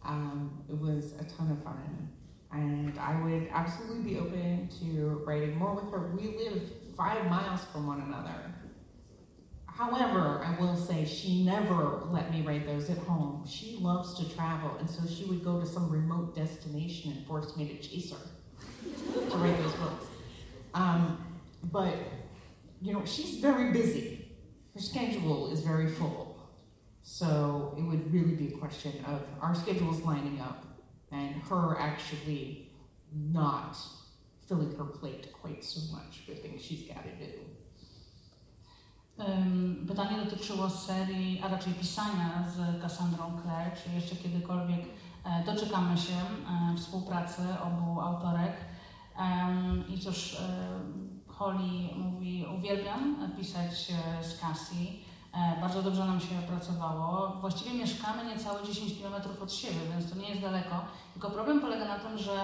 [0.04, 2.10] Um, it was a ton of fun,
[2.54, 6.12] and I would absolutely be open to writing more with her.
[6.16, 6.62] We live
[6.96, 8.54] five miles from one another.
[9.66, 13.44] However, I will say she never let me write those at home.
[13.48, 17.58] She loves to travel, and so she would go to some remote destination and force
[17.58, 18.18] me to chase her
[19.32, 20.06] to write those books.
[20.76, 21.26] Um,
[21.72, 21.96] but
[22.82, 24.28] you know, she's very busy.
[24.76, 26.38] Her schedule is very full.
[27.02, 30.73] So it would really be a question of our schedules lining up
[31.14, 32.70] and her actually
[33.34, 33.78] not
[34.48, 37.32] filling her plate quite so much with things she's got to do.
[39.20, 44.82] Ym, Pytanie dotyczyło serii, a raczej pisania z Cassandrą Clare, czy jeszcze kiedykolwiek
[45.24, 48.54] e, doczekamy się e, współpracy obu autorek.
[49.18, 50.40] Em, I cóż, e,
[51.28, 55.04] Holly mówi, uwielbiam pisać e, z Cassie.
[55.34, 57.28] E, Bardzo dobrze nam się pracowało.
[57.42, 60.76] Właściwie mieszkamy niecałe 10 km od siebie, więc to nie jest daleko.
[61.14, 62.44] Tylko problem polega na tym, że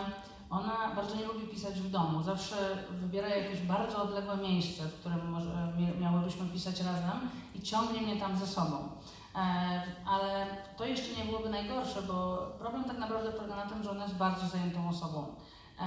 [0.49, 2.24] ona bardzo nie lubi pisać w domu.
[2.24, 2.56] Zawsze
[2.91, 8.18] wybiera jakieś bardzo odległe miejsce, w którym może, mia- miałybyśmy pisać razem i ciągnie mnie
[8.20, 8.78] tam ze sobą.
[9.36, 9.40] E,
[10.07, 10.48] ale
[10.78, 14.16] to jeszcze nie byłoby najgorsze, bo problem tak naprawdę polega na tym, że ona jest
[14.16, 15.26] bardzo zajętą osobą.
[15.82, 15.86] E,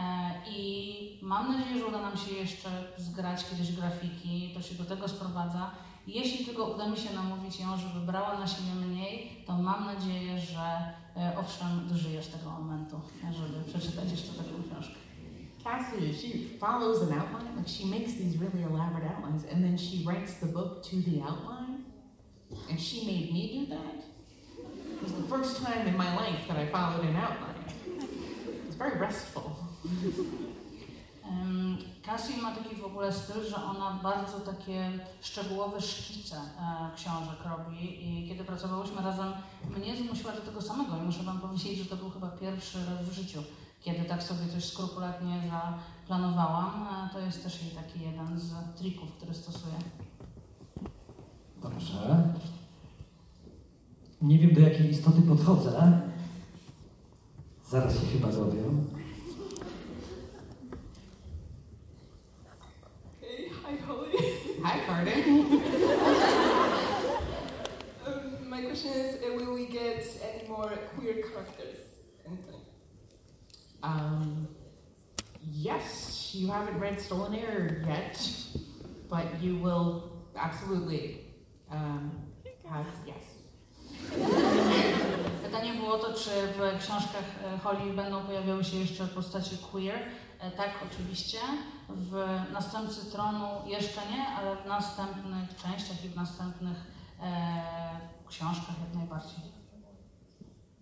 [0.50, 5.08] I mam nadzieję, że uda nam się jeszcze zgrać kiedyś grafiki, to się do tego
[5.08, 5.70] sprowadza.
[6.06, 10.38] Jeśli tylko uda mi się namówić ją, żeby brała na siebie mniej, to mam nadzieję,
[10.38, 13.00] że e, owszem, dożyjesz tego momentu,
[13.32, 14.94] żeby przeczytać jeszcze taką książkę.
[15.64, 20.02] Cassie, she follows an outline, like she makes these really elaborate outlines, and then she
[20.04, 21.84] writes the book to the outline.
[22.70, 24.04] And she made me do that.
[24.94, 27.64] It was the first time in my life that I followed an outline.
[28.66, 29.56] It's very restful.
[31.24, 37.38] Em, Cassie ma taki w ogóle styl, że ona bardzo takie szczegółowe szkice e, książek
[37.44, 39.32] robi i kiedy pracowałyśmy razem,
[39.76, 43.08] mnie zmusiła do tego samego i muszę Wam powiedzieć, że to był chyba pierwszy raz
[43.08, 43.42] w życiu,
[43.80, 46.86] kiedy tak sobie coś skrupulatnie zaplanowałam.
[46.86, 49.74] E, To jest też jej taki jeden z trików, który stosuję.
[51.62, 52.32] Dobrze.
[54.22, 56.00] Nie wiem, do jakiej istoty podchodzę.
[57.68, 58.86] Zaraz się chyba dowiem.
[64.64, 65.12] Hi, Carter.
[68.06, 71.78] um, my question is, uh, will we get any more queer characters?
[72.26, 72.60] anytime?
[73.82, 74.48] Um,
[75.50, 78.30] Yes, you haven't read Stolen Air yet,
[79.10, 81.24] but you will absolutely
[81.70, 82.12] um,
[82.68, 83.16] have yes.
[85.42, 87.24] Pytanie było to, czy w książkach
[87.62, 89.98] Holly będą pojawiały się jeszcze postacie queer.
[90.42, 91.38] E, Tak, oczywiście.
[91.88, 92.12] W
[92.52, 96.76] Następcy Tronu jeszcze nie, ale w następnych częściach i w następnych
[97.22, 97.62] e,
[98.28, 99.40] książkach jak najbardziej.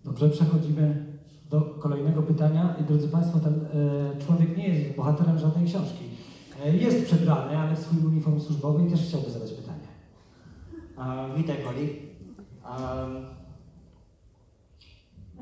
[0.05, 1.07] Dobrze, przechodzimy
[1.51, 2.75] do kolejnego pytania.
[2.81, 6.05] I drodzy Państwo, ten e, człowiek nie jest bohaterem żadnej książki.
[6.65, 9.89] E, jest przebrany, ale w swój uniform służbowy i też chciałby zadać pytanie.
[10.99, 11.97] E, witaj, Holly.
[12.65, 13.27] Em,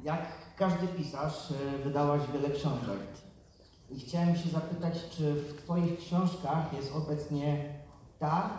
[0.05, 2.99] jak każdy pisarz, e, wydałaś wiele książek.
[3.91, 7.75] I chciałem się zapytać, czy w Twoich książkach jest obecnie
[8.19, 8.51] ta,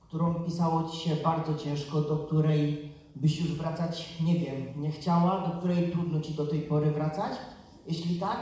[0.00, 5.48] którą pisało Ci się bardzo ciężko, do której byś już wracać, nie wiem, nie chciała,
[5.48, 7.32] do której trudno Ci do tej pory wracać?
[7.86, 8.38] Jeśli tak,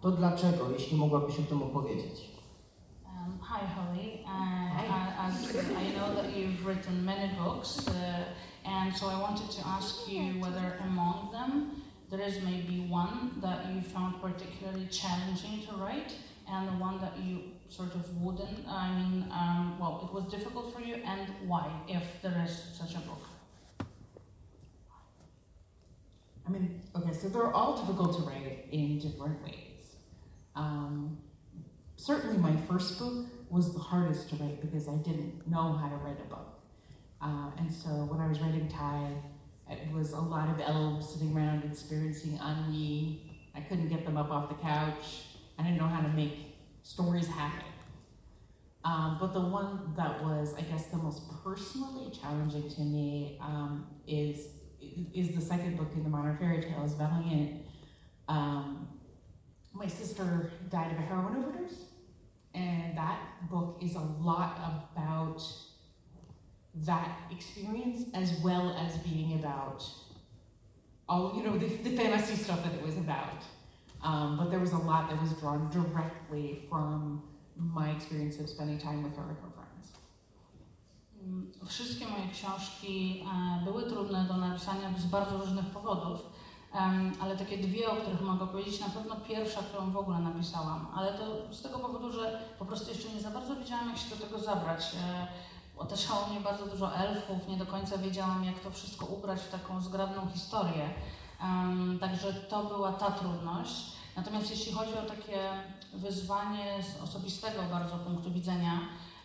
[0.00, 2.30] to dlaczego, jeśli mogłabyś o tym opowiedzieć?
[3.04, 4.24] Um, hi, Holly.
[4.24, 7.94] Uh, I- As I know that you've written many books, uh,
[8.64, 11.70] and so I wanted to ask you whether among them
[12.10, 16.14] there is maybe one that you found particularly challenging to write,
[16.48, 18.66] and the one that you sort of wouldn't.
[18.68, 22.94] I mean, um, well, it was difficult for you, and why, if there is such
[22.94, 23.22] a book.
[26.46, 29.96] I mean, okay, so they're all difficult to write in different ways.
[30.54, 31.18] Um,
[31.96, 35.96] certainly, my first book was the hardest to write because I didn't know how to
[35.96, 36.60] write a book.
[37.20, 39.10] Uh, and so when I was writing Ty,
[39.70, 43.22] it was a lot of elves sitting around experiencing ennui.
[43.54, 45.24] I couldn't get them up off the couch.
[45.58, 47.64] I didn't know how to make stories happen.
[48.84, 53.86] Um, but the one that was, I guess, the most personally challenging to me um,
[54.06, 54.48] is
[55.12, 57.62] is the second book in the Modern Fairy Tales, Valiant.
[58.28, 58.86] Um,
[59.72, 61.86] my sister died of a heroin overdose,
[62.54, 63.18] and that
[63.50, 64.56] book is a lot
[64.92, 65.42] about
[66.84, 69.82] that experience as well as being about
[71.08, 73.42] all you know the, the fantasy stuff that it was about.
[74.02, 77.22] Um, but there was a lot that was drawn directly from
[77.56, 79.92] my experience of spending time with her and her friends.
[81.22, 83.24] Mm, Wszystkie moje książki
[83.60, 86.20] e, były trudne do napisania z bardzo różnych powodów,
[87.20, 91.18] ale takie dwie, o których mogę powiedzieć, na pewno pierwsza, którą w ogóle napisałam, ale
[91.18, 94.26] to z tego powodu, że po prostu jeszcze nie za bardzo wiedziałam, jak się do
[94.26, 94.96] tego zabrać.
[95.76, 99.80] Otaczało mnie bardzo dużo elfów, nie do końca wiedziałam, jak to wszystko ubrać w taką
[99.80, 100.90] zgrabną historię.
[101.42, 103.92] Em, Także to była ta trudność.
[104.16, 105.48] Natomiast jeśli chodzi o takie
[105.94, 108.72] wyzwanie z osobistego bardzo punktu widzenia,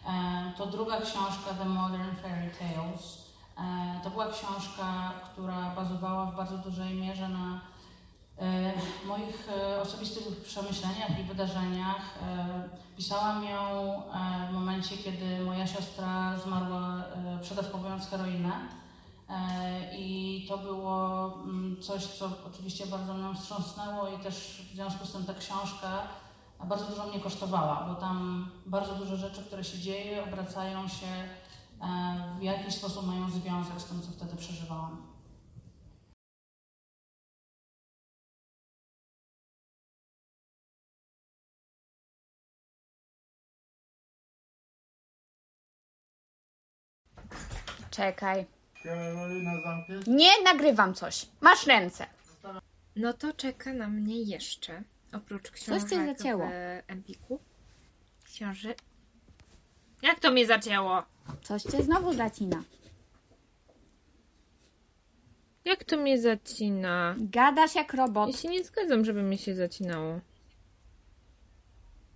[0.07, 3.18] e, to druga książka, The Modern Fairy Tales,
[3.57, 7.61] e, to była książka, która bazowała w bardzo dużej mierze na
[9.06, 12.18] moich e, osobistych przemyśleniach i wydarzeniach.
[12.24, 18.52] E, Pisałam ją e, w momencie, kiedy moja siostra zmarła e, przedawkowując heroinę.
[19.30, 25.06] E, I to było mm, coś, co oczywiście bardzo mnie wstrząsnęło i też w związku
[25.06, 26.02] z tym ta książka
[26.64, 31.08] bardzo dużo mnie kosztowała, bo tam bardzo dużo rzeczy, które się dzieje, obracają się,
[31.82, 35.11] e, w jakiś sposób mają związek z tym, co wtedy przeżywałam.
[47.92, 48.46] Czekaj.
[48.84, 50.00] Karolina zamknie?
[50.08, 51.26] Nie nagrywam coś.
[51.42, 52.06] Masz ręce.
[52.96, 56.48] No to czeka na mnie jeszcze, oprócz książek cię zacięło.
[56.48, 57.40] w Empiku.
[58.24, 58.76] Książę...
[60.02, 61.04] Jak to mnie zacięło?
[61.42, 62.64] Coś cię znowu zacina.
[65.66, 67.16] Jak to mnie zacina?
[67.20, 68.30] Gadasz jak robot.
[68.30, 70.20] Ja się nie zgadzam, żeby mi się zacinało.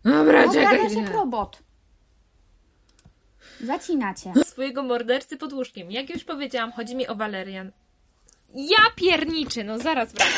[0.03, 0.77] Dobra, no, czekaj.
[0.77, 1.63] gadasz jak robot.
[3.65, 4.33] Zacina cię.
[4.45, 5.91] Swojego mordercy pod łóżkiem.
[5.91, 7.71] Jak już powiedziałam, chodzi mi o Walerian.
[8.53, 10.33] Ja pierniczy, no zaraz wracam.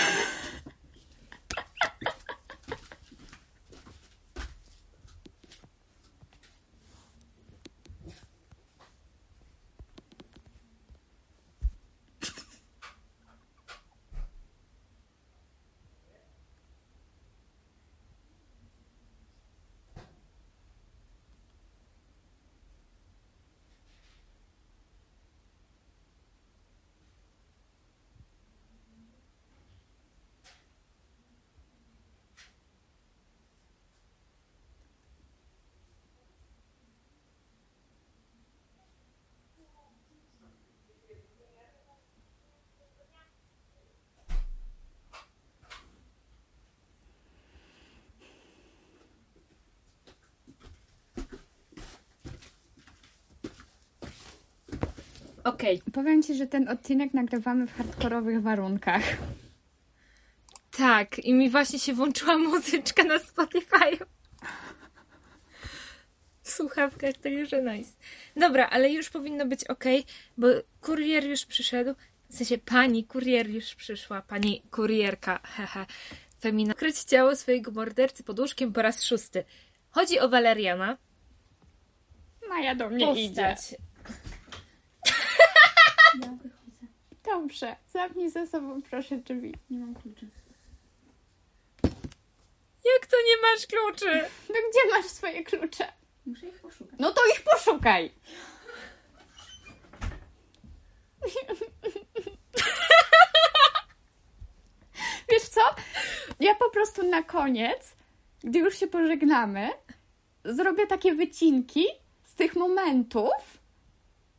[55.47, 55.81] Okej.
[55.93, 59.03] Powiem Ci, że ten odcinek nagrywamy w hardkorowych warunkach.
[60.77, 64.05] Tak, i mi właśnie się włączyła muzyczka na Spotify.
[66.41, 67.91] W słuchawkach, także nice.
[68.35, 69.83] Dobra, ale już powinno być ok,
[70.37, 70.47] bo
[70.81, 71.93] kurier już przyszedł.
[72.29, 75.85] W sensie pani kurier już przyszła, pani kurierka, hehe.
[76.39, 76.73] Femina.
[76.73, 79.43] Kryć ciało swojego mordercy pod łóżkiem po raz szósty.
[79.89, 80.97] Chodzi o Waleriana.
[82.49, 83.55] Maja do mnie idzie.
[87.27, 89.53] Dobrze, zamknij ze sobą proszę drzwi.
[89.69, 90.27] Nie mam kluczy.
[92.85, 94.29] Jak to nie masz kluczy?
[94.53, 95.93] No gdzie masz swoje klucze?
[96.25, 96.99] Muszę ich poszukać.
[96.99, 98.11] No to ich poszukaj!
[105.31, 105.61] Wiesz co?
[106.39, 107.95] Ja po prostu na koniec,
[108.43, 109.69] gdy już się pożegnamy,
[110.45, 111.85] zrobię takie wycinki
[112.23, 113.59] z tych momentów,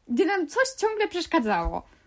[0.08, 1.97] gdy nam coś ciągle przeszkadzało.